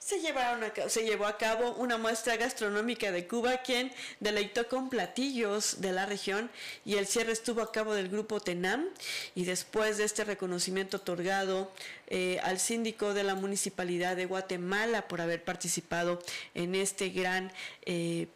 se, 0.07 0.21
llevaron 0.21 0.71
se 0.87 1.03
llevó 1.03 1.25
a 1.25 1.37
cabo 1.37 1.73
una 1.73 1.97
muestra 1.97 2.37
gastronómica 2.37 3.11
de 3.11 3.27
Cuba, 3.27 3.57
quien 3.57 3.91
deleitó 4.21 4.69
con 4.69 4.89
platillos 4.89 5.81
de 5.81 5.91
la 5.91 6.05
región 6.05 6.49
y 6.85 6.95
el 6.95 7.07
cierre 7.07 7.33
estuvo 7.33 7.61
a 7.61 7.73
cabo 7.73 7.93
del 7.93 8.07
grupo 8.07 8.39
TENAM. 8.39 8.87
Y 9.35 9.43
después 9.43 9.97
de 9.97 10.05
este 10.05 10.23
reconocimiento 10.23 10.95
otorgado 10.95 11.73
eh, 12.07 12.39
al 12.43 12.57
síndico 12.57 13.13
de 13.13 13.25
la 13.25 13.35
Municipalidad 13.35 14.15
de 14.15 14.27
Guatemala 14.27 15.09
por 15.09 15.19
haber 15.19 15.43
participado 15.43 16.23
en 16.53 16.75
este 16.75 17.09
gran 17.09 17.51
eh, 17.85 18.27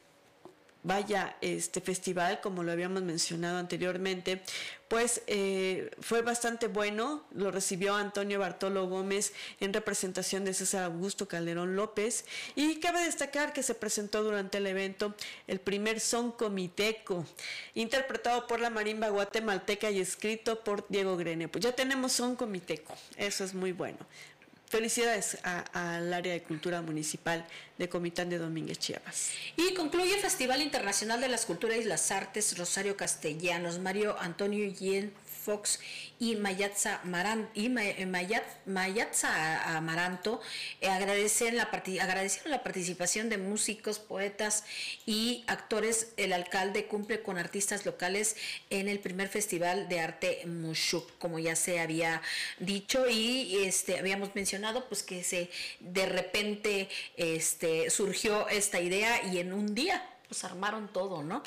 vaya 0.84 1.36
este 1.42 1.82
festival, 1.82 2.42
como 2.42 2.64
lo 2.64 2.72
habíamos 2.72 3.04
mencionado 3.04 3.58
anteriormente, 3.58 4.42
pues 4.88 5.22
eh, 5.28 5.90
fue 6.02 6.22
bastante 6.22 6.68
bueno. 6.68 7.24
Lo 7.34 7.50
recibió 7.50 7.96
Antonio 7.96 8.40
Bartolo 8.40 8.88
Gómez 8.88 9.34
en 9.62 9.72
representación 9.74 10.44
de 10.44 10.54
César 10.54 10.84
Augusto 10.84 11.28
Calderón 11.30 11.76
López. 11.78 12.26
Y 12.56 12.80
cabe 12.82 13.06
destacar 13.06 13.54
que 13.54 13.64
se 13.64 13.74
presentó 13.74 14.22
durante 14.22 14.58
el 14.58 14.68
evento 14.68 15.16
el 15.48 15.60
primer 15.60 16.02
son 16.02 16.32
comiteco, 16.32 17.26
interpretado 17.74 18.48
por 18.48 18.60
la 18.60 18.70
marimba 18.70 19.10
guatemalteca 19.10 19.90
y 19.92 20.02
escrito 20.02 20.62
por 20.64 20.86
Diego 20.90 21.16
Grene. 21.16 21.48
Pues 21.48 21.64
ya 21.64 21.72
tenemos 21.72 22.12
son 22.12 22.36
comiteco, 22.36 22.94
eso 23.16 23.46
es 23.46 23.54
muy 23.54 23.72
bueno. 23.72 24.00
Felicidades 24.72 25.38
al 25.44 26.14
área 26.14 26.32
de 26.32 26.44
cultura 26.44 26.82
municipal 26.82 27.46
de 27.78 27.90
Comitán 27.90 28.30
de 28.30 28.38
Domínguez 28.38 28.80
Chiapas. 28.80 29.32
Y 29.58 29.74
concluye 29.74 30.16
el 30.16 30.22
Festival 30.22 30.62
Internacional 30.62 31.20
de 31.20 31.28
las 31.28 31.46
Culturas 31.46 31.80
y 31.80 31.84
las 31.84 32.10
Artes 32.10 32.58
Rosario 32.58 32.96
Castellanos. 32.96 33.80
Mario 33.80 34.16
Antonio 34.18 34.66
Yen 34.72 35.12
Fox 35.44 35.80
y 36.20 36.36
Mayatza, 36.36 37.02
y 37.54 37.70
Mayatza 37.70 39.76
Amaranto 39.76 40.42
eh, 40.80 40.88
la 40.88 40.94
agradecieron 40.94 42.52
la 42.52 42.64
participación 42.64 43.30
de 43.30 43.38
músicos, 43.38 44.00
poetas 44.00 44.64
y 45.06 45.44
actores. 45.48 46.14
El 46.18 46.34
alcalde 46.34 46.86
cumple 46.86 47.22
con 47.22 47.38
artistas 47.38 47.86
locales 47.86 48.36
en 48.70 48.88
el 48.88 49.00
primer 49.00 49.30
Festival 49.30 49.90
de 49.90 50.00
Arte 50.00 50.46
Mushuk, 50.46 51.18
como 51.18 51.40
ya 51.40 51.56
se 51.56 51.80
había 51.80 52.22
dicho 52.60 53.10
y 53.10 53.64
este 53.66 53.98
habíamos 53.98 54.36
mencionado 54.36 54.88
pues 54.88 55.04
que 55.04 55.24
se 55.24 55.50
de 55.80 56.06
repente 56.06 56.90
este 57.18 57.90
surgió 57.90 58.48
esta 58.50 58.80
idea 58.80 59.24
y 59.32 59.40
en 59.40 59.54
un 59.54 59.74
día 59.74 60.08
pues 60.32 60.46
armaron 60.46 60.88
todo, 60.88 61.24
¿no? 61.24 61.44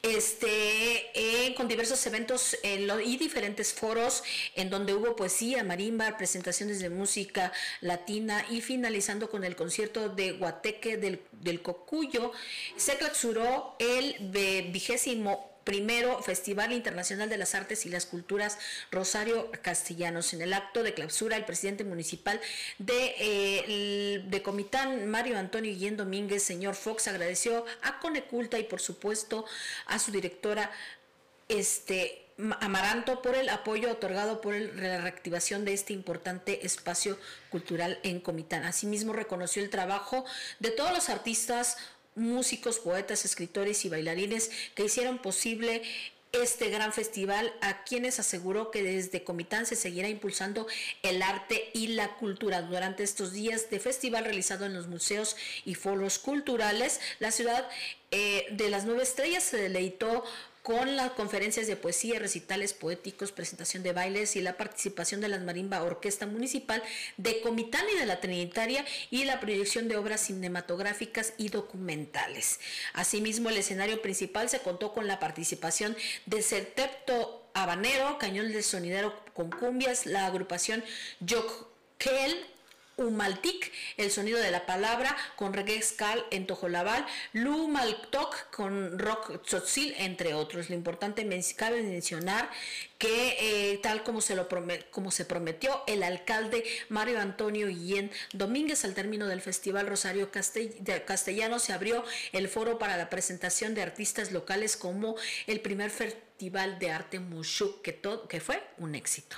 Este, 0.00 1.10
eh, 1.12 1.56
con 1.56 1.66
diversos 1.66 2.06
eventos 2.06 2.56
y 2.62 3.16
diferentes 3.16 3.74
foros 3.74 4.22
en 4.54 4.70
donde 4.70 4.94
hubo 4.94 5.16
poesía, 5.16 5.64
marimba, 5.64 6.16
presentaciones 6.16 6.78
de 6.78 6.88
música 6.88 7.52
latina 7.80 8.46
y 8.48 8.60
finalizando 8.60 9.28
con 9.28 9.42
el 9.42 9.56
concierto 9.56 10.08
de 10.08 10.34
Guateque 10.34 10.98
del, 10.98 11.20
del 11.32 11.62
Cocuyo, 11.62 12.30
se 12.76 12.96
clausuró 12.96 13.74
el 13.80 14.14
vigésimo 14.70 15.51
primero 15.64 16.22
Festival 16.22 16.72
Internacional 16.72 17.28
de 17.28 17.38
las 17.38 17.54
Artes 17.54 17.86
y 17.86 17.88
las 17.88 18.06
Culturas 18.06 18.58
Rosario 18.90 19.50
Castellanos. 19.62 20.32
En 20.34 20.42
el 20.42 20.52
acto 20.52 20.82
de 20.82 20.94
clausura, 20.94 21.36
el 21.36 21.44
presidente 21.44 21.84
municipal 21.84 22.40
de, 22.78 23.14
eh, 23.18 24.42
Comitán, 24.42 25.08
Mario 25.08 25.38
Antonio 25.38 25.72
Guillén 25.72 25.96
Domínguez, 25.96 26.42
señor 26.42 26.74
Fox, 26.74 27.06
agradeció 27.08 27.64
a 27.82 28.00
Coneculta 28.00 28.58
y 28.58 28.64
por 28.64 28.80
supuesto 28.80 29.44
a 29.86 29.98
su 29.98 30.10
directora 30.10 30.70
este, 31.48 32.22
Amaranto 32.60 33.20
por 33.22 33.34
el 33.34 33.50
apoyo 33.50 33.90
otorgado 33.90 34.40
por 34.40 34.54
la 34.54 35.00
reactivación 35.00 35.64
de 35.64 35.74
este 35.74 35.92
importante 35.92 36.66
espacio 36.66 37.18
cultural 37.50 38.00
en 38.02 38.20
Comitán. 38.20 38.64
Asimismo, 38.64 39.12
reconoció 39.12 39.62
el 39.62 39.70
trabajo 39.70 40.24
de 40.58 40.70
todos 40.70 40.92
los 40.92 41.08
artistas 41.08 41.76
músicos, 42.14 42.78
poetas, 42.78 43.24
escritores 43.24 43.84
y 43.84 43.88
bailarines 43.88 44.50
que 44.74 44.84
hicieron 44.84 45.18
posible 45.18 45.82
este 46.32 46.70
gran 46.70 46.94
festival, 46.94 47.52
a 47.60 47.84
quienes 47.84 48.18
aseguró 48.18 48.70
que 48.70 48.82
desde 48.82 49.22
Comitán 49.22 49.66
se 49.66 49.76
seguirá 49.76 50.08
impulsando 50.08 50.66
el 51.02 51.22
arte 51.22 51.70
y 51.74 51.88
la 51.88 52.16
cultura. 52.16 52.62
Durante 52.62 53.02
estos 53.02 53.32
días 53.32 53.68
de 53.68 53.78
festival 53.78 54.24
realizado 54.24 54.64
en 54.64 54.72
los 54.72 54.88
museos 54.88 55.36
y 55.66 55.74
foros 55.74 56.18
culturales, 56.18 57.00
la 57.18 57.32
ciudad 57.32 57.68
eh, 58.10 58.46
de 58.50 58.70
las 58.70 58.86
nueve 58.86 59.02
estrellas 59.02 59.42
se 59.42 59.58
deleitó 59.58 60.24
con 60.62 60.96
las 60.96 61.10
conferencias 61.12 61.66
de 61.66 61.76
poesía, 61.76 62.20
recitales 62.20 62.72
poéticos, 62.72 63.32
presentación 63.32 63.82
de 63.82 63.92
bailes 63.92 64.36
y 64.36 64.40
la 64.40 64.56
participación 64.56 65.20
de 65.20 65.28
la 65.28 65.38
Marimba 65.38 65.82
Orquesta 65.82 66.26
Municipal 66.26 66.82
de 67.16 67.40
Comitán 67.40 67.84
y 67.92 67.98
de 67.98 68.06
la 68.06 68.20
Trinitaria 68.20 68.84
y 69.10 69.24
la 69.24 69.40
proyección 69.40 69.88
de 69.88 69.96
obras 69.96 70.20
cinematográficas 70.20 71.34
y 71.36 71.48
documentales. 71.48 72.60
Asimismo, 72.92 73.48
el 73.48 73.56
escenario 73.56 74.00
principal 74.02 74.48
se 74.48 74.60
contó 74.60 74.92
con 74.92 75.08
la 75.08 75.18
participación 75.18 75.96
de 76.26 76.42
Septeto 76.42 77.50
Habanero, 77.54 78.18
Cañón 78.18 78.52
de 78.52 78.62
Sonidero 78.62 79.14
con 79.34 79.50
cumbias, 79.50 80.06
la 80.06 80.26
agrupación 80.26 80.84
Kel 81.98 82.51
Umaltik, 82.96 83.72
el 83.96 84.10
sonido 84.10 84.38
de 84.38 84.50
la 84.50 84.66
palabra, 84.66 85.16
con 85.36 85.52
reggae 85.52 85.82
skal 85.82 86.24
en 86.30 86.46
Tojolabal, 86.46 87.06
Lu 87.32 87.68
Maltok 87.68 88.50
con 88.50 88.98
rock 88.98 89.42
tzotzil, 89.44 89.94
entre 89.98 90.34
otros. 90.34 90.68
Lo 90.68 90.74
importante, 90.74 91.26
cabe 91.56 91.82
mencionar 91.82 92.50
que 92.98 93.72
eh, 93.72 93.78
tal 93.82 94.04
como 94.04 94.20
se, 94.20 94.36
lo 94.36 94.48
como 94.90 95.10
se 95.10 95.24
prometió, 95.24 95.82
el 95.86 96.02
alcalde 96.02 96.64
Mario 96.88 97.20
Antonio 97.20 97.66
Guillén 97.66 98.10
Domínguez 98.32 98.84
al 98.84 98.94
término 98.94 99.26
del 99.26 99.40
Festival 99.40 99.86
Rosario 99.86 100.30
Castellano 100.30 101.58
se 101.58 101.72
abrió 101.72 102.04
el 102.32 102.48
foro 102.48 102.78
para 102.78 102.96
la 102.96 103.10
presentación 103.10 103.74
de 103.74 103.82
artistas 103.82 104.30
locales 104.30 104.76
como 104.76 105.16
el 105.46 105.60
primer 105.60 105.90
Festival 105.90 106.78
de 106.78 106.90
Arte 106.90 107.18
Mushuk, 107.18 107.82
que, 107.82 108.00
que 108.28 108.40
fue 108.40 108.62
un 108.78 108.94
éxito. 108.94 109.36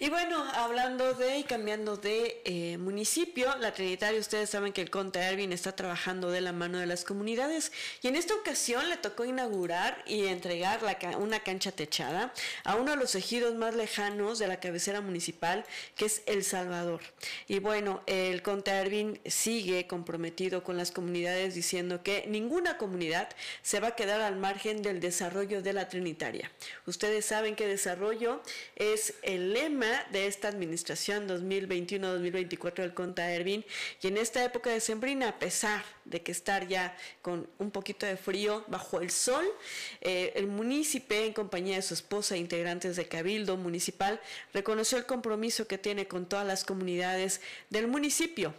Y 0.00 0.10
bueno, 0.10 0.44
hablando 0.54 1.12
de 1.14 1.38
y 1.38 1.42
cambiando 1.42 1.96
de 1.96 2.40
eh, 2.44 2.78
municipio, 2.78 3.52
la 3.56 3.74
Trinitaria, 3.74 4.20
ustedes 4.20 4.48
saben 4.48 4.72
que 4.72 4.80
el 4.80 4.90
Conte 4.90 5.18
Erwin 5.18 5.52
está 5.52 5.74
trabajando 5.74 6.30
de 6.30 6.40
la 6.40 6.52
mano 6.52 6.78
de 6.78 6.86
las 6.86 7.02
comunidades 7.02 7.72
y 8.00 8.06
en 8.06 8.14
esta 8.14 8.34
ocasión 8.34 8.88
le 8.88 8.96
tocó 8.96 9.24
inaugurar 9.24 10.04
y 10.06 10.26
entregar 10.26 10.78
una 11.18 11.40
cancha 11.40 11.72
techada 11.72 12.32
a 12.62 12.76
uno 12.76 12.92
de 12.92 12.96
los 12.96 13.16
ejidos 13.16 13.56
más 13.56 13.74
lejanos 13.74 14.38
de 14.38 14.46
la 14.46 14.60
cabecera 14.60 15.00
municipal, 15.00 15.64
que 15.96 16.04
es 16.04 16.22
El 16.26 16.44
Salvador. 16.44 17.00
Y 17.48 17.58
bueno, 17.58 18.04
el 18.06 18.40
Conte 18.42 18.70
Erwin 18.70 19.18
sigue 19.26 19.88
comprometido 19.88 20.62
con 20.62 20.76
las 20.76 20.92
comunidades 20.92 21.56
diciendo 21.56 22.04
que 22.04 22.24
ninguna 22.28 22.78
comunidad 22.78 23.30
se 23.62 23.80
va 23.80 23.88
a 23.88 23.96
quedar 23.96 24.20
al 24.20 24.36
margen 24.36 24.80
del 24.80 25.00
desarrollo 25.00 25.60
de 25.60 25.72
la 25.72 25.88
Trinitaria. 25.88 26.52
Ustedes 26.86 27.24
saben 27.24 27.56
que 27.56 27.66
desarrollo 27.66 28.40
es 28.76 29.14
el 29.22 29.52
lema 29.52 29.87
de 30.10 30.26
esta 30.26 30.48
administración 30.48 31.28
2021-2024 31.28 32.74
del 32.76 32.94
Conta 32.94 33.30
Ervin 33.30 33.64
y 34.02 34.06
en 34.06 34.16
esta 34.16 34.44
época 34.44 34.70
de 34.70 34.80
sembrina, 34.80 35.28
a 35.28 35.38
pesar 35.38 35.84
de 36.04 36.22
que 36.22 36.32
estar 36.32 36.66
ya 36.68 36.96
con 37.22 37.48
un 37.58 37.70
poquito 37.70 38.06
de 38.06 38.16
frío 38.16 38.64
bajo 38.68 39.00
el 39.00 39.10
sol, 39.10 39.44
eh, 40.00 40.32
el 40.36 40.46
municipio 40.46 41.16
en 41.16 41.32
compañía 41.32 41.76
de 41.76 41.82
su 41.82 41.94
esposa 41.94 42.34
e 42.34 42.38
integrantes 42.38 42.96
de 42.96 43.08
Cabildo 43.08 43.56
Municipal 43.56 44.20
reconoció 44.52 44.98
el 44.98 45.06
compromiso 45.06 45.66
que 45.66 45.78
tiene 45.78 46.06
con 46.06 46.26
todas 46.26 46.46
las 46.46 46.64
comunidades 46.64 47.40
del 47.70 47.86
municipio. 47.86 48.54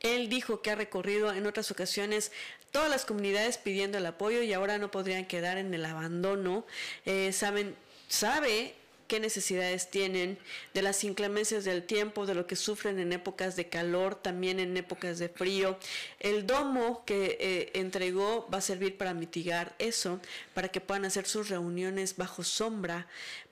Él 0.00 0.28
dijo 0.28 0.62
que 0.62 0.70
ha 0.70 0.74
recorrido 0.76 1.32
en 1.32 1.46
otras 1.46 1.70
ocasiones 1.70 2.30
todas 2.70 2.90
las 2.90 3.04
comunidades 3.04 3.58
pidiendo 3.58 3.98
el 3.98 4.06
apoyo 4.06 4.42
y 4.42 4.52
ahora 4.52 4.78
no 4.78 4.90
podrían 4.90 5.26
quedar 5.26 5.58
en 5.58 5.74
el 5.74 5.84
abandono. 5.84 6.66
Eh, 7.04 7.32
saben, 7.32 7.74
sabe 8.08 8.74
qué 9.08 9.18
necesidades 9.18 9.90
tienen, 9.90 10.38
de 10.74 10.82
las 10.82 11.02
inclemencias 11.02 11.64
del 11.64 11.82
tiempo, 11.82 12.26
de 12.26 12.34
lo 12.34 12.46
que 12.46 12.56
sufren 12.56 12.98
en 12.98 13.12
épocas 13.12 13.56
de 13.56 13.68
calor, 13.68 14.14
también 14.14 14.60
en 14.60 14.76
épocas 14.76 15.18
de 15.18 15.30
frío. 15.30 15.78
El 16.20 16.46
domo 16.46 17.04
que 17.06 17.38
eh, 17.40 17.70
entregó 17.74 18.46
va 18.52 18.58
a 18.58 18.60
servir 18.60 18.96
para 18.96 19.14
mitigar 19.14 19.74
eso, 19.78 20.20
para 20.54 20.68
que 20.68 20.80
puedan 20.80 21.06
hacer 21.06 21.26
sus 21.26 21.48
reuniones 21.48 22.16
bajo 22.16 22.44
sombra, 22.44 23.06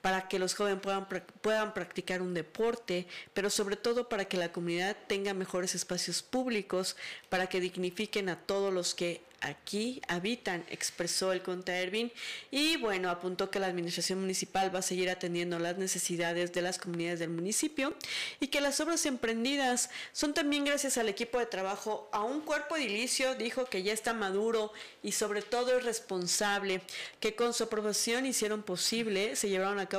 para 0.06 0.28
que 0.28 0.38
los 0.38 0.54
jóvenes 0.54 0.78
puedan, 0.80 1.08
puedan 1.40 1.74
practicar 1.74 2.22
un 2.22 2.32
deporte, 2.32 3.08
pero 3.34 3.50
sobre 3.50 3.74
todo 3.74 4.08
para 4.08 4.26
que 4.26 4.36
la 4.36 4.52
comunidad 4.52 4.96
tenga 5.08 5.34
mejores 5.34 5.74
espacios 5.74 6.22
públicos, 6.22 6.94
para 7.28 7.48
que 7.48 7.58
dignifiquen 7.58 8.28
a 8.28 8.38
todos 8.38 8.72
los 8.72 8.94
que 8.94 9.20
aquí 9.40 10.00
habitan, 10.08 10.64
expresó 10.70 11.32
el 11.32 11.42
Conta 11.42 11.76
Ervin, 11.76 12.10
y 12.50 12.76
bueno, 12.76 13.10
apuntó 13.10 13.50
que 13.50 13.60
la 13.60 13.66
administración 13.66 14.20
municipal 14.20 14.74
va 14.74 14.80
a 14.80 14.82
seguir 14.82 15.10
atendiendo 15.10 15.58
las 15.58 15.78
necesidades 15.78 16.52
de 16.52 16.62
las 16.62 16.78
comunidades 16.78 17.20
del 17.20 17.30
municipio 17.30 17.94
y 18.40 18.48
que 18.48 18.60
las 18.60 18.80
obras 18.80 19.06
emprendidas 19.06 19.90
son 20.12 20.34
también 20.34 20.64
gracias 20.64 20.98
al 20.98 21.08
equipo 21.08 21.38
de 21.38 21.46
trabajo, 21.46 22.08
a 22.12 22.22
un 22.22 22.40
cuerpo 22.40 22.76
edilicio, 22.76 23.34
dijo 23.34 23.66
que 23.66 23.82
ya 23.82 23.92
está 23.92 24.14
maduro 24.14 24.72
y 25.02 25.12
sobre 25.12 25.42
todo 25.42 25.76
es 25.76 25.84
responsable, 25.84 26.80
que 27.20 27.34
con 27.34 27.54
su 27.54 27.64
aprobación 27.64 28.26
hicieron 28.26 28.62
posible, 28.62 29.36
se 29.36 29.48
llevaron 29.48 29.78
a 29.78 29.88
cabo 29.88 29.95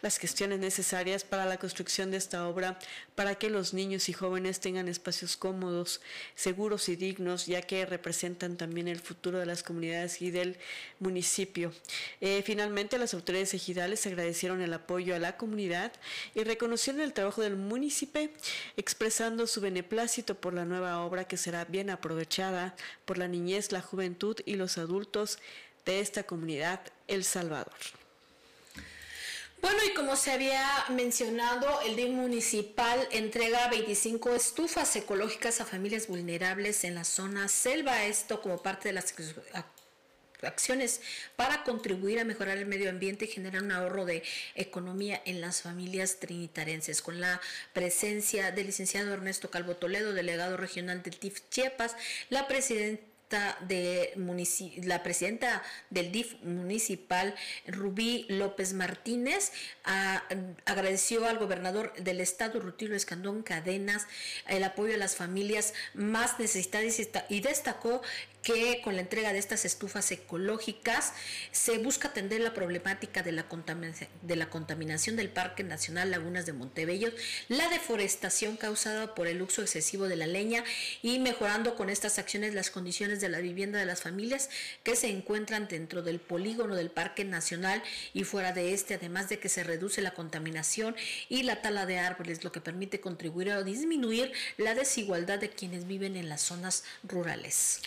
las 0.00 0.18
gestiones 0.18 0.58
necesarias 0.58 1.24
para 1.24 1.46
la 1.46 1.58
construcción 1.58 2.10
de 2.10 2.16
esta 2.16 2.48
obra, 2.48 2.78
para 3.14 3.34
que 3.34 3.50
los 3.50 3.74
niños 3.74 4.08
y 4.08 4.12
jóvenes 4.12 4.60
tengan 4.60 4.88
espacios 4.88 5.36
cómodos, 5.36 6.00
seguros 6.34 6.88
y 6.88 6.96
dignos, 6.96 7.46
ya 7.46 7.62
que 7.62 7.86
representan 7.86 8.56
también 8.56 8.88
el 8.88 9.00
futuro 9.00 9.38
de 9.38 9.46
las 9.46 9.62
comunidades 9.62 10.22
y 10.22 10.30
del 10.30 10.56
municipio. 10.98 11.72
Eh, 12.20 12.42
finalmente, 12.44 12.98
las 12.98 13.14
autoridades 13.14 13.54
ejidales 13.54 14.06
agradecieron 14.06 14.60
el 14.60 14.72
apoyo 14.72 15.14
a 15.14 15.18
la 15.18 15.36
comunidad 15.36 15.92
y 16.34 16.44
reconocieron 16.44 17.00
el 17.00 17.12
trabajo 17.12 17.42
del 17.42 17.56
municipio, 17.56 18.30
expresando 18.76 19.46
su 19.46 19.60
beneplácito 19.60 20.34
por 20.34 20.54
la 20.54 20.64
nueva 20.64 21.02
obra 21.04 21.24
que 21.24 21.36
será 21.36 21.64
bien 21.64 21.90
aprovechada 21.90 22.74
por 23.04 23.18
la 23.18 23.28
niñez, 23.28 23.72
la 23.72 23.80
juventud 23.80 24.36
y 24.44 24.56
los 24.56 24.78
adultos 24.78 25.38
de 25.84 26.00
esta 26.00 26.22
comunidad, 26.24 26.80
El 27.08 27.24
Salvador. 27.24 28.01
Bueno, 29.62 29.78
y 29.86 29.94
como 29.94 30.16
se 30.16 30.32
había 30.32 30.66
mencionado, 30.88 31.80
el 31.82 31.94
DIN 31.94 32.16
municipal 32.16 33.06
entrega 33.12 33.68
25 33.68 34.34
estufas 34.34 34.96
ecológicas 34.96 35.60
a 35.60 35.64
familias 35.64 36.08
vulnerables 36.08 36.82
en 36.82 36.96
la 36.96 37.04
zona 37.04 37.46
selva, 37.46 38.04
esto 38.04 38.42
como 38.42 38.60
parte 38.60 38.88
de 38.88 38.94
las 38.94 39.14
acciones 40.42 41.00
para 41.36 41.62
contribuir 41.62 42.18
a 42.18 42.24
mejorar 42.24 42.58
el 42.58 42.66
medio 42.66 42.90
ambiente 42.90 43.26
y 43.26 43.28
generar 43.28 43.62
un 43.62 43.70
ahorro 43.70 44.04
de 44.04 44.24
economía 44.56 45.22
en 45.26 45.40
las 45.40 45.62
familias 45.62 46.18
trinitarenses, 46.18 47.00
con 47.00 47.20
la 47.20 47.40
presencia 47.72 48.50
del 48.50 48.66
licenciado 48.66 49.14
Ernesto 49.14 49.48
Calvo 49.48 49.76
Toledo, 49.76 50.12
delegado 50.12 50.56
regional 50.56 51.04
del 51.04 51.16
TIF 51.16 51.48
Chiapas, 51.50 51.94
la 52.30 52.48
presidenta 52.48 53.11
la 53.32 55.02
presidenta 55.02 55.62
del 55.90 56.12
DIF 56.12 56.42
municipal, 56.42 57.34
Rubí 57.66 58.26
López 58.28 58.72
Martínez, 58.74 59.52
agradeció 60.64 61.26
al 61.26 61.38
gobernador 61.38 61.92
del 61.94 62.20
estado, 62.20 62.60
Rutilio 62.60 62.96
Escandón 62.96 63.42
Cadenas, 63.42 64.06
el 64.48 64.64
apoyo 64.64 64.94
a 64.94 64.98
las 64.98 65.16
familias 65.16 65.74
más 65.94 66.38
necesitadas 66.38 67.00
y 67.28 67.40
destacó 67.40 68.02
que 68.42 68.80
con 68.82 68.96
la 68.96 69.02
entrega 69.02 69.32
de 69.32 69.38
estas 69.38 69.64
estufas 69.64 70.10
ecológicas 70.10 71.12
se 71.52 71.78
busca 71.78 72.08
atender 72.08 72.40
la 72.40 72.54
problemática 72.54 73.22
de 73.22 73.32
la, 73.32 73.46
de 74.22 74.36
la 74.36 74.50
contaminación 74.50 75.16
del 75.16 75.28
Parque 75.28 75.62
Nacional 75.62 76.10
Lagunas 76.10 76.46
de 76.46 76.52
Montebello, 76.52 77.10
la 77.48 77.68
deforestación 77.68 78.56
causada 78.56 79.14
por 79.14 79.28
el 79.28 79.42
uso 79.42 79.62
excesivo 79.62 80.08
de 80.08 80.16
la 80.16 80.26
leña 80.26 80.64
y 81.02 81.18
mejorando 81.18 81.76
con 81.76 81.88
estas 81.88 82.18
acciones 82.18 82.54
las 82.54 82.70
condiciones 82.70 83.20
de 83.20 83.28
la 83.28 83.38
vivienda 83.38 83.78
de 83.78 83.86
las 83.86 84.02
familias 84.02 84.50
que 84.82 84.96
se 84.96 85.08
encuentran 85.08 85.68
dentro 85.68 86.02
del 86.02 86.20
polígono 86.20 86.74
del 86.74 86.90
Parque 86.90 87.24
Nacional 87.24 87.82
y 88.12 88.24
fuera 88.24 88.52
de 88.52 88.74
este, 88.74 88.94
además 88.94 89.28
de 89.28 89.38
que 89.38 89.48
se 89.48 89.62
reduce 89.62 90.02
la 90.02 90.14
contaminación 90.14 90.96
y 91.28 91.44
la 91.44 91.62
tala 91.62 91.86
de 91.86 91.98
árboles, 91.98 92.42
lo 92.42 92.52
que 92.52 92.60
permite 92.60 93.00
contribuir 93.00 93.50
a 93.50 93.62
disminuir 93.62 94.32
la 94.56 94.74
desigualdad 94.74 95.38
de 95.38 95.50
quienes 95.50 95.86
viven 95.86 96.16
en 96.16 96.28
las 96.28 96.40
zonas 96.40 96.84
rurales. 97.04 97.80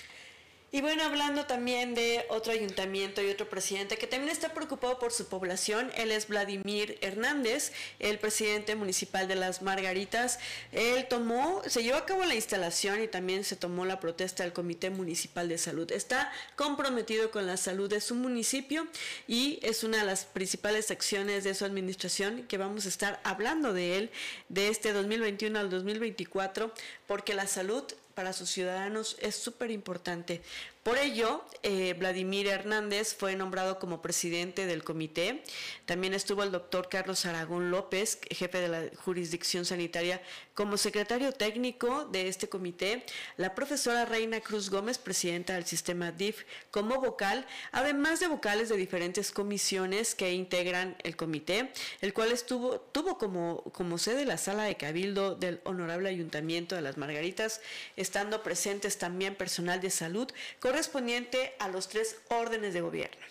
Y 0.76 0.82
bueno, 0.82 1.06
hablando 1.06 1.46
también 1.46 1.96
de 1.96 2.26
otro 2.28 2.52
ayuntamiento 2.52 3.22
y 3.22 3.30
otro 3.30 3.48
presidente 3.48 3.96
que 3.96 4.08
también 4.08 4.30
está 4.30 4.54
preocupado 4.54 5.00
por 5.00 5.14
su 5.14 5.28
población, 5.28 5.90
él 5.96 6.12
es 6.12 6.28
Vladimir 6.28 6.98
Hernández, 7.00 7.72
el 8.00 8.20
presidente 8.20 8.76
municipal 8.76 9.30
de 9.30 9.36
Las 9.36 9.62
Margaritas. 9.62 10.38
Él 10.74 11.08
tomó, 11.10 11.62
se 11.66 11.82
llevó 11.82 11.96
a 11.96 12.06
cabo 12.06 12.26
la 12.26 12.36
instalación 12.36 13.02
y 13.02 13.08
también 13.08 13.46
se 13.46 13.56
tomó 13.56 13.86
la 13.86 14.02
protesta 14.02 14.44
del 14.44 14.52
Comité 14.52 14.90
Municipal 14.90 15.48
de 15.48 15.58
Salud. 15.58 15.90
Está 15.94 16.30
comprometido 16.58 17.32
con 17.32 17.48
la 17.48 17.56
salud 17.56 17.90
de 17.90 18.02
su 18.02 18.14
municipio 18.14 18.86
y 19.30 19.60
es 19.62 19.86
una 19.86 20.00
de 20.00 20.04
las 20.04 20.26
principales 20.26 20.92
acciones 20.92 21.46
de 21.46 21.56
su 21.56 21.64
administración 21.64 22.44
que 22.50 22.58
vamos 22.58 22.86
a 22.86 22.90
estar 22.90 23.22
hablando 23.24 23.72
de 23.72 23.98
él 23.98 24.12
de 24.50 24.68
este 24.68 24.92
2021 24.92 25.58
al 25.58 25.70
2024, 25.70 26.74
porque 27.08 27.34
la 27.34 27.48
salud 27.48 27.86
para 28.16 28.34
sus 28.34 28.50
ciudadanos 28.50 29.18
es 29.20 29.36
súper 29.36 29.70
importante. 29.70 30.42
Por 30.86 31.00
ello, 31.00 31.44
eh, 31.64 31.96
Vladimir 31.98 32.46
Hernández 32.46 33.16
fue 33.16 33.36
nombrado 33.36 33.80
como 33.80 34.04
presidente 34.04 34.68
del 34.68 34.84
comité. 34.84 35.42
También 35.86 36.14
estuvo 36.14 36.44
el 36.44 36.52
doctor 36.52 36.90
Carlos 36.90 37.26
Aragón 37.26 37.72
López, 37.72 38.20
jefe 38.30 38.60
de 38.60 38.68
la 38.68 38.84
jurisdicción 38.98 39.66
sanitaria, 39.66 40.22
como 40.54 40.78
secretario 40.78 41.32
técnico 41.32 42.06
de 42.06 42.28
este 42.28 42.50
comité. 42.50 43.04
La 43.36 43.56
profesora 43.56 44.06
Reina 44.06 44.42
Cruz 44.42 44.70
Gómez, 44.70 45.00
presidenta 45.00 45.56
del 45.56 45.66
sistema 45.66 46.12
DIF, 46.12 46.44
como 46.70 47.02
vocal, 47.02 47.48
además 47.72 48.20
de 48.20 48.28
vocales 48.28 48.70
de 48.70 48.78
diferentes 48.78 49.32
comisiones 49.32 50.14
que 50.14 50.34
integran 50.34 50.98
el 51.04 51.16
comité, 51.16 51.72
el 52.02 52.14
cual 52.14 52.32
estuvo, 52.32 52.80
tuvo 52.80 53.18
como, 53.18 53.64
como 53.74 53.98
sede 53.98 54.24
la 54.24 54.38
sala 54.38 54.66
de 54.66 54.78
cabildo 54.78 55.34
del 55.34 55.62
Honorable 55.64 56.10
Ayuntamiento 56.10 56.76
de 56.76 56.84
las 56.84 56.98
Margaritas, 56.98 57.60
estando 57.96 58.44
presentes 58.44 59.00
también 59.00 59.34
personal 59.34 59.82
de 59.82 59.90
salud, 59.90 60.30
correspondiente 60.76 61.54
a 61.60 61.70
los 61.70 61.88
tres 61.88 62.18
órdenes 62.28 62.74
de 62.74 62.82
gobierno. 62.82 63.26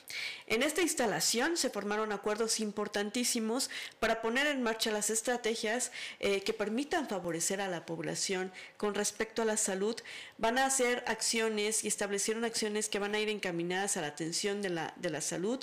En 0.46 0.62
esta 0.62 0.80
instalación 0.80 1.58
se 1.58 1.68
formaron 1.68 2.10
acuerdos 2.10 2.58
importantísimos 2.58 3.68
para 4.00 4.22
poner 4.22 4.46
en 4.46 4.62
marcha 4.62 4.90
las 4.90 5.10
estrategias 5.10 5.92
eh, 6.20 6.40
que 6.40 6.54
permitan 6.54 7.06
favorecer 7.06 7.60
a 7.60 7.68
la 7.68 7.84
población 7.84 8.50
con 8.78 8.94
respecto 8.94 9.42
a 9.42 9.44
la 9.44 9.58
salud. 9.58 9.94
Van 10.38 10.56
a 10.56 10.64
hacer 10.64 11.04
acciones 11.06 11.84
y 11.84 11.88
establecieron 11.88 12.46
acciones 12.46 12.88
que 12.88 12.98
van 12.98 13.14
a 13.14 13.20
ir 13.20 13.28
encaminadas 13.28 13.98
a 13.98 14.00
la 14.00 14.06
atención 14.06 14.62
de 14.62 14.70
la, 14.70 14.94
de 14.96 15.10
la 15.10 15.20
salud, 15.20 15.62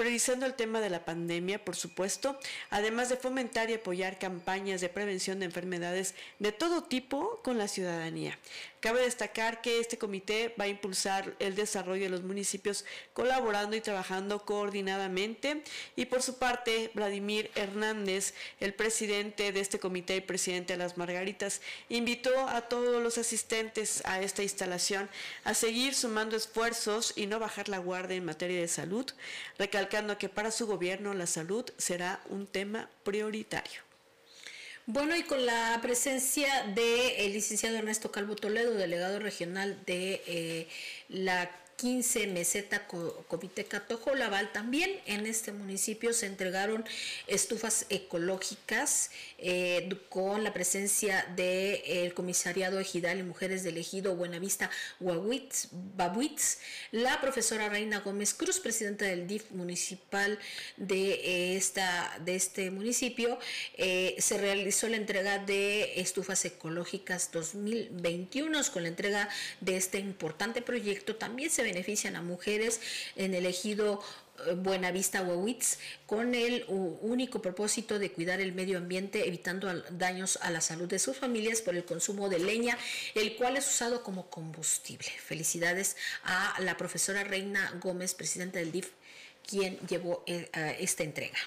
priorizando 0.00 0.46
el 0.46 0.54
tema 0.54 0.80
de 0.80 0.88
la 0.88 1.04
pandemia, 1.04 1.62
por 1.62 1.76
supuesto, 1.76 2.40
además 2.70 3.10
de 3.10 3.18
fomentar 3.18 3.68
y 3.68 3.74
apoyar 3.74 4.18
campañas 4.18 4.80
de 4.80 4.88
prevención 4.88 5.38
de 5.38 5.44
enfermedades 5.44 6.14
de 6.38 6.52
todo 6.52 6.84
tipo 6.84 7.42
con 7.44 7.58
la 7.58 7.68
ciudadanía. 7.68 8.38
Cabe 8.80 9.02
destacar 9.02 9.60
que 9.60 9.78
este 9.78 9.98
comité 9.98 10.54
va 10.58 10.64
a 10.64 10.68
impulsar 10.68 11.34
el 11.38 11.54
desarrollo 11.54 12.04
de 12.04 12.08
los 12.08 12.22
municipios 12.22 12.86
colaborando 13.12 13.76
y 13.76 13.82
trabajando 13.82 14.46
coordinadamente 14.46 15.62
y 15.96 16.06
por 16.06 16.22
su 16.22 16.38
parte 16.38 16.90
Vladimir 16.94 17.50
Hernández, 17.54 18.32
el 18.58 18.72
presidente 18.72 19.52
de 19.52 19.60
este 19.60 19.78
comité 19.78 20.16
y 20.16 20.22
presidente 20.22 20.72
de 20.72 20.78
las 20.78 20.96
Margaritas, 20.96 21.60
invitó 21.90 22.48
a 22.48 22.62
todos 22.62 23.02
los 23.02 23.18
asistentes 23.18 24.02
a 24.06 24.22
esta 24.22 24.42
instalación 24.42 25.10
a 25.44 25.52
seguir 25.52 25.94
sumando 25.94 26.34
esfuerzos 26.34 27.12
y 27.16 27.26
no 27.26 27.38
bajar 27.38 27.68
la 27.68 27.76
guardia 27.76 28.16
en 28.16 28.24
materia 28.24 28.62
de 28.62 28.68
salud, 28.68 29.04
recalcando 29.58 29.89
que 30.18 30.28
para 30.28 30.50
su 30.50 30.66
gobierno 30.66 31.14
la 31.14 31.26
salud 31.26 31.64
será 31.76 32.20
un 32.28 32.46
tema 32.46 32.88
prioritario. 33.02 33.82
Bueno, 34.86 35.14
y 35.14 35.24
con 35.24 35.44
la 35.44 35.78
presencia 35.82 36.64
del 36.74 37.32
licenciado 37.32 37.76
Ernesto 37.76 38.10
Calvo 38.10 38.34
Toledo, 38.34 38.74
delegado 38.74 39.18
regional 39.18 39.78
de 39.84 40.22
eh, 40.26 40.68
la 41.08 41.50
15 41.80 42.26
meseta 42.26 42.86
Comiteca 42.86 43.80
Tojolabal. 43.86 44.52
También 44.52 45.00
en 45.06 45.26
este 45.26 45.50
municipio 45.50 46.12
se 46.12 46.26
entregaron 46.26 46.84
estufas 47.26 47.86
ecológicas 47.88 49.10
eh, 49.38 49.88
con 50.10 50.44
la 50.44 50.52
presencia 50.52 51.26
del 51.36 52.12
Comisariado 52.12 52.78
Ejidal 52.78 53.20
y 53.20 53.22
Mujeres 53.22 53.62
del 53.62 53.78
Ejido 53.78 54.14
Buenavista 54.14 54.70
Babuitz, 55.00 56.58
la 56.90 57.18
profesora 57.22 57.70
Reina 57.70 58.00
Gómez 58.00 58.34
Cruz, 58.34 58.60
presidenta 58.60 59.06
del 59.06 59.26
DIF 59.26 59.50
municipal 59.52 60.38
de, 60.76 61.12
eh, 61.12 61.56
esta, 61.56 62.20
de 62.22 62.36
este 62.36 62.70
municipio. 62.70 63.38
Eh, 63.78 64.16
se 64.18 64.36
realizó 64.36 64.86
la 64.88 64.98
entrega 64.98 65.38
de 65.38 65.98
estufas 65.98 66.44
ecológicas 66.44 67.30
2021 67.32 68.60
con 68.70 68.82
la 68.82 68.88
entrega 68.88 69.30
de 69.62 69.78
este 69.78 69.98
importante 69.98 70.60
proyecto. 70.60 71.16
También 71.16 71.48
se 71.48 71.69
benefician 71.72 72.16
a 72.16 72.22
mujeres 72.22 72.80
en 73.16 73.34
el 73.34 73.46
ejido 73.46 74.02
eh, 74.46 74.54
Buenavista 74.54 75.22
Huawitz 75.22 75.78
con 76.06 76.34
el 76.34 76.64
único 76.68 77.40
propósito 77.40 77.98
de 77.98 78.10
cuidar 78.12 78.40
el 78.40 78.52
medio 78.52 78.78
ambiente 78.78 79.26
evitando 79.26 79.72
daños 79.90 80.38
a 80.42 80.50
la 80.50 80.60
salud 80.60 80.88
de 80.88 80.98
sus 80.98 81.16
familias 81.16 81.62
por 81.62 81.74
el 81.76 81.84
consumo 81.84 82.28
de 82.28 82.38
leña, 82.38 82.76
el 83.14 83.36
cual 83.36 83.56
es 83.56 83.68
usado 83.68 84.02
como 84.02 84.28
combustible. 84.30 85.08
Felicidades 85.08 85.96
a 86.24 86.56
la 86.60 86.76
profesora 86.76 87.24
Reina 87.24 87.72
Gómez, 87.82 88.14
presidenta 88.14 88.58
del 88.58 88.72
DIF, 88.72 88.90
quien 89.48 89.78
llevó 89.88 90.22
eh, 90.26 90.48
esta 90.78 91.02
entrega. 91.02 91.38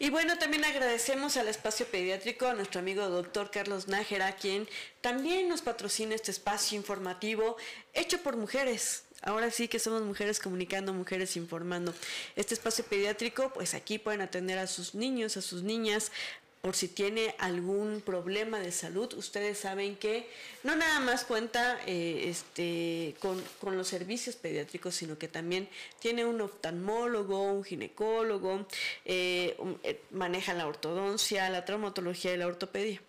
Y 0.00 0.10
bueno, 0.10 0.38
también 0.38 0.64
agradecemos 0.64 1.36
al 1.36 1.48
espacio 1.48 1.84
pediátrico, 1.86 2.46
a 2.46 2.54
nuestro 2.54 2.78
amigo 2.78 3.08
doctor 3.08 3.50
Carlos 3.50 3.88
Nájera, 3.88 4.36
quien 4.36 4.68
también 5.00 5.48
nos 5.48 5.60
patrocina 5.60 6.14
este 6.14 6.30
espacio 6.30 6.78
informativo 6.78 7.56
hecho 7.94 8.22
por 8.22 8.36
mujeres. 8.36 9.02
Ahora 9.22 9.50
sí 9.50 9.66
que 9.66 9.78
somos 9.78 10.02
mujeres 10.02 10.38
comunicando, 10.38 10.92
mujeres 10.92 11.36
informando. 11.36 11.92
Este 12.36 12.54
espacio 12.54 12.84
pediátrico, 12.84 13.52
pues 13.52 13.74
aquí 13.74 13.98
pueden 13.98 14.20
atender 14.20 14.58
a 14.58 14.66
sus 14.66 14.94
niños, 14.94 15.36
a 15.36 15.42
sus 15.42 15.62
niñas, 15.62 16.12
por 16.60 16.74
si 16.74 16.88
tiene 16.88 17.34
algún 17.38 18.00
problema 18.00 18.58
de 18.58 18.72
salud, 18.72 19.12
ustedes 19.14 19.58
saben 19.58 19.96
que 19.96 20.28
no 20.64 20.74
nada 20.74 20.98
más 21.00 21.24
cuenta 21.24 21.80
eh, 21.86 22.24
este, 22.28 23.14
con, 23.20 23.42
los 23.76 23.86
servicios 23.86 24.34
pediátricos, 24.34 24.94
sino 24.96 25.18
que 25.18 25.28
también 25.28 25.68
tiene 26.00 26.24
un 26.24 26.40
oftalmólogo, 26.40 27.52
un 27.52 27.62
ginecólogo, 27.62 28.66
eh, 29.04 29.56
eh, 29.84 30.00
maneja 30.10 30.52
la 30.52 30.66
ortodoncia, 30.66 31.48
la 31.48 31.64
traumatología 31.64 32.34
y 32.34 32.36
la 32.36 32.48
ortopedia. 32.48 33.00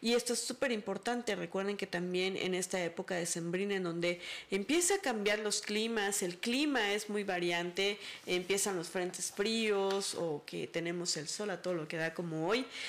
Y 0.00 0.14
esto 0.14 0.32
es 0.32 0.40
súper 0.40 0.72
importante. 0.72 1.34
Recuerden 1.34 1.76
que 1.76 1.86
también 1.86 2.36
en 2.36 2.54
esta 2.54 2.82
época 2.82 3.14
de 3.14 3.26
sembrina, 3.26 3.74
en 3.74 3.82
donde 3.84 4.20
empieza 4.50 4.96
a 4.96 4.98
cambiar 4.98 5.38
los 5.40 5.60
climas, 5.60 6.22
el 6.22 6.38
clima 6.38 6.92
es 6.92 7.08
muy 7.08 7.24
variante, 7.24 7.98
empiezan 8.26 8.76
los 8.76 8.88
frentes 8.88 9.32
fríos 9.32 10.14
o 10.14 10.42
que 10.46 10.66
tenemos 10.66 11.16
el 11.16 11.28
sol 11.28 11.50
a 11.50 11.62
todo 11.62 11.74
lo 11.74 11.88
que 11.88 11.96
da 11.96 12.14
como 12.14 12.48
hoy, 12.48 12.66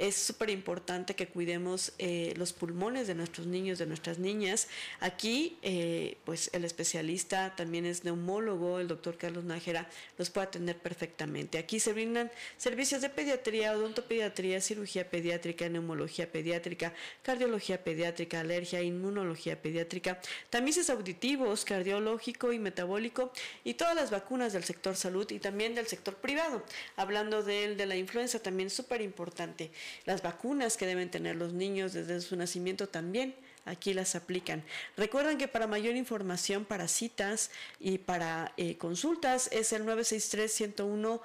es 0.00 0.16
súper 0.16 0.50
importante 0.50 1.14
que 1.14 1.28
cuidemos 1.28 1.92
los 2.36 2.52
pulmones 2.52 3.06
de 3.06 3.14
nuestros 3.14 3.46
niños 3.46 3.78
de 3.78 3.86
nuestras 3.86 4.18
niñas. 4.18 4.68
Aquí, 5.00 5.58
eh, 5.62 6.16
pues 6.24 6.50
el 6.52 6.64
especialista 6.64 7.54
también 7.54 7.84
es 7.84 8.04
neumólogo, 8.04 8.80
el 8.80 8.88
doctor 8.88 9.18
Carlos 9.18 9.44
Nájera, 9.44 9.88
los 10.16 10.30
puede 10.30 10.46
atender 10.46 10.78
perfectamente. 10.78 11.58
Aquí 11.58 11.80
se 11.80 11.92
brindan 11.92 12.30
servicios 12.56 13.02
de 13.02 13.10
pediatría, 13.10 13.76
odontopediatría, 13.76 14.60
cirugía 14.60 15.08
pediátrica, 15.08 15.68
neumología 15.68 16.30
pediátrica, 16.30 16.94
cardiología 17.22 17.84
pediátrica, 17.84 18.40
alergia, 18.40 18.82
inmunología 18.82 19.60
pediátrica, 19.60 20.20
tamices 20.48 20.88
auditivos, 20.88 21.64
cardiológico 21.64 22.52
y 22.52 22.58
metabólico 22.58 23.32
y 23.64 23.74
todas 23.74 23.94
las 23.94 24.10
vacunas 24.10 24.52
del 24.52 24.64
sector 24.64 24.96
salud 24.96 25.30
y 25.30 25.38
también 25.38 25.74
del 25.74 25.86
sector 25.86 26.14
privado. 26.14 26.62
Hablando 26.96 27.42
de, 27.42 27.74
de 27.74 27.86
la 27.86 27.96
influenza, 27.96 28.38
también 28.38 28.70
súper 28.70 29.02
importante. 29.02 29.70
Las 30.04 30.22
vacunas 30.22 30.76
que 30.76 30.86
deben 30.86 31.10
tener 31.10 31.36
los 31.36 31.52
niños 31.52 31.92
desde 31.92 32.20
su 32.20 32.36
nacimiento 32.36 32.88
también 32.88 33.34
aquí 33.64 33.94
las 33.94 34.14
aplican. 34.14 34.62
Recuerden 34.96 35.38
que 35.38 35.48
para 35.48 35.66
mayor 35.66 35.96
información, 35.96 36.64
para 36.64 36.86
citas 36.88 37.50
y 37.78 37.98
para 37.98 38.52
eh, 38.56 38.76
consultas 38.78 39.48
es 39.52 39.72
el 39.72 39.84
963-101-4031, 39.84 41.20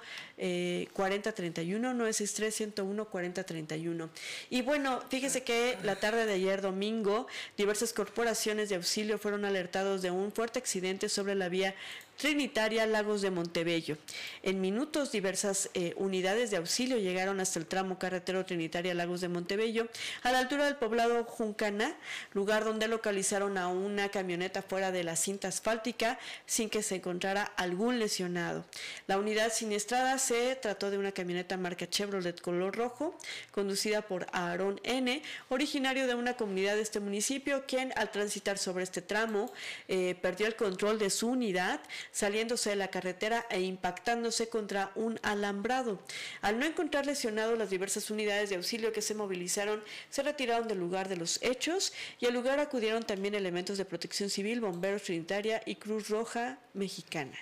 963-101-4031. 2.76 4.08
Y 4.50 4.62
bueno, 4.62 5.02
fíjese 5.08 5.42
que 5.42 5.78
la 5.82 5.96
tarde 5.96 6.26
de 6.26 6.34
ayer 6.34 6.60
domingo, 6.60 7.26
diversas 7.56 7.92
corporaciones 7.92 8.68
de 8.68 8.76
auxilio 8.76 9.18
fueron 9.18 9.44
alertados 9.44 10.02
de 10.02 10.10
un 10.10 10.32
fuerte 10.32 10.58
accidente 10.58 11.08
sobre 11.08 11.34
la 11.34 11.48
vía 11.48 11.74
Trinitaria 12.16 12.86
Lagos 12.86 13.20
de 13.20 13.30
Montebello. 13.30 13.98
En 14.42 14.60
minutos 14.60 15.12
diversas 15.12 15.68
eh, 15.74 15.92
unidades 15.96 16.50
de 16.50 16.56
auxilio 16.56 16.96
llegaron 16.96 17.40
hasta 17.40 17.58
el 17.58 17.66
tramo 17.66 17.98
carretero 17.98 18.46
Trinitaria 18.46 18.94
Lagos 18.94 19.20
de 19.20 19.28
Montebello, 19.28 19.88
a 20.22 20.32
la 20.32 20.38
altura 20.38 20.64
del 20.64 20.76
poblado 20.76 21.24
Juncana, 21.24 21.94
lugar 22.32 22.64
donde 22.64 22.88
localizaron 22.88 23.58
a 23.58 23.68
una 23.68 24.08
camioneta 24.08 24.62
fuera 24.62 24.92
de 24.92 25.04
la 25.04 25.14
cinta 25.14 25.48
asfáltica 25.48 26.18
sin 26.46 26.70
que 26.70 26.82
se 26.82 26.96
encontrara 26.96 27.42
algún 27.42 27.98
lesionado. 27.98 28.64
La 29.06 29.18
unidad 29.18 29.52
siniestrada 29.52 30.18
se 30.18 30.56
trató 30.56 30.90
de 30.90 30.98
una 30.98 31.12
camioneta 31.12 31.56
marca 31.56 31.88
Chevrolet 31.88 32.40
color 32.40 32.76
rojo, 32.76 33.16
conducida 33.50 34.02
por 34.02 34.26
Aaron 34.32 34.80
N., 34.84 35.22
originario 35.50 36.06
de 36.06 36.14
una 36.14 36.34
comunidad 36.34 36.76
de 36.76 36.82
este 36.82 37.00
municipio, 37.00 37.64
quien 37.66 37.92
al 37.96 38.10
transitar 38.10 38.56
sobre 38.56 38.84
este 38.84 39.02
tramo 39.02 39.52
eh, 39.88 40.16
perdió 40.22 40.46
el 40.46 40.56
control 40.56 40.98
de 40.98 41.10
su 41.10 41.28
unidad, 41.28 41.80
saliéndose 42.16 42.70
de 42.70 42.76
la 42.76 42.88
carretera 42.88 43.44
e 43.50 43.60
impactándose 43.60 44.48
contra 44.48 44.90
un 44.94 45.20
alambrado. 45.22 46.00
Al 46.40 46.58
no 46.58 46.64
encontrar 46.64 47.04
lesionado, 47.04 47.56
las 47.56 47.68
diversas 47.68 48.10
unidades 48.10 48.48
de 48.48 48.56
auxilio 48.56 48.90
que 48.90 49.02
se 49.02 49.14
movilizaron 49.14 49.84
se 50.08 50.22
retiraron 50.22 50.66
del 50.66 50.78
lugar 50.78 51.10
de 51.10 51.18
los 51.18 51.38
hechos 51.42 51.92
y 52.18 52.24
al 52.24 52.32
lugar 52.32 52.58
acudieron 52.58 53.02
también 53.02 53.34
elementos 53.34 53.76
de 53.76 53.84
protección 53.84 54.30
civil, 54.30 54.62
bomberos 54.62 55.02
trinitaria 55.02 55.62
y 55.66 55.74
Cruz 55.74 56.08
Roja 56.08 56.58
Mexicana. 56.72 57.36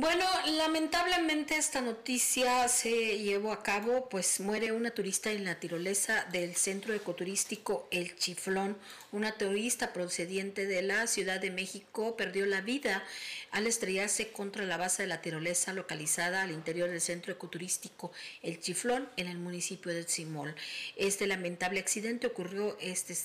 Bueno, 0.00 0.24
lamentablemente 0.46 1.56
esta 1.56 1.80
noticia 1.80 2.68
se 2.68 3.18
llevó 3.18 3.50
a 3.50 3.64
cabo, 3.64 4.08
pues 4.08 4.38
muere 4.38 4.70
una 4.70 4.92
turista 4.92 5.32
en 5.32 5.44
la 5.44 5.58
tirolesa 5.58 6.24
del 6.30 6.54
centro 6.54 6.94
ecoturístico 6.94 7.88
El 7.90 8.14
Chiflón. 8.14 8.78
Una 9.10 9.32
turista 9.32 9.92
procediente 9.92 10.66
de 10.66 10.82
la 10.82 11.08
Ciudad 11.08 11.40
de 11.40 11.50
México 11.50 12.16
perdió 12.16 12.46
la 12.46 12.60
vida 12.60 13.02
al 13.50 13.66
estrellarse 13.66 14.30
contra 14.30 14.64
la 14.66 14.76
base 14.76 15.02
de 15.02 15.08
la 15.08 15.20
tirolesa 15.20 15.72
localizada 15.72 16.42
al 16.42 16.52
interior 16.52 16.88
del 16.88 17.00
centro 17.00 17.32
ecoturístico 17.32 18.12
El 18.40 18.60
Chiflón 18.60 19.08
en 19.16 19.26
el 19.26 19.38
municipio 19.38 19.92
de 19.92 20.06
Simol. 20.06 20.54
Este 20.94 21.26
lamentable 21.26 21.80
accidente 21.80 22.28
ocurrió 22.28 22.78
este 22.80 23.16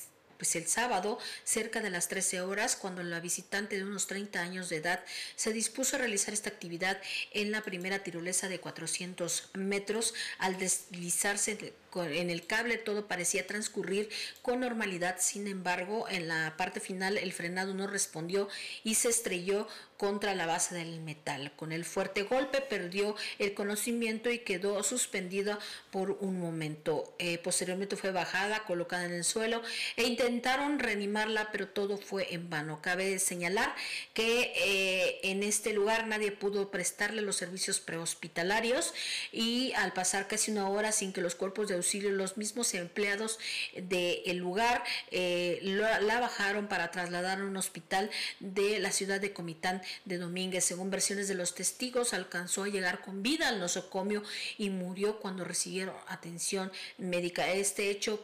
pues 0.44 0.58
el 0.58 0.68
sábado, 0.68 1.20
cerca 1.46 1.80
de 1.80 1.90
las 1.90 2.10
13 2.10 2.42
horas, 2.42 2.76
cuando 2.76 3.02
la 3.02 3.22
visitante 3.22 3.78
de 3.78 3.86
unos 3.86 4.08
30 4.08 4.42
años 4.42 4.68
de 4.68 4.76
edad 4.76 5.02
se 5.38 5.54
dispuso 5.54 5.96
a 5.96 6.00
realizar 6.00 6.34
esta 6.34 6.50
actividad 6.50 7.02
en 7.32 7.50
la 7.50 7.62
primera 7.62 8.00
tirolesa 8.00 8.50
de 8.50 8.60
400 8.60 9.52
metros, 9.54 10.14
al 10.40 10.58
deslizarse 10.58 11.74
en 11.96 12.30
el 12.30 12.48
cable 12.48 12.78
todo 12.78 13.08
parecía 13.08 13.46
transcurrir 13.46 14.10
con 14.42 14.62
normalidad, 14.62 15.18
sin 15.20 15.48
embargo, 15.48 16.08
en 16.10 16.28
la 16.28 16.56
parte 16.58 16.80
final 16.80 17.18
el 17.18 17.34
frenado 17.34 17.74
no 17.74 17.88
respondió 17.88 18.48
y 18.84 18.96
se 18.96 19.10
estrelló 19.10 19.68
contra 19.98 20.36
la 20.36 20.46
base 20.46 20.76
del 20.76 21.00
metal. 21.00 21.54
Con 21.56 21.72
el 21.72 21.86
fuerte 21.86 22.24
golpe 22.24 22.60
perdió 22.60 23.16
el 23.40 23.54
conocimiento 23.54 24.30
y 24.30 24.40
quedó 24.40 24.84
suspendida 24.84 25.60
por 25.92 26.12
un 26.12 26.42
momento. 26.42 27.16
Eh, 27.20 27.38
posteriormente 27.38 27.96
fue 27.96 28.12
bajada, 28.12 28.66
colocada 28.66 29.06
en 29.06 29.14
el 29.14 29.24
suelo 29.24 29.62
e 29.96 30.04
intentaron 30.04 30.80
reanimarla, 30.80 31.52
pero 31.54 31.70
todo 31.70 31.98
fue 31.98 32.34
en 32.34 32.50
vano. 32.50 32.82
Cabe 32.82 33.18
señalar 33.20 33.74
que 34.14 34.52
eh, 34.58 35.20
en 35.24 35.42
este 35.42 35.72
lugar 35.72 36.06
nadie 36.08 36.34
pudo 36.34 36.70
prestarle 36.70 37.22
los 37.22 37.38
servicios 37.38 37.80
prehospitalarios 37.80 38.94
y 39.32 39.72
al 39.78 39.94
pasar 39.94 40.28
casi 40.28 40.52
una 40.52 40.68
hora 40.68 40.92
sin 40.92 41.14
que 41.14 41.22
los 41.22 41.36
cuerpos 41.36 41.70
de 41.70 41.76
los 41.94 42.38
mismos 42.38 42.74
empleados 42.74 43.40
del 43.76 44.38
lugar, 44.38 44.84
eh, 45.12 45.60
la 45.64 46.20
bajaron 46.20 46.68
para 46.68 46.92
trasladar 46.92 47.40
a 47.40 47.46
un 47.46 47.58
hospital 47.58 48.10
de 48.40 48.80
la 48.80 48.92
ciudad 48.92 49.20
de 49.20 49.34
Comitán 49.34 49.82
de 50.06 50.18
Domínguez. 50.18 50.66
Según 50.66 50.90
versiones 50.90 51.28
de 51.28 51.36
los 51.36 51.56
testigos, 51.56 52.14
alcanzó 52.14 52.64
a 52.64 52.68
llegar 52.68 53.02
con 53.02 53.24
vida 53.24 53.50
al 53.50 53.60
nosocomio 53.60 54.24
y 54.58 54.70
murió 54.70 55.20
cuando 55.20 55.44
recibieron 55.44 55.96
atención 56.08 56.72
médica. 56.98 57.52
Este 57.52 57.90
hecho 57.90 58.24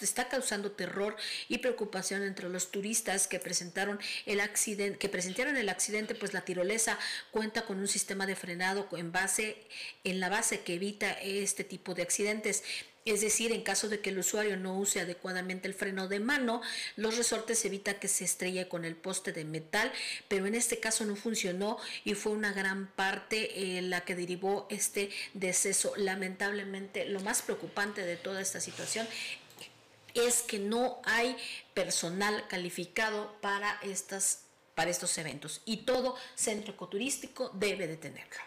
está 0.00 0.28
causando 0.28 0.72
terror 0.72 1.16
y 1.48 1.58
preocupación 1.58 2.22
entre 2.22 2.48
los 2.48 2.70
turistas 2.70 3.26
que 3.26 3.38
presentaron 3.38 3.98
el 4.26 4.40
accidente, 4.40 4.98
que 4.98 5.08
presentaron 5.08 5.56
el 5.56 5.68
accidente, 5.68 6.14
pues 6.14 6.32
la 6.32 6.44
tirolesa 6.44 6.98
cuenta 7.30 7.64
con 7.64 7.78
un 7.78 7.88
sistema 7.88 8.26
de 8.26 8.36
frenado 8.36 8.88
en 8.92 9.12
base 9.12 9.56
en 10.04 10.20
la 10.20 10.28
base 10.28 10.60
que 10.60 10.74
evita 10.74 11.12
este 11.12 11.64
tipo 11.64 11.94
de 11.94 12.02
accidentes. 12.02 12.31
Es 13.04 13.20
decir, 13.20 13.50
en 13.50 13.62
caso 13.62 13.88
de 13.88 14.00
que 14.00 14.10
el 14.10 14.18
usuario 14.18 14.56
no 14.56 14.78
use 14.78 15.00
adecuadamente 15.00 15.66
el 15.66 15.74
freno 15.74 16.06
de 16.06 16.20
mano, 16.20 16.62
los 16.94 17.16
resortes 17.16 17.64
evita 17.64 17.98
que 17.98 18.06
se 18.06 18.24
estrelle 18.24 18.68
con 18.68 18.84
el 18.84 18.94
poste 18.94 19.32
de 19.32 19.44
metal, 19.44 19.92
pero 20.28 20.46
en 20.46 20.54
este 20.54 20.78
caso 20.78 21.04
no 21.04 21.16
funcionó 21.16 21.78
y 22.04 22.14
fue 22.14 22.32
una 22.32 22.52
gran 22.52 22.86
parte 22.86 23.78
eh, 23.78 23.82
la 23.82 24.02
que 24.04 24.14
derivó 24.14 24.68
este 24.70 25.10
deceso. 25.34 25.94
Lamentablemente, 25.96 27.06
lo 27.06 27.18
más 27.20 27.42
preocupante 27.42 28.02
de 28.02 28.16
toda 28.16 28.40
esta 28.40 28.60
situación 28.60 29.08
es 30.14 30.42
que 30.42 30.60
no 30.60 31.00
hay 31.04 31.36
personal 31.74 32.46
calificado 32.48 33.34
para 33.40 33.80
estas 33.82 34.44
para 34.74 34.90
estos 34.90 35.18
eventos 35.18 35.60
y 35.66 35.78
todo 35.78 36.16
centro 36.34 36.72
ecoturístico 36.72 37.50
debe 37.54 37.86
de 37.86 37.98
tenerlo. 37.98 38.40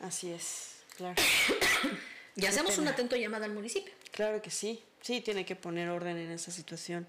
Así 0.00 0.32
es, 0.32 0.76
claro. 0.96 1.20
Y 2.36 2.46
hacemos 2.46 2.78
un 2.78 2.88
atento 2.88 3.16
llamada 3.16 3.44
al 3.44 3.52
municipio. 3.52 3.92
Claro 4.10 4.40
que 4.40 4.50
sí, 4.50 4.82
sí, 5.00 5.20
tiene 5.20 5.44
que 5.44 5.56
poner 5.56 5.90
orden 5.90 6.16
en 6.16 6.30
esa 6.30 6.50
situación, 6.50 7.06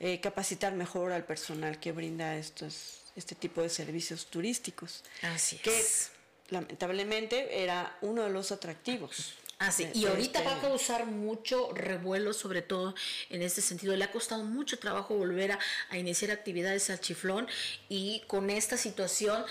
eh, 0.00 0.20
capacitar 0.20 0.74
mejor 0.74 1.12
al 1.12 1.24
personal 1.24 1.78
que 1.78 1.92
brinda 1.92 2.36
estos, 2.36 3.00
este 3.16 3.34
tipo 3.34 3.62
de 3.62 3.68
servicios 3.68 4.26
turísticos. 4.26 5.02
Así 5.22 5.58
que, 5.58 5.78
es. 5.78 6.10
Lamentablemente 6.48 7.62
era 7.62 7.96
uno 8.02 8.24
de 8.24 8.30
los 8.30 8.52
atractivos. 8.52 9.34
Así, 9.58 9.88
y 9.94 10.06
ahorita 10.06 10.40
este 10.40 10.50
va 10.50 10.58
a 10.58 10.60
causar 10.60 11.06
mucho 11.06 11.72
revuelo, 11.72 12.32
sobre 12.32 12.62
todo 12.62 12.96
en 13.30 13.42
este 13.42 13.60
sentido. 13.60 13.94
Le 13.96 14.04
ha 14.04 14.10
costado 14.10 14.42
mucho 14.42 14.78
trabajo 14.78 15.14
volver 15.14 15.52
a, 15.52 15.58
a 15.88 15.98
iniciar 15.98 16.32
actividades 16.32 16.90
al 16.90 16.98
chiflón 16.98 17.46
y 17.88 18.22
con 18.26 18.50
esta 18.50 18.76
situación 18.76 19.44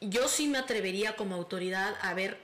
yo 0.00 0.28
sí 0.28 0.48
me 0.48 0.58
atrevería 0.58 1.14
como 1.14 1.36
autoridad 1.36 1.94
a 2.00 2.14
ver 2.14 2.38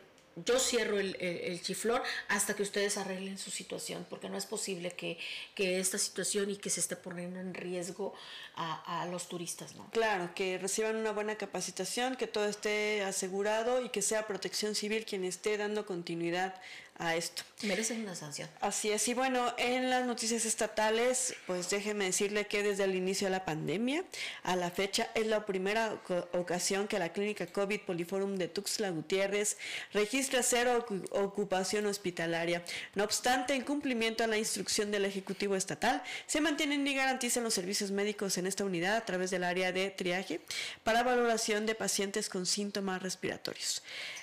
yo 0.45 0.59
cierro 0.59 0.99
el, 0.99 1.17
el, 1.21 1.61
chiflón 1.63 2.01
hasta 2.29 2.55
que 2.55 2.63
ustedes 2.63 2.97
arreglen 2.97 3.39
su 3.39 3.51
situación, 3.51 4.07
porque 4.09 4.29
no 4.29 4.37
es 4.37 4.47
posible 4.47 4.93
que, 4.93 5.19
esta 5.57 5.99
situación 5.99 6.51
y 6.51 6.57
que 6.57 6.71
se 6.71 6.81
esté 6.81 6.97
poniendo 6.97 7.41
en 7.41 7.55
riesgo 7.55 8.15
a, 8.55 9.03
a, 9.03 9.07
los 9.07 9.29
turistas. 9.29 9.75
¿no? 9.75 9.91
Claro, 9.91 10.31
que 10.35 10.59
reciban 10.59 10.97
una 10.97 11.13
buena 11.13 11.37
capacitación, 11.37 12.17
que 12.17 12.27
todo 12.27 12.47
esté 12.47 13.03
asegurado 13.03 13.85
y 13.85 13.91
que 13.91 14.03
sea 14.03 14.27
protección 14.27 14.75
civil 14.75 15.05
quien 15.05 15.25
esté 15.25 15.57
dando 15.57 15.87
continuidad 15.87 16.55
a 17.01 17.17
esto. 17.17 17.43
Merecen 17.63 18.03
una 18.03 18.15
sanción. 18.15 18.49
Así 18.61 18.91
es. 18.91 19.07
Y 19.09 19.15
bueno, 19.15 19.53
en 19.59 19.91
las 19.91 20.07
noticias 20.07 20.45
estatales, 20.45 21.35
pues 21.47 21.69
déjeme 21.69 22.05
decirle 22.07 22.47
que 22.47 22.63
desde 22.63 22.85
el 22.85 22.95
inicio 22.95 23.27
de 23.27 23.33
la 23.33 23.45
pandemia 23.45 24.05
a 24.43 24.55
la 24.57 24.71
fecha 24.71 25.11
es 25.15 25.27
la 25.27 25.45
primera 25.45 26.01
ocasión 26.33 26.89
que 26.89 26.99
la 26.99 27.13
clínica 27.13 27.47
COVID 27.47 27.81
Poliforum 27.81 28.37
de 28.37 28.49
Tuxtla 28.49 28.91
Gutiérrez 28.91 29.57
registra 29.93 30.43
cero 30.43 30.87
ocupación 31.11 31.87
hospitalaria. 31.87 32.63
No 32.95 33.05
obstante, 33.05 33.55
en 33.55 33.63
cumplimiento 33.63 34.25
a 34.25 34.27
la 34.27 34.39
instrucción 34.39 34.91
del 34.91 35.05
Ejecutivo 35.05 35.57
Estatal, 35.57 36.03
se 36.27 36.41
mantienen 36.41 36.87
y 36.87 36.95
garantizan 36.95 37.45
los 37.45 37.55
servicios 37.55 37.91
médicos 37.91 38.39
en 38.39 38.47
esta 38.47 38.65
unidad 38.65 38.97
a 38.97 39.05
través 39.05 39.31
del 39.31 39.45
área 39.45 39.73
de 39.73 39.91
triaje 39.91 40.41
para 40.85 41.03
valoración 41.03 41.67
de 41.67 41.75
pacientes 41.75 42.29
con 42.29 42.47
síntomas 42.47 43.03
respiratorios. 43.03 43.83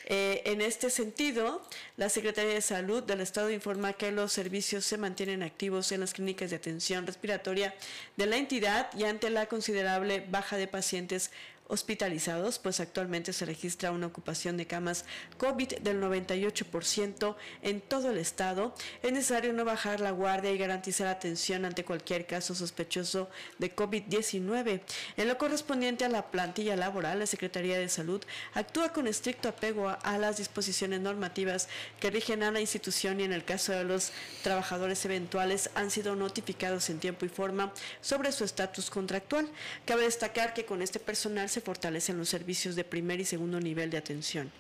Eh, 0.10 0.42
en 0.46 0.62
este 0.62 0.90
sentido, 0.90 1.62
la 1.98 2.08
Secretaría 2.08 2.54
de 2.54 2.62
Salud 2.68 3.02
del 3.02 3.22
Estado 3.22 3.50
informa 3.50 3.94
que 3.94 4.12
los 4.12 4.34
servicios 4.34 4.84
se 4.84 4.98
mantienen 4.98 5.42
activos 5.42 5.90
en 5.94 6.02
las 6.02 6.12
clínicas 6.12 6.50
de 6.50 6.58
atención 6.58 7.08
respiratoria 7.08 7.74
de 8.18 8.26
la 8.26 8.36
entidad 8.36 8.90
y 8.94 9.06
ante 9.06 9.30
la 9.30 9.46
considerable 9.46 10.26
baja 10.30 10.58
de 10.58 10.68
pacientes 10.68 11.32
hospitalizados, 11.68 12.60
pues 12.60 12.80
actualmente 12.80 13.34
se 13.34 13.46
registra 13.46 13.92
una 13.92 14.08
ocupación 14.08 14.58
de 14.58 14.68
camas 14.68 15.06
COVID 15.38 15.80
del 15.80 16.02
98% 16.02 17.36
en 17.62 17.82
todo 17.82 18.12
el 18.12 18.18
estado. 18.18 18.74
Es 19.04 19.12
necesario 19.12 19.54
no 19.54 19.66
bajar 19.66 20.00
la 20.00 20.12
guardia 20.12 20.52
y 20.52 20.58
garantizar 20.58 21.08
atención 21.08 21.66
ante 21.66 21.86
cualquier 21.86 22.26
caso 22.26 22.56
sospechoso 22.56 23.30
de 23.58 23.76
COVID-19. 23.76 24.82
En 25.18 25.28
lo 25.28 25.38
correspondiente 25.38 26.06
a 26.06 26.10
la 26.10 26.28
plantilla 26.28 26.76
laboral, 26.76 27.20
la 27.20 27.26
Secretaría 27.26 27.78
de 27.78 27.90
Salud 27.90 28.24
actúa 28.54 28.94
con 28.94 29.08
estricto 29.08 29.50
apego 29.50 29.90
a, 29.90 30.18
las 30.18 30.38
disposiciones 30.38 31.00
normativas 31.02 31.68
que 32.00 32.10
rigen 32.10 32.42
a 32.44 32.52
la 32.52 32.60
institución 32.60 33.20
y 33.20 33.24
en 33.24 33.34
el 33.34 33.46
caso 33.46 33.72
de 33.72 33.84
los 33.84 34.12
trabajadores 34.42 35.06
eventuales 35.06 35.70
han 35.76 35.92
sido 35.92 36.16
notificados 36.16 36.90
en 36.90 37.00
tiempo 37.00 37.26
y 37.26 37.30
forma 37.30 37.72
sobre 38.02 38.32
su 38.32 38.44
estatus 38.44 38.90
contractual. 38.90 39.48
Cabe 39.86 40.04
destacar 40.04 40.54
que 40.54 40.66
con 40.66 40.82
este 40.82 41.00
personal 41.00 41.50
se 41.50 41.57
fortalecen 41.62 42.18
los 42.18 42.30
servicios 42.30 42.76
de 42.76 42.84
primer 42.84 43.20
y 43.20 43.26
segundo 43.26 43.60
nivel 43.60 43.90
de 43.90 43.98
atención. 43.98 44.52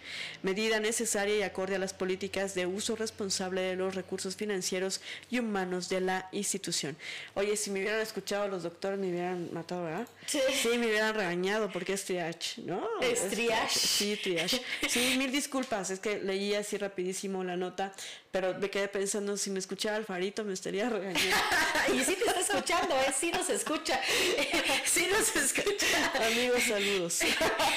Medida 0.44 0.80
necesaria 0.80 1.38
y 1.38 1.42
acorde 1.42 1.76
a 1.76 1.80
las 1.80 1.94
políticas 1.94 2.56
de 2.56 2.66
uso 2.66 2.96
responsable 2.96 3.62
de 3.62 3.76
los 3.76 3.96
recursos 3.96 4.36
financieros 4.36 5.02
y 5.30 5.40
humanos 5.40 5.90
de 5.90 6.02
la 6.02 6.30
institución. 6.32 6.98
Oye, 7.34 7.58
si 7.58 7.72
me 7.72 7.82
hubieran 7.82 8.02
escuchado 8.02 8.48
los 8.48 8.64
doctores 8.64 9.00
me 9.00 9.10
hubieran 9.10 9.50
matado, 9.54 9.84
¿verdad? 9.84 10.08
Sí. 10.26 10.40
me 10.78 10.88
hubieran 10.88 11.16
regañado 11.16 11.72
porque 11.72 11.94
es 11.94 12.06
triage, 12.06 12.62
¿no? 12.62 12.88
Es 13.02 13.30
triage. 13.30 13.80
Sí, 13.80 14.20
triage. 14.22 14.62
Sí, 14.88 15.16
mil 15.18 15.32
disculpas, 15.32 15.90
es 15.90 16.00
que 16.00 16.20
leí 16.20 16.54
así 16.54 16.78
rapidísimo 16.78 17.44
la 17.44 17.58
nota 17.58 17.94
pero 18.38 18.54
me 18.60 18.70
quedé 18.70 18.88
pensando, 18.88 19.36
si 19.36 19.50
me 19.50 19.58
escuchara 19.58 19.96
Alfarito 19.96 20.44
me 20.44 20.54
estaría 20.54 20.88
regañando. 20.88 21.36
y 21.96 22.04
sí 22.04 22.16
te 22.16 22.26
está 22.26 22.44
escuchando, 22.58 22.96
¿eh? 22.96 23.14
Sí 23.18 23.32
nos 23.32 23.50
escucha. 23.50 24.00
sí 24.86 25.08
nos 25.12 25.36
escucha. 25.36 25.86
Amigos, 26.26 26.64
saludos. 26.64 27.20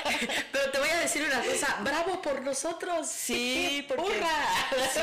pero 0.53 0.71
te 0.71 0.79
voy 0.79 0.89
a 0.89 1.01
decir 1.01 1.23
una 1.23 1.43
cosa, 1.43 1.79
bravo 1.83 2.23
por 2.23 2.43
nosotros. 2.43 3.07
Sí, 3.07 3.85
porque... 3.89 4.23
Sí. 4.95 5.01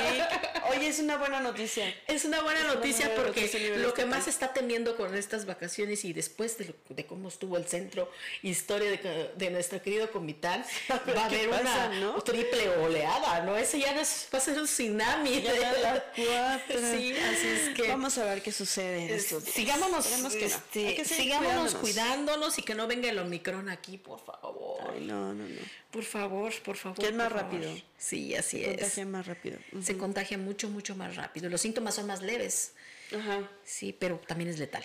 Oye, 0.70 0.88
es 0.88 1.00
una 1.00 1.18
buena 1.18 1.40
noticia. 1.40 1.94
Es 2.08 2.26
una 2.26 2.42
buena 2.42 2.64
noticia 2.64 3.14
porque 3.16 3.76
lo 3.78 3.94
que 3.94 4.06
más 4.06 4.28
está 4.28 4.54
temiendo 4.54 4.98
con 4.98 5.16
estas 5.16 5.46
vacaciones 5.46 6.04
y 6.06 6.14
después 6.14 6.58
de, 6.58 6.74
de 6.90 7.06
cómo 7.06 7.28
estuvo 7.30 7.58
el 7.58 7.68
centro 7.68 8.12
historia 8.42 8.90
de, 8.92 9.32
de 9.36 9.50
nuestro 9.50 9.82
querido 9.82 10.12
Comitán, 10.12 10.66
va 10.90 11.24
a 11.24 11.26
haber 11.26 11.50
una 11.50 12.24
triple 12.24 12.70
oleada, 12.78 13.42
¿no? 13.42 13.58
Ese 13.58 13.80
ya 13.80 13.94
no 13.94 14.02
es, 14.02 14.28
va 14.34 14.40
a 14.40 14.42
ser 14.42 14.58
un 14.60 14.66
tsunami 14.66 15.44
Sí, 16.18 17.14
así 17.14 17.48
es 17.48 17.76
que. 17.76 17.88
Vamos 17.88 18.18
a 18.18 18.26
ver 18.26 18.42
qué 18.42 18.52
sucede 18.52 19.06
en 19.06 19.14
estos 19.14 19.44
Sigámonos, 19.68 20.34
este, 20.36 21.06
sigámonos 21.06 21.76
cuidándonos 21.76 22.58
y 22.58 22.62
que 22.64 22.74
no 22.74 22.88
venga 22.88 23.10
el 23.10 23.20
Omicron 23.20 23.68
aquí, 23.70 23.98
por 23.98 24.20
favor. 24.20 24.94
Ay, 24.94 25.06
no, 25.06 25.34
no, 25.34 25.44
no. 25.44 25.62
Por 25.92 26.04
favor, 26.04 26.54
por 26.64 26.78
favor. 26.78 26.98
Que 26.98 27.08
es 27.08 27.14
más 27.14 27.32
rápido. 27.32 27.70
Sí, 27.98 28.34
así 28.36 28.64
es. 28.64 28.70
Se 28.70 28.76
contagia 28.78 29.06
más 29.06 29.28
rápido. 29.28 29.60
Se 29.82 29.98
contagia 29.98 30.38
mucho, 30.38 30.70
mucho 30.70 30.96
más 30.96 31.16
rápido. 31.16 31.50
Los 31.50 31.62
síntomas 31.62 31.96
son 31.96 32.08
más 32.08 32.22
leves. 32.22 32.74
Ajá. 33.14 33.50
Sí, 33.68 33.92
pero 33.92 34.18
también 34.26 34.50
es 34.50 34.60
letal. 34.60 34.82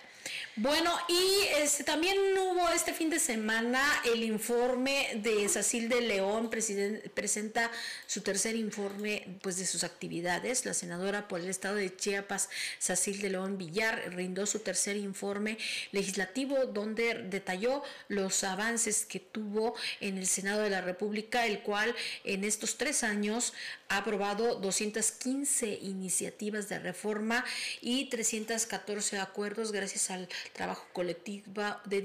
Bueno, 0.57 0.93
y 1.09 1.47
este, 1.62 1.85
también 1.85 2.18
hubo 2.37 2.68
este 2.70 2.93
fin 2.93 3.11
de 3.11 3.20
semana 3.20 3.80
el 4.05 4.24
informe 4.24 5.20
de 5.22 5.49
Sacil 5.49 5.89
de 5.89 6.01
León, 6.01 6.51
presenta 6.51 7.70
su 8.09 8.22
tercer 8.22 8.57
informe 8.57 9.39
pues, 9.41 9.57
de 9.57 9.66
sus 9.66 9.85
actividades. 9.85 10.66
La 10.66 10.74
senadora 10.74 11.28
por 11.28 11.41
el 11.41 11.49
estado 11.49 11.76
de 11.76 11.95
Chiapas, 11.97 12.49
Sacil 12.80 13.20
de 13.20 13.30
León 13.30 13.57
Villar, 13.57 14.12
rindó 14.14 14.47
su 14.47 14.59
tercer 14.59 14.97
informe 14.97 15.59
legislativo 15.93 16.66
donde 16.66 17.22
detalló 17.30 17.85
los 18.09 18.43
avances 18.43 19.07
que 19.07 19.20
tuvo 19.20 19.76
en 20.01 20.18
el 20.18 20.26
Senado 20.26 20.61
de 20.62 20.70
la 20.70 20.80
República, 20.80 21.47
el 21.47 21.61
cual 21.61 21.95
en 22.24 22.43
estos 22.43 22.78
tres 22.78 23.05
años 23.05 23.53
ha 23.89 23.99
aprobado 23.99 24.57
215 24.57 25.78
iniciativas 25.83 26.68
de 26.68 26.80
reforma 26.80 27.45
y 27.80 28.07
314 28.07 28.72
acuerdos 29.20 29.73
gracias 29.73 30.11
al 30.11 30.29
trabajo 30.53 30.87
colectivo 30.93 31.62
de, 31.85 32.01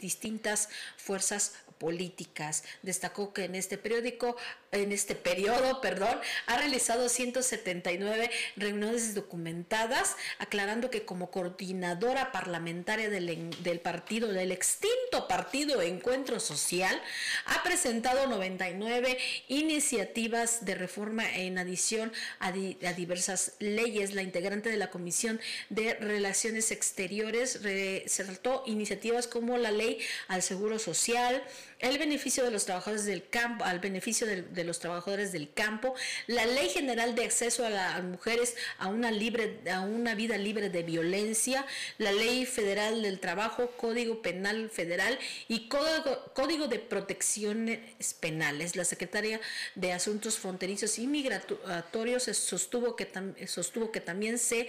distintas 0.00 0.68
fuerzas 0.96 1.54
políticas. 1.78 2.64
Destacó 2.82 3.32
que 3.32 3.44
en 3.44 3.54
este 3.54 3.78
periódico, 3.78 4.36
en 4.72 4.90
este 4.90 5.14
periodo, 5.14 5.80
perdón, 5.80 6.18
ha 6.46 6.56
realizado 6.56 7.08
179 7.08 8.30
reuniones 8.56 9.14
documentadas, 9.14 10.16
aclarando 10.38 10.90
que 10.90 11.04
como 11.04 11.30
coordinadora 11.30 12.32
parlamentaria 12.32 13.10
del, 13.10 13.50
del 13.62 13.80
partido, 13.80 14.28
del 14.32 14.50
extinto 14.50 15.28
partido 15.28 15.82
Encuentro 15.82 16.40
Social, 16.40 17.00
ha 17.44 17.62
presentado 17.62 18.26
99 18.26 19.18
iniciativas 19.48 20.64
de 20.64 20.74
reforma 20.74 21.30
en 21.34 21.58
adición 21.58 22.12
a, 22.38 22.52
diversas 22.52 23.52
leyes. 23.58 24.14
La 24.14 24.22
integrante 24.22 24.70
de 24.70 24.76
la 24.76 24.90
Comisión 24.90 25.40
de 25.68 25.94
Relaciones 25.94 26.70
Exteriores 26.70 27.62
resaltó 27.62 28.62
iniciativas 28.66 29.26
como 29.26 29.58
la 29.58 29.70
ley 29.70 29.98
al 30.28 30.42
seguro 30.42 30.78
social, 30.78 31.42
el 31.78 31.98
beneficio 31.98 32.44
de 32.44 32.50
los 32.50 32.64
trabajadores 32.64 33.04
del 33.04 33.28
campo, 33.28 33.64
al 33.64 33.80
beneficio 33.80 34.26
de, 34.62 34.64
los 34.64 34.78
trabajadores 34.78 35.32
del 35.32 35.52
campo, 35.52 35.94
la 36.26 36.46
ley 36.46 36.68
general 36.68 37.14
de 37.14 37.24
acceso 37.24 37.66
a 37.66 37.70
las 37.70 38.02
mujeres 38.02 38.56
a 38.78 38.88
una 38.88 39.10
libre, 39.10 39.60
a 39.70 39.80
una 39.80 40.14
vida 40.14 40.38
libre 40.38 40.70
de 40.70 40.82
violencia, 40.82 41.66
la 41.98 42.12
ley 42.12 42.46
federal 42.46 43.02
del 43.02 43.20
trabajo, 43.20 43.70
código 43.76 44.22
penal 44.22 44.70
federal 44.70 45.18
y 45.48 45.68
código, 45.68 46.32
código 46.34 46.68
de 46.68 46.78
protecciones 46.78 47.80
penales. 48.14 48.76
La 48.76 48.84
secretaria 48.84 49.40
de 49.74 49.92
Asuntos 49.92 50.38
Fronterizos 50.38 50.98
y 50.98 51.06
Migratorios 51.06 52.24
sostuvo 52.24 52.96
que, 52.96 53.08
sostuvo 53.46 53.90
que 53.90 54.00
también 54.00 54.38
se 54.38 54.68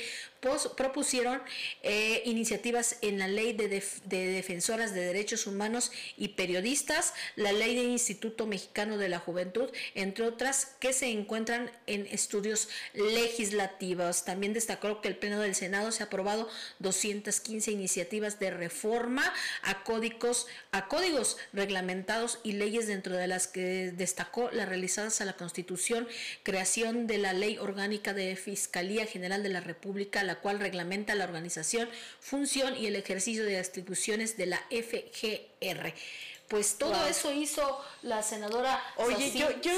propusieron 0.75 1.41
eh, 1.83 2.21
iniciativas 2.25 2.97
en 3.01 3.19
la 3.19 3.27
ley 3.27 3.53
de, 3.53 3.67
de 4.05 4.27
defensoras 4.27 4.93
de 4.93 5.01
derechos 5.01 5.47
humanos 5.47 5.91
y 6.17 6.29
periodistas 6.29 7.13
la 7.35 7.51
ley 7.51 7.75
del 7.75 7.85
Instituto 7.85 8.45
Mexicano 8.45 8.97
de 8.97 9.09
la 9.09 9.19
Juventud, 9.19 9.69
entre 9.95 10.25
otras 10.25 10.75
que 10.79 10.93
se 10.93 11.09
encuentran 11.09 11.71
en 11.87 12.07
estudios 12.07 12.69
legislativos. 12.93 14.25
También 14.25 14.53
destacó 14.53 15.01
que 15.01 15.07
el 15.07 15.17
Pleno 15.17 15.39
del 15.39 15.55
Senado 15.55 15.91
se 15.91 16.03
ha 16.03 16.07
aprobado 16.07 16.49
215 16.79 17.71
iniciativas 17.71 18.39
de 18.39 18.51
reforma 18.51 19.31
a 19.61 19.83
códigos, 19.83 20.47
a 20.71 20.87
códigos 20.87 21.37
reglamentados 21.53 22.39
y 22.43 22.53
leyes 22.53 22.87
dentro 22.87 23.15
de 23.15 23.27
las 23.27 23.47
que 23.47 23.91
destacó 23.91 24.49
las 24.51 24.69
realizadas 24.69 25.21
a 25.21 25.25
la 25.25 25.33
Constitución, 25.33 26.07
creación 26.43 27.07
de 27.07 27.17
la 27.17 27.33
Ley 27.33 27.57
Orgánica 27.57 28.13
de 28.13 28.35
Fiscalía 28.35 29.05
General 29.05 29.43
de 29.43 29.49
la 29.49 29.61
República, 29.61 30.23
la 30.23 30.39
cual 30.39 30.59
reglamenta 30.59 31.15
la 31.15 31.25
organización, 31.25 31.89
función 32.19 32.75
y 32.77 32.87
el 32.87 32.95
ejercicio 32.95 33.45
de 33.45 33.57
las 33.57 33.69
atribuciones 33.69 34.37
de 34.37 34.45
la 34.47 34.57
FGR 34.69 35.93
pues 36.53 36.77
todo 36.77 37.07
eso 37.07 37.33
hizo 37.33 37.83
la 38.03 38.21
senadora. 38.21 38.79
Oye, 38.97 39.31
yo, 39.31 39.49
yo, 39.59 39.71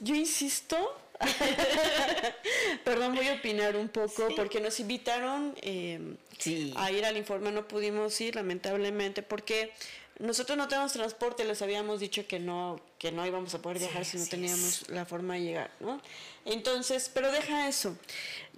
yo, 0.00 0.14
insisto, 0.14 0.96
perdón, 2.84 3.16
voy 3.16 3.26
a 3.26 3.34
opinar 3.34 3.74
un 3.74 3.88
poco, 3.88 4.28
porque 4.36 4.60
nos 4.60 4.78
invitaron 4.78 5.56
eh, 5.60 6.14
a 6.76 6.92
ir 6.92 7.04
al 7.04 7.16
informe, 7.16 7.50
no 7.50 7.66
pudimos 7.66 8.20
ir, 8.20 8.36
lamentablemente, 8.36 9.24
porque 9.24 9.72
nosotros 10.20 10.56
no 10.56 10.68
tenemos 10.68 10.92
transporte, 10.92 11.44
les 11.44 11.62
habíamos 11.62 11.98
dicho 11.98 12.28
que 12.28 12.38
no, 12.38 12.80
que 13.00 13.10
no 13.10 13.26
íbamos 13.26 13.52
a 13.54 13.58
poder 13.60 13.80
viajar 13.80 14.04
si 14.04 14.18
no 14.18 14.26
teníamos 14.26 14.88
la 14.90 15.04
forma 15.04 15.34
de 15.34 15.40
llegar, 15.40 15.70
¿no? 15.80 16.00
Entonces, 16.44 17.10
pero 17.12 17.32
deja 17.32 17.66
eso. 17.66 17.96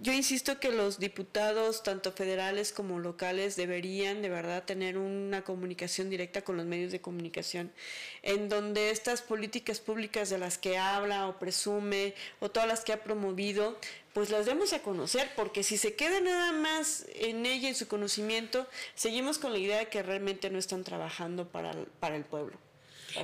Yo 0.03 0.15
insisto 0.15 0.59
que 0.59 0.73
los 0.73 0.99
diputados, 0.99 1.83
tanto 1.83 2.11
federales 2.13 2.73
como 2.73 2.99
locales, 2.99 3.55
deberían 3.55 4.23
de 4.23 4.31
verdad 4.31 4.65
tener 4.65 4.97
una 4.97 5.45
comunicación 5.45 6.09
directa 6.09 6.41
con 6.41 6.57
los 6.57 6.65
medios 6.65 6.91
de 6.91 7.03
comunicación, 7.03 7.71
en 8.23 8.49
donde 8.49 8.93
estas 8.93 9.21
políticas 9.21 9.79
públicas 9.79 10.31
de 10.31 10.39
las 10.39 10.57
que 10.57 10.79
habla 10.79 11.29
o 11.29 11.39
presume, 11.39 12.15
o 12.39 12.51
todas 12.51 12.67
las 12.67 12.83
que 12.83 12.95
ha 12.95 13.05
promovido, 13.05 13.79
pues 14.15 14.31
las 14.31 14.47
demos 14.47 14.73
a 14.73 14.81
conocer, 14.83 15.31
porque 15.37 15.63
si 15.63 15.77
se 15.77 15.95
queda 15.97 16.19
nada 16.23 16.53
más 16.53 17.05
en 17.17 17.45
ella, 17.45 17.69
en 17.69 17.75
su 17.75 17.87
conocimiento, 17.87 18.67
seguimos 18.95 19.39
con 19.39 19.53
la 19.53 19.59
idea 19.59 19.81
de 19.81 19.89
que 19.89 20.03
realmente 20.03 20.49
no 20.49 20.59
están 20.59 20.83
trabajando 20.83 21.47
para, 21.49 21.75
para 22.01 22.17
el 22.17 22.25
pueblo. 22.25 22.57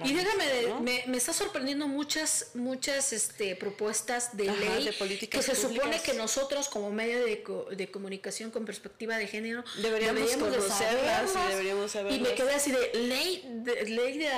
Y 0.05 0.13
déjame, 0.13 0.45
me, 0.81 1.05
me, 1.07 1.17
está 1.17 1.33
sorprendiendo 1.33 1.89
muchas, 1.89 2.51
muchas 2.55 3.13
este, 3.13 3.57
propuestas 3.57 4.37
de 4.37 4.45
ley 4.45 4.91
que 5.31 5.43
se 5.43 5.55
supone 5.55 6.01
que 6.03 6.15
nosotros 6.15 6.69
como 6.69 6.91
medio 6.91 7.25
de, 7.25 7.45
de, 7.77 7.91
comunicación 7.91 8.51
con 8.51 8.65
perspectiva 8.65 9.17
de 9.17 9.27
género 9.27 9.65
deberíamos, 9.81 10.31
conocerlas 10.37 11.31
y 11.35 11.51
deberíamos 11.51 11.95
Y 12.11 12.21
me 12.21 12.35
quedé 12.35 12.55
así 12.55 12.73
de 12.73 12.93
ley 12.95 13.45
de, 13.47 13.85
ley 13.85 14.19
de, 14.19 14.29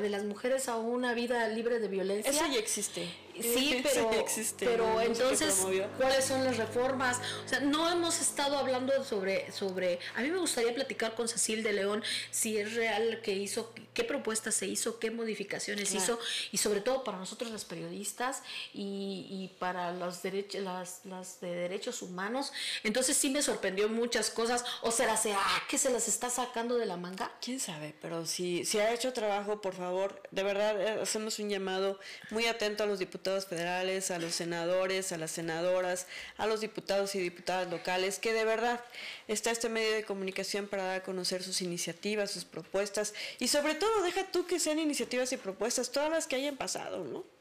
de 0.00 0.08
las 0.10 0.24
mujeres 0.24 0.68
a 0.68 0.76
una 0.76 1.14
vida 1.14 1.48
libre 1.48 1.78
de 1.78 1.88
violencia. 1.88 2.30
Eso 2.30 2.46
ya 2.52 2.58
existe. 2.58 3.08
Sí, 3.40 3.80
pero, 3.82 4.10
pero 4.58 5.00
entonces, 5.00 5.66
¿cuáles 5.96 6.24
son 6.24 6.44
las 6.44 6.56
reformas? 6.56 7.20
O 7.44 7.48
sea, 7.48 7.60
no 7.60 7.90
hemos 7.90 8.20
estado 8.20 8.58
hablando 8.58 9.04
sobre, 9.04 9.50
sobre, 9.52 9.98
a 10.14 10.22
mí 10.22 10.30
me 10.30 10.38
gustaría 10.38 10.74
platicar 10.74 11.14
con 11.14 11.28
Cecil 11.28 11.62
de 11.62 11.72
León 11.72 12.02
si 12.30 12.58
es 12.58 12.74
real 12.74 13.20
que 13.22 13.32
hizo, 13.32 13.72
qué 13.94 14.04
propuestas 14.04 14.54
se 14.54 14.66
hizo, 14.66 14.98
qué 14.98 15.10
modificaciones 15.10 15.92
hizo, 15.94 16.18
y 16.52 16.58
sobre 16.58 16.80
todo 16.80 17.04
para 17.04 17.18
nosotros 17.18 17.50
los 17.50 17.64
periodistas 17.64 18.42
y, 18.72 19.26
y 19.30 19.56
para 19.58 19.92
los 19.92 20.22
derechos, 20.22 20.62
las, 20.62 21.00
las 21.04 21.40
de 21.40 21.54
derechos 21.54 22.02
humanos. 22.02 22.52
Entonces 22.82 23.16
sí 23.16 23.30
me 23.30 23.42
sorprendió 23.42 23.88
muchas 23.88 24.30
cosas. 24.30 24.64
O 24.82 24.90
será, 24.90 25.16
será 25.16 25.40
que 25.68 25.78
se 25.78 25.90
las 25.90 26.08
está 26.08 26.30
sacando 26.30 26.76
de 26.76 26.86
la 26.86 26.96
manga. 26.96 27.30
Quién 27.40 27.60
sabe, 27.60 27.94
pero 28.00 28.26
si, 28.26 28.64
si 28.64 28.78
ha 28.78 28.92
hecho 28.92 29.12
trabajo, 29.12 29.60
por 29.60 29.74
favor, 29.74 30.22
de 30.30 30.42
verdad 30.42 30.80
eh, 30.80 31.00
hacemos 31.02 31.38
un 31.38 31.50
llamado 31.50 31.98
muy 32.30 32.46
atento 32.46 32.84
a 32.84 32.86
los 32.86 32.98
diputados 32.98 33.27
federales, 33.46 34.10
a 34.10 34.18
los 34.18 34.34
senadores, 34.34 35.12
a 35.12 35.18
las 35.18 35.30
senadoras, 35.30 36.06
a 36.36 36.46
los 36.46 36.60
diputados 36.60 37.14
y 37.14 37.20
diputadas 37.20 37.70
locales, 37.70 38.18
que 38.18 38.32
de 38.32 38.44
verdad 38.44 38.80
está 39.28 39.50
este 39.50 39.68
medio 39.68 39.92
de 39.92 40.04
comunicación 40.04 40.66
para 40.66 40.84
dar 40.84 40.96
a 41.00 41.02
conocer 41.02 41.42
sus 41.42 41.60
iniciativas, 41.62 42.30
sus 42.30 42.44
propuestas 42.44 43.14
y 43.38 43.48
sobre 43.48 43.74
todo 43.74 44.02
deja 44.02 44.24
tú 44.30 44.46
que 44.46 44.58
sean 44.58 44.78
iniciativas 44.78 45.32
y 45.32 45.36
propuestas, 45.36 45.90
todas 45.90 46.10
las 46.10 46.26
que 46.26 46.36
hayan 46.36 46.56
pasado, 46.56 47.04
¿no? 47.04 47.37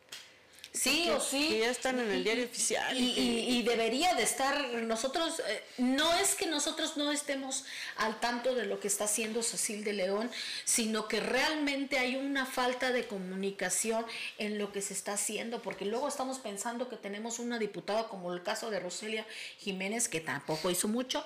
Sí 0.78 1.10
o 1.10 1.20
sí. 1.20 1.50
Que 1.50 1.60
ya 1.60 1.70
están 1.70 2.00
en 2.00 2.12
el 2.12 2.24
diario 2.24 2.46
oficial. 2.46 2.96
Y, 2.98 3.64
debería 3.64 4.14
de 4.14 4.24
estar, 4.24 4.66
nosotros, 4.84 5.42
eh, 5.48 5.64
no 5.78 6.14
es 6.16 6.36
que 6.36 6.46
nosotros 6.46 6.96
no 6.96 7.12
estemos 7.12 7.66
al 7.98 8.20
tanto 8.20 8.56
de 8.56 8.66
lo 8.66 8.80
que 8.80 8.88
está 8.88 9.06
haciendo 9.06 9.44
Cecil 9.44 9.84
de 9.84 9.94
León, 9.94 10.30
sino 10.64 11.08
que 11.08 11.20
realmente 11.20 11.98
hay 11.98 12.16
una 12.16 12.46
falta 12.46 12.92
de 12.92 13.08
comunicación 13.08 14.06
en 14.38 14.58
lo 14.58 14.72
que 14.72 14.82
se 14.82 14.94
está 14.94 15.14
haciendo, 15.14 15.62
porque 15.62 15.86
luego 15.86 16.08
estamos 16.08 16.40
pensando 16.40 16.88
que 16.88 16.98
tenemos 16.98 17.40
una 17.40 17.60
diputada 17.60 18.08
como 18.08 18.34
el 18.34 18.44
caso 18.44 18.70
de 18.70 18.80
Roselia 18.80 19.26
Jiménez, 19.60 20.08
que 20.08 20.22
tampoco 20.22 20.70
hizo 20.70 20.88
mucho, 20.88 21.26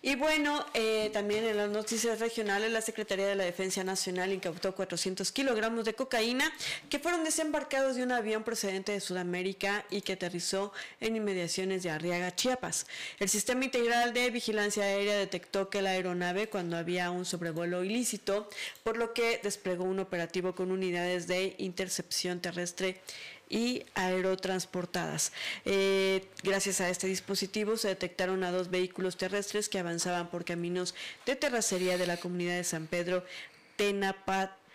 Y 0.03 0.14
bueno, 0.14 0.64
eh, 0.72 1.11
también 1.12 1.45
en 1.45 1.59
las 1.59 1.68
noticias 1.68 2.20
regionales, 2.20 2.72
la 2.72 2.81
Secretaría 2.81 3.26
de 3.26 3.35
la 3.35 3.45
Defensa 3.45 3.85
Nacional 3.85 4.33
incautó 4.33 4.74
400 4.74 5.31
kilogramos 5.31 5.85
de 5.85 5.93
cocaína 5.93 6.51
que 6.89 6.99
fueron 6.99 7.22
desembarcados 7.22 7.97
de 7.97 8.03
un 8.03 8.12
avión 8.12 8.43
procedente 8.43 8.93
de 8.93 9.01
Sudamérica 9.01 9.85
y 9.91 10.01
que 10.01 10.14
aterrizó 10.14 10.72
en 11.01 11.16
inmediaciones 11.16 11.83
de 11.83 11.91
Arriaga, 11.91 12.35
Chiapas. 12.35 12.87
El 13.18 13.28
Sistema 13.28 13.66
Integral 13.66 14.14
de 14.14 14.31
Vigilancia 14.31 14.85
Aérea 14.85 15.18
detectó 15.18 15.68
que 15.68 15.83
la 15.83 15.91
aeronave 15.91 16.49
cuando 16.49 16.78
había 16.78 17.11
un 17.11 17.26
sobrevuelo 17.26 17.85
ilícito, 17.85 18.49
por 18.83 18.97
lo 18.97 19.12
que 19.12 19.39
desplegó 19.43 19.85
un 19.85 19.99
operativo 19.99 20.55
con 20.55 20.70
unidades 20.70 21.26
de 21.26 21.57
intercepción 21.59 22.41
terrestre 22.41 23.03
y 23.51 23.84
aerotransportadas. 23.94 25.32
Eh, 25.66 26.24
gracias 26.42 26.80
a 26.80 26.88
este 26.88 27.09
dispositivo 27.09 27.76
se 27.76 27.88
detectaron 27.88 28.44
a 28.44 28.53
dos 28.53 28.70
vehículos 28.70 29.18
terrestres 29.18 29.68
que 29.68 29.78
avanzaban 29.78 30.30
por 30.30 30.44
caminos 30.46 30.94
de 31.26 31.36
terracería 31.36 31.98
de 31.98 32.07
la 32.07 32.16
comunidad 32.16 32.57
de 32.57 32.64
San 32.64 32.86
Pedro 32.86 33.24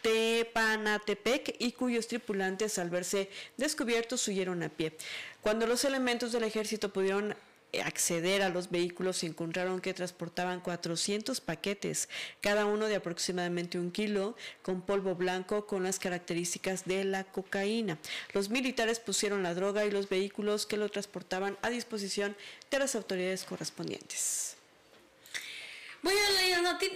Tepanatepec 0.02 1.56
y 1.58 1.72
cuyos 1.72 2.08
tripulantes 2.08 2.78
al 2.78 2.92
verse 2.92 3.30
descubiertos 3.58 4.28
huyeron 4.28 4.62
a 4.62 4.70
pie. 4.70 4.94
Cuando 5.42 5.66
los 5.66 5.84
elementos 5.86 6.32
del 6.32 6.44
ejército 6.44 6.94
pudieron 6.94 7.36
acceder 7.82 8.42
a 8.42 8.50
los 8.50 8.70
vehículos 8.70 9.18
se 9.18 9.28
encontraron 9.28 9.82
que 9.82 9.94
transportaban 9.94 10.62
400 10.62 11.42
paquetes, 11.42 12.10
cada 12.42 12.66
uno 12.66 12.88
de 12.88 12.96
aproximadamente 12.96 13.80
un 13.80 13.92
kilo, 13.92 14.36
con 14.62 14.82
polvo 14.82 15.16
blanco 15.16 15.66
con 15.68 15.84
las 15.84 16.00
características 16.00 16.86
de 16.86 17.04
la 17.04 17.24
cocaína. 17.24 17.98
Los 18.34 18.50
militares 18.50 19.00
pusieron 19.00 19.44
la 19.44 19.54
droga 19.54 19.86
y 19.86 19.92
los 19.92 20.10
vehículos 20.10 20.66
que 20.66 20.78
lo 20.78 20.90
transportaban 20.90 21.58
a 21.62 21.70
disposición 21.70 22.36
de 22.72 22.80
las 22.80 22.96
autoridades 22.96 23.44
correspondientes. 23.44 24.55
Bueno, 26.06 26.20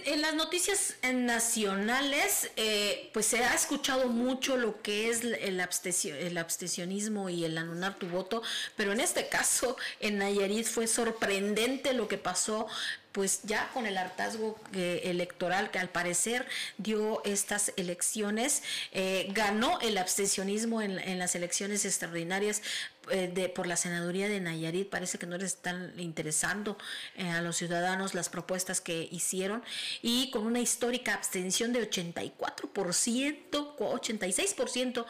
en 0.04 0.22
las 0.22 0.34
noticias 0.34 0.94
nacionales, 1.02 2.48
eh, 2.54 3.10
pues 3.12 3.26
se 3.26 3.44
ha 3.44 3.56
escuchado 3.56 4.06
mucho 4.06 4.56
lo 4.56 4.80
que 4.82 5.10
es 5.10 5.22
el, 5.22 5.34
el 5.34 6.38
abstencionismo 6.38 7.28
y 7.28 7.44
el 7.44 7.58
anular 7.58 7.98
tu 7.98 8.06
voto, 8.06 8.40
pero 8.76 8.92
en 8.92 9.00
este 9.00 9.26
caso, 9.26 9.76
en 9.98 10.18
Nayarit 10.18 10.64
fue 10.64 10.86
sorprendente 10.86 11.92
lo 11.92 12.06
que 12.06 12.18
pasó 12.18 12.68
pues 13.12 13.40
ya 13.42 13.68
con 13.74 13.86
el 13.86 13.98
hartazgo 13.98 14.58
eh, 14.72 15.02
electoral 15.04 15.70
que 15.70 15.78
al 15.78 15.88
parecer 15.88 16.46
dio 16.78 17.22
estas 17.24 17.72
elecciones, 17.76 18.62
eh, 18.92 19.28
ganó 19.32 19.80
el 19.80 19.98
abstencionismo 19.98 20.80
en, 20.80 21.18
las 21.18 21.34
elecciones 21.34 21.84
extraordinarias 21.84 22.62
eh, 23.10 23.30
de, 23.32 23.48
por 23.48 23.66
la 23.66 23.76
senaduría 23.76 24.28
de 24.28 24.40
Nayarit. 24.40 24.88
Parece 24.88 25.18
que 25.18 25.26
no 25.26 25.36
les 25.36 25.54
están 25.54 25.92
interesando 25.98 26.76
a 27.18 27.40
los 27.40 27.56
ciudadanos 27.56 28.14
las 28.14 28.28
propuestas 28.28 28.80
que 28.80 29.08
hicieron 29.10 29.62
y 30.02 30.30
con 30.30 30.46
una 30.46 30.60
histórica 30.60 31.14
abstención 31.14 31.72
de 31.72 31.88
84%, 31.90 33.76
86% 33.76 35.06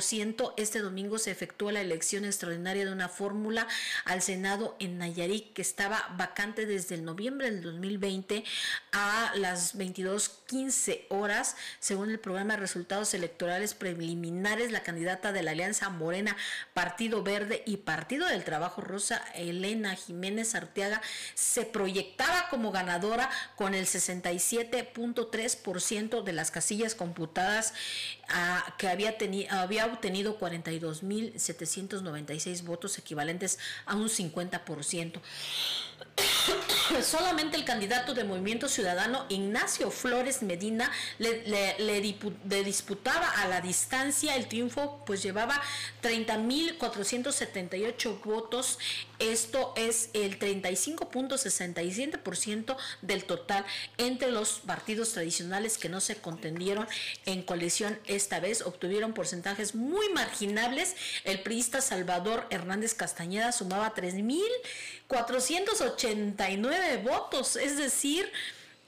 ciento 0.00 0.54
Este 0.56 0.80
domingo 0.80 1.18
se 1.18 1.30
efectuó 1.30 1.70
la 1.70 1.80
elección 1.80 2.24
extraordinaria 2.26 2.84
de 2.84 2.92
una 2.92 3.08
fórmula 3.08 3.66
al 4.04 4.20
Senado 4.20 4.76
en 4.78 4.98
Nayarit 4.98 5.54
que 5.54 5.62
estaba 5.62 6.14
vacante 6.18 6.66
desde 6.66 6.96
el 6.96 7.04
noviembre 7.04 7.50
del 7.50 7.62
2020 7.62 8.44
a 8.92 9.32
las 9.36 9.78
22.15 9.78 11.06
horas. 11.08 11.56
Según 11.80 12.10
el 12.10 12.20
programa 12.20 12.52
de 12.54 12.60
resultados 12.60 13.14
electorales 13.14 13.72
preliminares, 13.72 14.70
la 14.70 14.82
candidata 14.82 15.32
de 15.32 15.42
la 15.42 15.52
Alianza 15.52 15.88
Morena, 15.88 16.36
Partido 16.74 17.22
Verde 17.22 17.62
y 17.64 17.78
Partido 17.78 18.28
del 18.28 18.44
Trabajo 18.44 18.82
Rosa, 18.82 19.24
Elena 19.34 19.96
Jiménez 19.96 20.54
Arteaga, 20.54 21.00
se 21.34 21.64
proyectaba 21.64 22.50
como 22.50 22.70
ganadora 22.70 23.30
con 23.56 23.72
el 23.74 23.86
67.3% 23.86 26.22
de 26.22 26.32
las 26.34 26.50
casillas 26.50 26.94
computadas 26.94 27.72
a 28.28 28.74
que 28.78 28.88
había, 28.88 29.16
había 29.50 29.86
obtenido 29.86 30.38
42.796 30.38 32.64
votos 32.64 32.98
equivalentes 32.98 33.58
a 33.86 33.96
un 33.96 34.08
50%. 34.08 35.20
Solamente 37.02 37.56
el 37.56 37.64
candidato 37.64 38.12
de 38.14 38.22
Movimiento 38.24 38.68
Ciudadano, 38.68 39.26
Ignacio 39.28 39.90
Flores 39.90 40.42
Medina, 40.42 40.92
le, 41.18 42.00
disputaba 42.64 43.28
a 43.30 43.48
la 43.48 43.60
distancia 43.60 44.36
el 44.36 44.46
triunfo, 44.48 45.02
pues 45.06 45.22
llevaba 45.22 45.60
30.478 46.02 48.22
votos. 48.22 48.78
Esto 49.18 49.72
es 49.76 50.10
el 50.12 50.38
35.67% 50.38 52.76
del 53.02 53.24
total 53.24 53.66
entre 53.96 54.30
los 54.30 54.60
partidos 54.60 55.10
tradicionales 55.12 55.78
que 55.78 55.88
no 55.88 56.00
se 56.00 56.16
contendieron 56.16 56.86
en 57.24 57.42
coalición 57.42 57.98
esta 58.06 58.38
vez. 58.40 58.60
Obtuvieron 58.62 59.14
porcentajes 59.14 59.74
muy 59.74 60.10
marginables. 60.10 60.94
El 61.24 61.40
priista 61.42 61.80
Salvador 61.80 62.46
Hernández 62.50 62.92
Castañeda 62.94 63.50
sumaba 63.52 63.94
3.000 63.94 64.42
489 65.08 66.98
votos, 66.98 67.56
es 67.56 67.76
decir, 67.76 68.30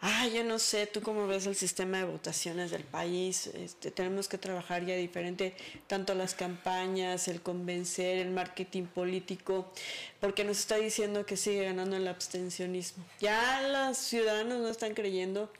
ah, 0.00 0.26
yo 0.28 0.44
no 0.44 0.58
sé, 0.58 0.86
tú 0.86 1.00
cómo 1.02 1.26
ves 1.26 1.46
el 1.46 1.56
sistema 1.56 1.98
de 1.98 2.04
votaciones 2.04 2.70
del 2.70 2.84
país, 2.84 3.46
este, 3.48 3.90
tenemos 3.90 4.28
que 4.28 4.38
trabajar 4.38 4.84
ya 4.84 4.94
diferente, 4.96 5.54
tanto 5.86 6.14
las 6.14 6.34
campañas, 6.34 7.28
el 7.28 7.42
convencer, 7.42 8.18
el 8.18 8.30
marketing 8.30 8.84
político, 8.84 9.72
porque 10.20 10.44
nos 10.44 10.58
está 10.58 10.76
diciendo 10.76 11.26
que 11.26 11.36
sigue 11.36 11.64
ganando 11.64 11.96
el 11.96 12.06
abstencionismo. 12.08 13.04
Ya 13.20 13.62
los 13.62 13.98
ciudadanos 13.98 14.60
no 14.60 14.68
están 14.68 14.94
creyendo 14.94 15.50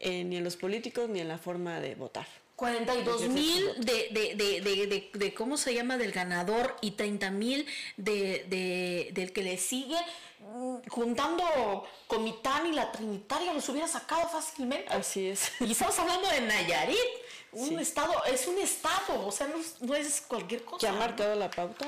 eh, 0.00 0.24
ni 0.24 0.36
en 0.36 0.44
los 0.44 0.56
políticos 0.56 1.08
ni 1.08 1.20
en 1.20 1.28
la 1.28 1.38
forma 1.38 1.80
de 1.80 1.94
votar. 1.94 2.26
42 2.56 3.28
mil 3.28 3.64
de, 3.78 4.08
de, 4.10 4.34
de, 4.60 5.10
de, 5.14 5.34
cómo 5.34 5.56
se 5.56 5.72
llama 5.74 5.96
del 5.96 6.10
ganador 6.10 6.76
y 6.80 6.90
30 6.92 7.30
mil 7.30 7.64
de, 7.96 8.44
de, 8.48 9.10
del 9.12 9.32
que 9.32 9.42
le 9.42 9.56
sigue, 9.58 9.94
mm, 10.40 10.78
juntando 10.88 11.44
Comitán 12.08 12.66
y 12.66 12.72
la 12.72 12.90
Trinitaria 12.90 13.52
los 13.52 13.68
hubiera 13.68 13.86
sacado 13.86 14.28
fácilmente. 14.28 14.92
Así 14.92 15.28
es. 15.28 15.52
Y 15.60 15.70
estamos 15.70 15.96
hablando 16.00 16.28
de 16.30 16.40
Nayarit, 16.40 16.98
un 17.52 17.68
Sí. 17.68 17.74
estado, 17.76 18.12
es 18.24 18.48
un 18.48 18.58
estado, 18.58 19.24
o 19.24 19.30
sea, 19.30 19.46
no, 19.46 19.56
es- 19.60 19.80
no 19.80 19.94
es 19.94 20.20
cualquier 20.22 20.64
cosa. 20.64 20.78
que 20.80 20.88
ha 20.88 20.98
marcado 20.98 21.36
la 21.36 21.50
pauta. 21.50 21.86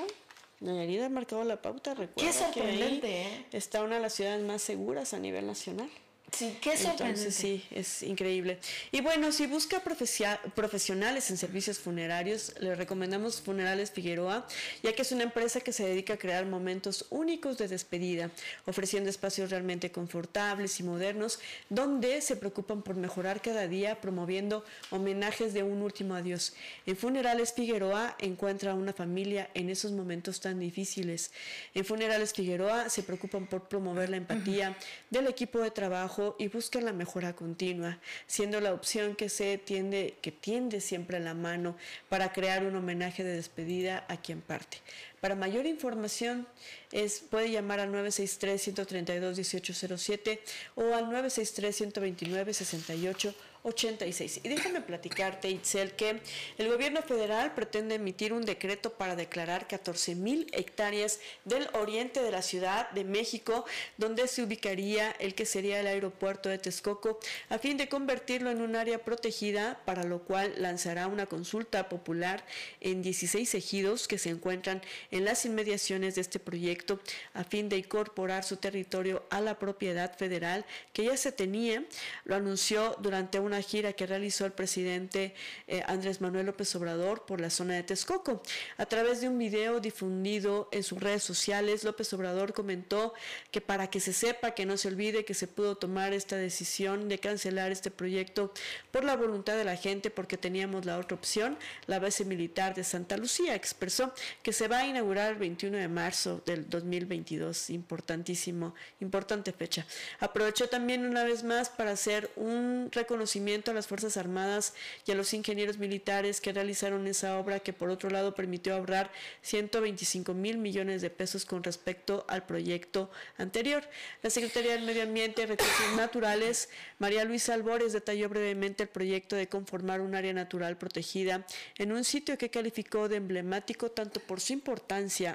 Nayarit 0.61 1.01
ha 1.03 1.09
marcado 1.09 1.43
la 1.43 1.61
pauta, 1.61 1.95
recuerda 1.95 2.15
Qué 2.15 2.21
que 2.21 2.29
ahí 2.29 2.55
sorprendente, 2.79 3.23
¿eh? 3.23 3.47
está 3.51 3.83
una 3.83 3.97
de 3.97 4.03
las 4.03 4.15
ciudades 4.15 4.43
más 4.45 4.63
seguras 4.63 5.15
a 5.15 5.19
nivel 5.19 5.49
nacional. 5.49 5.91
Sí, 6.33 6.57
qué 6.61 6.77
sorprendente. 6.77 7.05
Entonces 7.05 7.35
sí, 7.35 7.65
es 7.71 8.03
increíble. 8.03 8.59
Y 8.93 9.01
bueno, 9.01 9.33
si 9.33 9.47
busca 9.47 9.81
profesionales 9.81 11.31
en 11.31 11.37
servicios 11.37 11.79
funerarios, 11.79 12.55
le 12.61 12.75
recomendamos 12.75 13.41
Funerales 13.41 13.91
Figueroa, 13.91 14.47
ya 14.83 14.93
que 14.93 15.03
es 15.03 15.13
una 15.13 15.25
empresa 15.25 15.61
que 15.61 15.73
se 15.73 15.85
dedica 15.85 16.15
a 16.15 16.17
crear 16.17 16.47
momentos 16.47 17.07
únicos 17.11 17.59
de 17.59 17.69
despedida, 17.69 18.31
ofreciendo 18.67 19.11
espacios 19.11 19.51
realmente 19.51 19.91
confortables 19.91 20.79
y 20.81 20.83
modernos, 20.83 21.41
donde 21.69 22.21
se 22.21 22.37
preocupan 22.37 22.83
por 22.83 22.97
mejorar 22.97 23.43
cada 23.43 23.67
día, 23.67 24.01
promoviendo 24.01 24.65
homenajes 24.91 25.53
de 25.53 25.63
un 25.63 25.83
último 25.83 26.15
adiós. 26.15 26.55
En 26.87 26.97
Funerales 26.97 27.53
Figueroa 27.53 28.17
encuentra 28.19 28.73
a 28.73 28.75
una 28.75 28.93
familia 28.93 29.51
en 29.55 29.71
esos 29.71 29.93
momentos 29.93 30.41
tan 30.41 30.61
difíciles. 30.61 31.31
En 31.75 31.85
Funerales 31.85 32.33
Figueroa 32.33 32.89
se 32.89 33.03
preocupan 33.03 33.47
por 33.47 33.69
promover 33.69 34.11
la 34.11 34.17
empatía 34.17 34.77
del 35.11 35.27
equipo 35.27 35.61
de 35.61 35.71
trabajo 35.71 36.20
y 36.39 36.49
buscan 36.49 36.85
la 36.85 36.93
mejora 36.93 37.35
continua, 37.35 37.99
siendo 38.27 38.61
la 38.61 38.73
opción 38.73 39.17
que 39.17 39.29
se 39.29 39.59
tiende, 39.59 40.17
que 40.23 40.33
tiende 40.33 40.81
siempre 40.81 41.17
a 41.17 41.21
la 41.21 41.35
mano 41.35 41.77
para 42.09 42.33
crear 42.33 42.65
un 42.65 42.77
homenaje 42.77 43.25
de 43.25 43.35
despedida 43.35 44.05
a 44.09 44.17
quien 44.17 44.41
parte. 44.41 44.79
Para 45.21 45.35
mayor 45.35 45.67
información 45.67 46.47
es, 46.93 47.19
puede 47.21 47.51
llamar 47.51 47.81
al 47.81 47.91
963-132-1807 47.93 50.39
o 50.77 50.95
al 50.95 51.07
963-129-68 51.07 53.35
86. 53.63 54.41
Y 54.43 54.49
déjame 54.49 54.81
platicarte, 54.81 55.51
Itzel, 55.51 55.93
que 55.93 56.21
el 56.59 56.69
gobierno 56.69 57.03
federal 57.03 57.55
pretende 57.55 57.97
emitir 57.97 58.33
un 58.33 58.45
decreto 58.45 58.95
para 58.95 59.17
declarar 59.17 59.69
14 59.69 60.15
mil 60.15 60.47
hectáreas 60.53 61.21
del 61.45 61.69
oriente 61.75 62.23
de 62.23 62.31
la 62.31 62.43
Ciudad 62.43 62.91
de 62.91 63.05
México, 63.05 63.65
donde 63.99 64.29
se 64.29 64.43
ubicaría 64.43 65.11
el 65.13 65.35
que 65.35 65.45
sería 65.45 65.81
el 65.81 65.87
aeropuerto 65.87 66.49
de 66.49 66.59
Texcoco, 66.59 67.19
a 67.49 67.59
fin 67.59 67.77
de 67.77 67.89
convertirlo 67.89 68.51
en 68.51 68.63
un 68.63 68.77
área 68.77 69.05
protegida, 69.05 69.81
para 69.85 70.05
lo 70.05 70.21
cual 70.21 70.55
lanzará 70.57 71.07
una 71.07 71.27
consulta 71.27 71.89
popular 71.89 72.45
en 72.81 73.03
16 73.03 73.55
ejidos 73.55 74.09
que 74.09 74.19
se 74.19 74.31
encuentran 74.31 74.81
en 75.11 75.25
las 75.25 75.45
inmediaciones 75.45 76.15
de 76.15 76.21
este 76.21 76.39
proyecto, 76.39 77.01
a 77.35 77.45
fin 77.45 77.69
de 77.69 77.79
incorporar 77.79 78.45
su 78.45 78.57
territorio 78.57 79.25
a 79.31 79.41
la 79.41 79.59
propiedad 79.59 80.17
federal 80.17 80.65
que 80.93 81.05
ya 81.05 81.17
se 81.17 81.33
tenía. 81.33 81.85
Lo 82.25 82.37
anunció 82.37 82.97
durante 83.01 83.39
una 83.41 83.61
gira 83.63 83.93
que 83.93 84.07
realizó 84.07 84.47
el 84.47 84.53
presidente 84.53 85.35
eh, 85.67 85.83
Andrés 85.87 86.21
Manuel 86.21 86.47
López 86.47 86.75
Obrador 86.77 87.27
por 87.27 87.41
la 87.41 87.51
zona 87.51 87.75
de 87.75 87.83
Texcoco. 87.83 88.43
A 88.77 88.87
través 88.87 89.21
de 89.21 89.29
un 89.29 89.39
video 89.39 89.81
difundido 89.81 90.69
en 90.73 90.83
sus 90.83 91.01
redes 91.01 91.23
sociales, 91.23 91.85
López 91.85 92.13
Obrador 92.13 92.53
comentó 92.53 93.15
que 93.51 93.61
para 93.61 93.89
que 93.89 94.01
se 94.01 94.13
sepa, 94.13 94.55
que 94.55 94.67
no 94.67 94.77
se 94.77 94.89
olvide 94.89 95.25
que 95.25 95.35
se 95.35 95.47
pudo 95.47 95.77
tomar 95.77 96.13
esta 96.13 96.37
decisión 96.37 97.09
de 97.09 97.19
cancelar 97.19 97.73
este 97.73 97.91
proyecto 97.91 98.53
por 98.91 99.05
la 99.05 99.17
voluntad 99.17 99.57
de 99.57 99.65
la 99.65 99.77
gente, 99.77 100.11
porque 100.11 100.37
teníamos 100.37 100.85
la 100.87 100.99
otra 100.99 101.17
opción, 101.17 101.59
la 101.87 101.99
base 101.99 102.25
militar 102.25 102.75
de 102.75 102.85
Santa 102.85 103.17
Lucía. 103.17 103.55
Expresó 103.55 104.13
que 104.43 104.53
se 104.53 104.69
va 104.69 104.79
a 104.79 104.87
inaugurar 105.01 105.33
el 105.33 105.39
21 105.39 105.79
de 105.79 105.89
marzo 105.89 106.43
del 106.45 106.69
2022. 106.69 107.71
Importantísimo, 107.71 108.75
importante 109.01 109.51
fecha. 109.51 109.87
Aprovechó 110.19 110.69
también 110.69 111.07
una 111.07 111.25
vez 111.25 111.43
más 111.43 111.71
para 111.71 111.93
hacer 111.93 112.31
un 112.37 112.91
reconocimiento 112.93 113.71
a 113.71 113.75
las 113.75 113.87
Fuerzas 113.87 114.19
Armadas 114.19 114.75
y 115.07 115.13
a 115.13 115.15
los 115.15 115.33
ingenieros 115.33 115.79
militares 115.79 116.43
que 116.43 116.53
realizaron 116.53 117.07
esa 117.07 117.39
obra 117.39 117.61
que 117.61 117.73
por 117.73 117.89
otro 117.89 118.11
lado 118.11 118.35
permitió 118.35 118.75
ahorrar 118.75 119.11
125 119.41 120.35
mil 120.35 120.59
millones 120.59 121.01
de 121.01 121.09
pesos 121.09 121.47
con 121.47 121.65
respecto 121.65 122.27
al 122.29 122.45
proyecto 122.45 123.11
anterior. 123.39 123.83
La 124.23 124.29
Secretaría 124.29 124.73
del 124.73 124.85
Medio 124.85 125.05
Ambiente 125.05 125.43
y 125.43 125.47
Recursos 125.47 125.97
Naturales, 125.97 126.69
María 126.99 127.25
Luisa 127.25 127.55
Albores, 127.55 127.95
detalló 127.95 128.29
brevemente 128.29 128.83
el 128.83 128.91
proyecto 128.91 129.35
de 129.35 129.49
conformar 129.49 130.03
un 130.03 130.15
área 130.15 130.35
natural 130.35 130.77
protegida 130.77 131.47
en 131.79 131.91
un 131.91 132.05
sitio 132.05 132.37
que 132.37 132.51
calificó 132.51 133.09
de 133.09 133.17
emblemático 133.17 133.91
tanto 133.91 134.21
por 134.21 134.41
su 134.41 134.53
importancia 134.53 134.90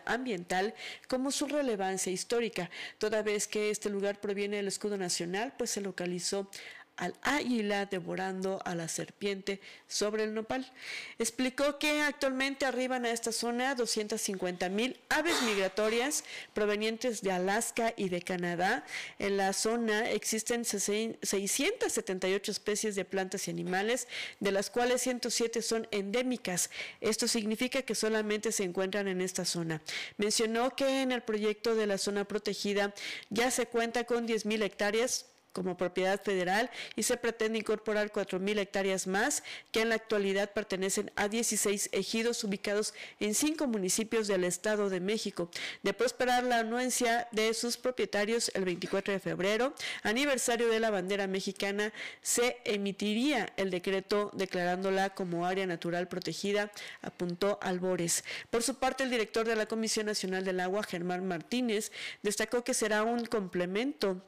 ambiental 0.05 0.73
como 1.07 1.31
su 1.31 1.47
relevancia 1.47 2.11
histórica, 2.11 2.69
toda 2.97 3.21
vez 3.21 3.47
que 3.47 3.69
este 3.69 3.89
lugar 3.89 4.19
proviene 4.19 4.57
del 4.57 4.67
escudo 4.67 4.97
nacional, 4.97 5.53
pues 5.57 5.71
se 5.71 5.81
localizó 5.81 6.49
al 6.97 7.13
águila 7.21 7.85
devorando 7.85 8.61
a 8.65 8.75
la 8.75 8.87
serpiente 8.87 9.59
sobre 9.87 10.23
el 10.23 10.33
nopal. 10.33 10.71
Explicó 11.19 11.77
que 11.77 12.01
actualmente 12.01 12.65
arriban 12.65 13.05
a 13.05 13.11
esta 13.11 13.31
zona 13.31 13.75
250 13.75 14.69
mil 14.69 14.97
aves 15.09 15.41
migratorias 15.43 16.23
provenientes 16.53 17.21
de 17.21 17.31
Alaska 17.31 17.93
y 17.97 18.09
de 18.09 18.21
Canadá. 18.21 18.85
En 19.19 19.37
la 19.37 19.53
zona 19.53 20.09
existen 20.09 20.65
678 20.65 22.51
especies 22.51 22.95
de 22.95 23.05
plantas 23.05 23.47
y 23.47 23.51
animales, 23.51 24.07
de 24.39 24.51
las 24.51 24.69
cuales 24.69 25.01
107 25.01 25.61
son 25.61 25.87
endémicas. 25.91 26.69
Esto 27.01 27.27
significa 27.27 27.81
que 27.81 27.95
solamente 27.95 28.51
se 28.51 28.63
encuentran 28.63 29.07
en 29.07 29.21
esta 29.21 29.45
zona. 29.45 29.81
Mencionó 30.17 30.75
que 30.75 31.01
en 31.01 31.11
el 31.11 31.21
proyecto 31.21 31.75
de 31.75 31.87
la 31.87 31.97
zona 31.97 32.25
protegida 32.25 32.93
ya 33.29 33.51
se 33.51 33.65
cuenta 33.67 34.05
con 34.05 34.25
10 34.25 34.45
mil 34.45 34.61
hectáreas 34.63 35.25
como 35.55 35.77
propiedad 35.77 36.21
federal 36.21 36.69
y 36.97 37.03
se 37.03 37.15
pretende 37.15 37.57
incorporar 37.57 38.11
4.000 38.11 38.59
hectáreas 38.59 39.07
más 39.07 39.41
que 39.71 39.81
en 39.81 39.89
la 39.89 39.95
actualidad 39.95 40.51
pertenecen 40.51 41.11
a 41.15 41.29
16 41.29 41.89
ejidos 41.93 42.43
ubicados 42.43 42.93
en 43.21 43.33
cinco 43.33 43.65
municipios 43.65 44.27
del 44.27 44.43
Estado 44.43 44.89
de 44.89 44.99
México. 44.99 45.49
De 45.81 45.93
prosperar 45.93 46.43
la 46.43 46.59
anuencia 46.59 47.29
de 47.31 47.53
sus 47.53 47.77
propietarios 47.77 48.51
el 48.53 48.65
24 48.65 49.13
de 49.13 49.19
febrero, 49.19 49.73
aniversario 50.03 50.67
de 50.67 50.81
la 50.81 50.89
bandera 50.89 51.25
mexicana, 51.25 51.93
se 52.21 52.57
emitiría 52.65 53.53
el 53.55 53.71
decreto 53.71 54.31
declarándola 54.33 55.11
como 55.11 55.45
área 55.45 55.65
natural 55.65 56.09
protegida, 56.09 56.69
apuntó 57.01 57.59
Albores. 57.61 58.25
Por 58.49 58.61
su 58.61 58.75
parte, 58.75 59.03
el 59.03 59.09
director 59.09 59.47
de 59.47 59.55
la 59.55 59.67
Comisión 59.67 60.07
Nacional 60.07 60.43
del 60.43 60.59
Agua, 60.59 60.83
Germán 60.83 61.25
Martínez, 61.25 61.93
destacó 62.23 62.65
que 62.65 62.73
será 62.73 63.03
un 63.03 63.25
complemento 63.25 64.21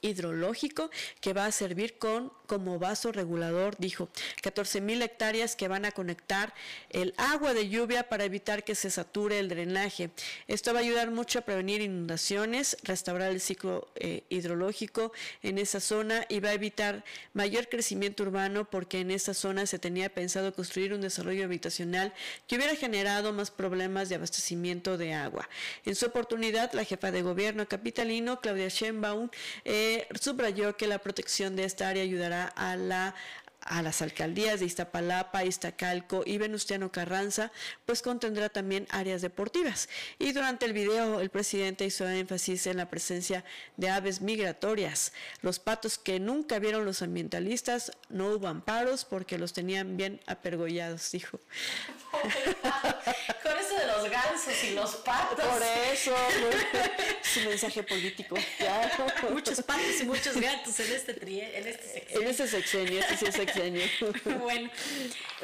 hidrológico 0.00 0.90
que 1.20 1.32
va 1.32 1.46
a 1.46 1.52
servir 1.52 1.98
con 1.98 2.32
como 2.52 2.78
vaso 2.78 3.12
regulador, 3.12 3.76
dijo, 3.78 4.10
14 4.42 4.82
mil 4.82 5.00
hectáreas 5.00 5.56
que 5.56 5.68
van 5.68 5.86
a 5.86 5.92
conectar 5.92 6.52
el 6.90 7.14
agua 7.16 7.54
de 7.54 7.70
lluvia 7.70 8.10
para 8.10 8.24
evitar 8.24 8.62
que 8.62 8.74
se 8.74 8.90
sature 8.90 9.38
el 9.38 9.48
drenaje. 9.48 10.10
Esto 10.48 10.74
va 10.74 10.80
a 10.80 10.82
ayudar 10.82 11.10
mucho 11.10 11.38
a 11.38 11.42
prevenir 11.42 11.80
inundaciones, 11.80 12.76
restaurar 12.82 13.30
el 13.30 13.40
ciclo 13.40 13.88
eh, 13.94 14.24
hidrológico 14.28 15.12
en 15.42 15.56
esa 15.56 15.80
zona 15.80 16.26
y 16.28 16.40
va 16.40 16.50
a 16.50 16.52
evitar 16.52 17.04
mayor 17.32 17.70
crecimiento 17.70 18.22
urbano 18.24 18.68
porque 18.68 19.00
en 19.00 19.10
esa 19.10 19.32
zona 19.32 19.64
se 19.64 19.78
tenía 19.78 20.12
pensado 20.12 20.52
construir 20.52 20.92
un 20.92 21.00
desarrollo 21.00 21.44
habitacional 21.44 22.12
que 22.46 22.56
hubiera 22.56 22.76
generado 22.76 23.32
más 23.32 23.50
problemas 23.50 24.10
de 24.10 24.16
abastecimiento 24.16 24.98
de 24.98 25.14
agua. 25.14 25.48
En 25.86 25.94
su 25.94 26.04
oportunidad, 26.04 26.70
la 26.74 26.84
jefa 26.84 27.10
de 27.10 27.22
gobierno 27.22 27.66
capitalino, 27.66 28.42
Claudia 28.42 28.68
Sheinbaum, 28.68 29.30
subrayó 30.20 30.76
que 30.76 30.86
la 30.86 30.98
protección 30.98 31.56
de 31.56 31.64
esta 31.64 31.88
área 31.88 32.02
ayudará 32.02 32.46
a 32.46 32.76
la 32.76 33.14
a 33.64 33.82
las 33.82 34.02
alcaldías 34.02 34.60
de 34.60 34.66
Iztapalapa, 34.66 35.44
Iztacalco 35.44 36.22
y 36.26 36.38
Venustiano 36.38 36.90
Carranza, 36.90 37.52
pues 37.86 38.02
contendrá 38.02 38.48
también 38.48 38.86
áreas 38.90 39.22
deportivas. 39.22 39.88
Y 40.18 40.32
durante 40.32 40.66
el 40.66 40.72
video 40.72 41.20
el 41.20 41.30
presidente 41.30 41.84
hizo 41.84 42.08
énfasis 42.08 42.66
en 42.66 42.76
la 42.76 42.90
presencia 42.90 43.44
de 43.76 43.90
aves 43.90 44.20
migratorias. 44.20 45.12
Los 45.40 45.58
patos 45.58 45.98
que 45.98 46.20
nunca 46.20 46.58
vieron 46.58 46.84
los 46.84 47.02
ambientalistas 47.02 47.92
no 48.08 48.28
hubo 48.28 48.48
amparos 48.48 49.04
porque 49.04 49.38
los 49.38 49.52
tenían 49.52 49.96
bien 49.96 50.20
apergollados, 50.26 51.10
dijo. 51.12 51.40
Con 53.42 53.58
eso 53.58 53.74
de 53.74 53.86
los 53.86 54.10
gansos 54.10 54.64
y 54.64 54.74
los 54.74 54.96
patos. 54.96 55.44
Por 55.44 55.62
eso, 55.92 56.14
su 57.22 57.40
mensaje 57.40 57.82
político. 57.82 58.36
Muchos 59.30 59.62
patos 59.62 60.00
y 60.00 60.04
muchos 60.04 60.36
gatos 60.36 60.78
en 60.80 60.92
este, 60.92 61.12
en 61.22 61.66
este 61.66 61.88
sexenio. 61.88 62.20
En 62.20 62.28
este 62.28 62.48
sexenio, 62.48 63.00
este 63.00 63.16
sí 63.16 63.24
es 63.26 63.38
sexenio. 63.52 63.84
bueno, 64.40 64.70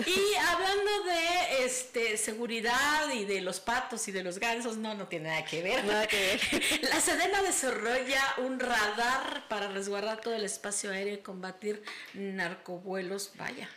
y 0.06 0.34
hablando 0.34 1.04
de 1.04 1.64
este 1.64 2.16
seguridad 2.16 3.12
y 3.12 3.24
de 3.24 3.40
los 3.40 3.60
patos 3.60 4.08
y 4.08 4.12
de 4.12 4.22
los 4.22 4.38
gansos, 4.38 4.76
no, 4.76 4.94
no 4.94 5.06
tiene 5.06 5.30
nada 5.30 5.44
que 5.44 5.62
ver. 5.62 5.84
Nada 5.84 6.06
que 6.06 6.16
ver. 6.16 6.80
La 6.90 7.00
Sedena 7.00 7.42
desarrolla 7.42 8.22
un 8.38 8.60
radar 8.60 9.46
para 9.48 9.68
resguardar 9.68 10.20
todo 10.20 10.34
el 10.34 10.44
espacio 10.44 10.90
aéreo 10.90 11.14
y 11.14 11.18
combatir 11.18 11.82
narcovuelos. 12.14 13.32
Vaya. 13.36 13.68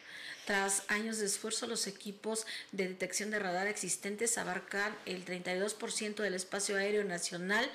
Tras 0.45 0.83
años 0.87 1.19
de 1.19 1.27
esfuerzo, 1.27 1.67
los 1.67 1.85
equipos 1.85 2.47
de 2.71 2.87
detección 2.87 3.29
de 3.29 3.39
radar 3.39 3.67
existentes 3.67 4.37
abarcan 4.37 4.95
el 5.05 5.23
32% 5.23 6.15
del 6.15 6.33
espacio 6.33 6.77
aéreo 6.77 7.03
nacional, 7.03 7.69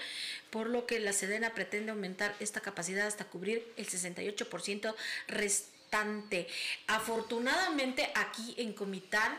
por 0.50 0.68
lo 0.68 0.84
que 0.84 0.98
la 0.98 1.12
Sedena 1.12 1.54
pretende 1.54 1.92
aumentar 1.92 2.34
esta 2.40 2.60
capacidad 2.60 3.06
hasta 3.06 3.24
cubrir 3.24 3.72
el 3.76 3.86
68% 3.86 4.94
restante. 5.28 5.76
Afortunadamente, 6.86 8.10
aquí 8.14 8.55
en 8.59 8.73
Comitán, 8.73 9.36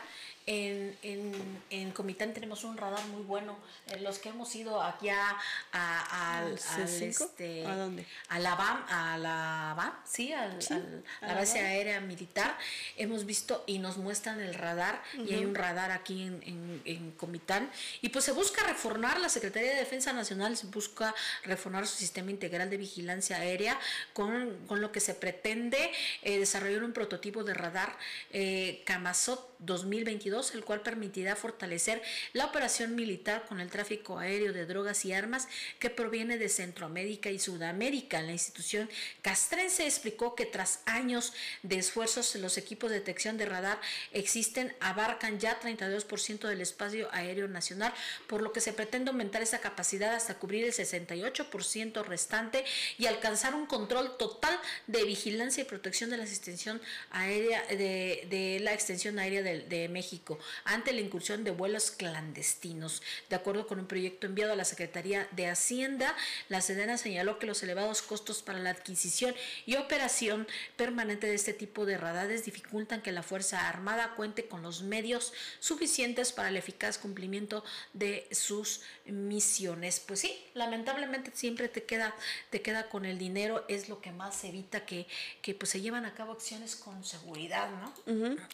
en, 0.50 0.96
en, 1.02 1.62
en, 1.68 1.90
Comitán 1.92 2.32
tenemos 2.32 2.64
un 2.64 2.78
radar 2.78 3.04
muy 3.08 3.22
bueno. 3.22 3.58
En 3.88 4.02
los 4.02 4.18
que 4.18 4.30
hemos 4.30 4.54
ido 4.56 4.80
allá 4.82 5.36
a, 5.72 6.38
al, 6.38 6.58
al 6.74 6.82
este, 7.02 7.66
¿A 7.66 7.76
dónde? 7.76 8.06
A 8.30 8.38
la 8.38 8.54
BAM, 8.54 8.84
a 8.88 9.18
la 9.18 9.74
BAM, 9.76 9.92
sí, 10.06 10.32
al, 10.32 10.62
Sí, 10.62 10.72
al- 10.72 11.04
a 11.20 11.26
la 11.28 11.34
base 11.34 11.58
BAM. 11.60 11.66
aérea 11.70 12.00
militar. 12.00 12.56
Hemos 12.96 13.26
visto 13.26 13.62
y 13.66 13.78
nos 13.78 13.98
muestran 13.98 14.40
el 14.40 14.54
radar 14.54 15.02
y 15.14 15.34
hay 15.34 15.44
un 15.44 15.54
radar 15.54 15.90
aquí 15.90 16.22
en, 16.22 16.42
en, 16.44 16.82
en 16.86 17.10
Comitán. 17.12 17.70
Y 18.00 18.08
pues 18.08 18.24
se 18.24 18.32
busca 18.32 18.62
reformar, 18.66 19.20
la 19.20 19.28
Secretaría 19.28 19.70
de 19.72 19.76
Defensa 19.76 20.14
Nacional 20.14 20.56
se 20.56 20.66
busca 20.68 21.14
reformar 21.44 21.86
su 21.86 21.96
sistema 21.96 22.30
integral 22.30 22.70
de 22.70 22.78
vigilancia 22.78 23.36
aérea 23.36 23.78
con, 24.14 24.56
con 24.66 24.80
lo 24.80 24.92
que 24.92 25.00
se 25.00 25.12
pretende 25.14 25.92
eh, 26.22 26.38
desarrollar 26.38 26.84
un 26.84 26.94
prototipo 26.94 27.44
de 27.44 27.52
radar 27.52 27.96
eh, 28.30 28.82
Camazot 28.86 29.47
2022, 29.60 30.54
el 30.54 30.64
cual 30.64 30.82
permitirá 30.82 31.36
fortalecer 31.36 32.02
la 32.32 32.46
operación 32.46 32.94
militar 32.94 33.44
con 33.48 33.60
el 33.60 33.70
tráfico 33.70 34.18
aéreo 34.18 34.52
de 34.52 34.66
drogas 34.66 35.04
y 35.04 35.12
armas 35.12 35.48
que 35.78 35.90
proviene 35.90 36.38
de 36.38 36.48
Centroamérica 36.48 37.30
y 37.30 37.38
Sudamérica. 37.38 38.22
La 38.22 38.32
institución 38.32 38.88
castrense 39.22 39.84
explicó 39.84 40.34
que 40.34 40.46
tras 40.46 40.80
años 40.86 41.32
de 41.62 41.78
esfuerzos, 41.78 42.34
los 42.36 42.58
equipos 42.58 42.90
de 42.90 42.98
detección 42.98 43.36
de 43.36 43.46
radar 43.46 43.80
existen, 44.12 44.74
abarcan 44.80 45.38
ya 45.38 45.60
32% 45.60 46.48
del 46.48 46.60
espacio 46.60 47.08
aéreo 47.12 47.48
nacional, 47.48 47.92
por 48.26 48.42
lo 48.42 48.52
que 48.52 48.60
se 48.60 48.72
pretende 48.72 49.10
aumentar 49.10 49.42
esa 49.42 49.60
capacidad 49.60 50.14
hasta 50.14 50.38
cubrir 50.38 50.64
el 50.64 50.72
68% 50.72 52.04
restante 52.04 52.64
y 52.98 53.06
alcanzar 53.06 53.54
un 53.54 53.66
control 53.66 54.16
total 54.16 54.58
de 54.86 55.04
vigilancia 55.04 55.62
y 55.62 55.66
protección 55.66 56.10
de 56.10 56.18
la 56.18 56.24
extensión 56.24 56.80
aérea 57.10 57.64
de, 57.66 58.26
de 58.28 58.60
la 58.60 58.72
extensión 58.72 59.18
aérea 59.18 59.42
de, 59.42 59.47
de 59.56 59.88
México 59.88 60.38
ante 60.64 60.92
la 60.92 61.00
incursión 61.00 61.44
de 61.44 61.50
vuelos 61.50 61.90
clandestinos. 61.90 63.02
De 63.28 63.36
acuerdo 63.36 63.66
con 63.66 63.78
un 63.78 63.86
proyecto 63.86 64.26
enviado 64.26 64.52
a 64.52 64.56
la 64.56 64.64
Secretaría 64.64 65.28
de 65.32 65.48
Hacienda, 65.48 66.14
la 66.48 66.60
Sedena 66.60 66.98
señaló 66.98 67.38
que 67.38 67.46
los 67.46 67.62
elevados 67.62 68.02
costos 68.02 68.42
para 68.42 68.58
la 68.58 68.70
adquisición 68.70 69.34
y 69.66 69.76
operación 69.76 70.46
permanente 70.76 71.26
de 71.26 71.34
este 71.34 71.52
tipo 71.52 71.86
de 71.86 71.98
radares 71.98 72.44
dificultan 72.44 73.02
que 73.02 73.12
la 73.12 73.22
Fuerza 73.22 73.68
Armada 73.68 74.14
cuente 74.16 74.46
con 74.46 74.62
los 74.62 74.82
medios 74.82 75.32
suficientes 75.60 76.32
para 76.32 76.48
el 76.48 76.56
eficaz 76.56 76.98
cumplimiento 76.98 77.64
de 77.92 78.26
sus 78.30 78.82
misiones. 79.12 80.00
Pues 80.00 80.20
sí, 80.20 80.38
lamentablemente 80.54 81.30
siempre 81.34 81.68
te 81.68 81.84
queda, 81.84 82.14
te 82.50 82.62
queda 82.62 82.88
con 82.88 83.04
el 83.04 83.18
dinero, 83.18 83.64
es 83.68 83.88
lo 83.88 84.00
que 84.00 84.12
más 84.12 84.42
evita 84.44 84.84
que, 84.86 85.06
que 85.42 85.54
pues 85.54 85.70
se 85.70 85.80
llevan 85.80 86.04
a 86.04 86.14
cabo 86.14 86.32
acciones 86.32 86.76
con 86.76 87.04
seguridad, 87.04 87.70
¿no? 87.70 87.94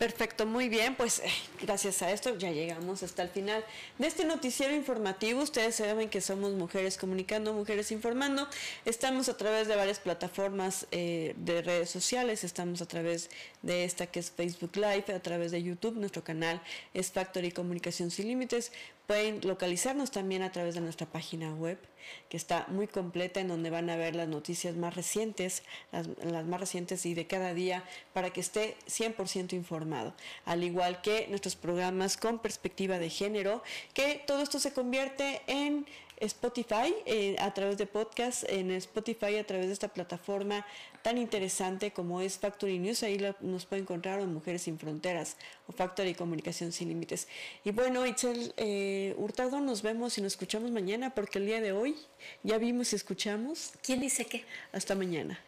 Perfecto, 0.00 0.46
muy 0.46 0.70
bien, 0.70 0.94
pues 0.94 1.18
eh, 1.18 1.24
gracias 1.60 2.00
a 2.00 2.10
esto 2.10 2.34
ya 2.38 2.50
llegamos 2.50 3.02
hasta 3.02 3.22
el 3.22 3.28
final 3.28 3.62
de 3.98 4.06
este 4.06 4.24
noticiero 4.24 4.74
informativo. 4.74 5.42
Ustedes 5.42 5.74
saben 5.74 6.08
que 6.08 6.22
somos 6.22 6.54
mujeres 6.54 6.96
comunicando, 6.96 7.52
mujeres 7.52 7.92
informando. 7.92 8.48
Estamos 8.86 9.28
a 9.28 9.36
través 9.36 9.68
de 9.68 9.76
varias 9.76 9.98
plataformas 9.98 10.86
eh, 10.90 11.34
de 11.36 11.60
redes 11.60 11.90
sociales, 11.90 12.44
estamos 12.44 12.80
a 12.80 12.86
través 12.86 13.28
de 13.60 13.84
esta 13.84 14.06
que 14.06 14.20
es 14.20 14.30
Facebook 14.30 14.74
Live, 14.76 15.12
a 15.14 15.20
través 15.20 15.50
de 15.50 15.62
YouTube, 15.62 15.96
nuestro 15.96 16.24
canal 16.24 16.62
es 16.94 17.12
Factory 17.12 17.52
Comunicación 17.52 18.10
Sin 18.10 18.28
Límites. 18.28 18.72
Pueden 19.10 19.40
localizarnos 19.42 20.12
también 20.12 20.42
a 20.42 20.52
través 20.52 20.76
de 20.76 20.80
nuestra 20.80 21.04
página 21.04 21.52
web, 21.52 21.80
que 22.28 22.36
está 22.36 22.66
muy 22.68 22.86
completa, 22.86 23.40
en 23.40 23.48
donde 23.48 23.68
van 23.68 23.90
a 23.90 23.96
ver 23.96 24.14
las 24.14 24.28
noticias 24.28 24.76
más 24.76 24.94
recientes, 24.94 25.64
las, 25.90 26.06
más 26.46 26.60
recientes 26.60 27.04
y 27.06 27.14
de 27.14 27.26
cada 27.26 27.52
día, 27.52 27.82
para 28.12 28.30
que 28.30 28.38
esté 28.38 28.76
100% 28.86 29.54
informado. 29.54 30.14
Al 30.44 30.62
igual 30.62 31.02
que 31.02 31.26
nuestros 31.26 31.56
programas 31.56 32.16
con 32.16 32.38
perspectiva 32.38 33.00
de 33.00 33.10
género, 33.10 33.64
que 33.94 34.22
todo 34.28 34.42
esto 34.42 34.60
se 34.60 34.72
convierte 34.72 35.42
en 35.48 35.86
Spotify 36.20 36.94
eh, 37.06 37.36
a 37.38 37.52
través 37.54 37.78
de 37.78 37.86
podcast, 37.86 38.44
en 38.48 38.70
Spotify 38.72 39.36
a 39.36 39.46
través 39.46 39.66
de 39.66 39.72
esta 39.72 39.88
plataforma 39.88 40.66
tan 41.02 41.18
interesante 41.18 41.92
como 41.92 42.20
es 42.20 42.38
Factory 42.38 42.78
News, 42.78 43.02
ahí 43.02 43.18
nos 43.40 43.66
puede 43.66 43.82
encontrar 43.82 44.20
o 44.20 44.26
Mujeres 44.26 44.62
sin 44.62 44.78
Fronteras 44.78 45.36
o 45.66 45.72
Factory 45.72 46.14
Comunicación 46.14 46.72
sin 46.72 46.88
Límites. 46.88 47.26
Y 47.64 47.70
bueno, 47.70 48.06
Itzel 48.06 48.52
eh, 48.56 49.14
Hurtado, 49.16 49.60
nos 49.60 49.82
vemos 49.82 50.18
y 50.18 50.22
nos 50.22 50.34
escuchamos 50.34 50.70
mañana 50.70 51.14
porque 51.14 51.38
el 51.38 51.46
día 51.46 51.60
de 51.60 51.72
hoy 51.72 51.96
ya 52.42 52.58
vimos 52.58 52.92
y 52.92 52.96
escuchamos. 52.96 53.72
¿Quién 53.82 54.00
dice 54.00 54.26
qué? 54.26 54.44
Hasta 54.72 54.94
mañana. 54.94 55.40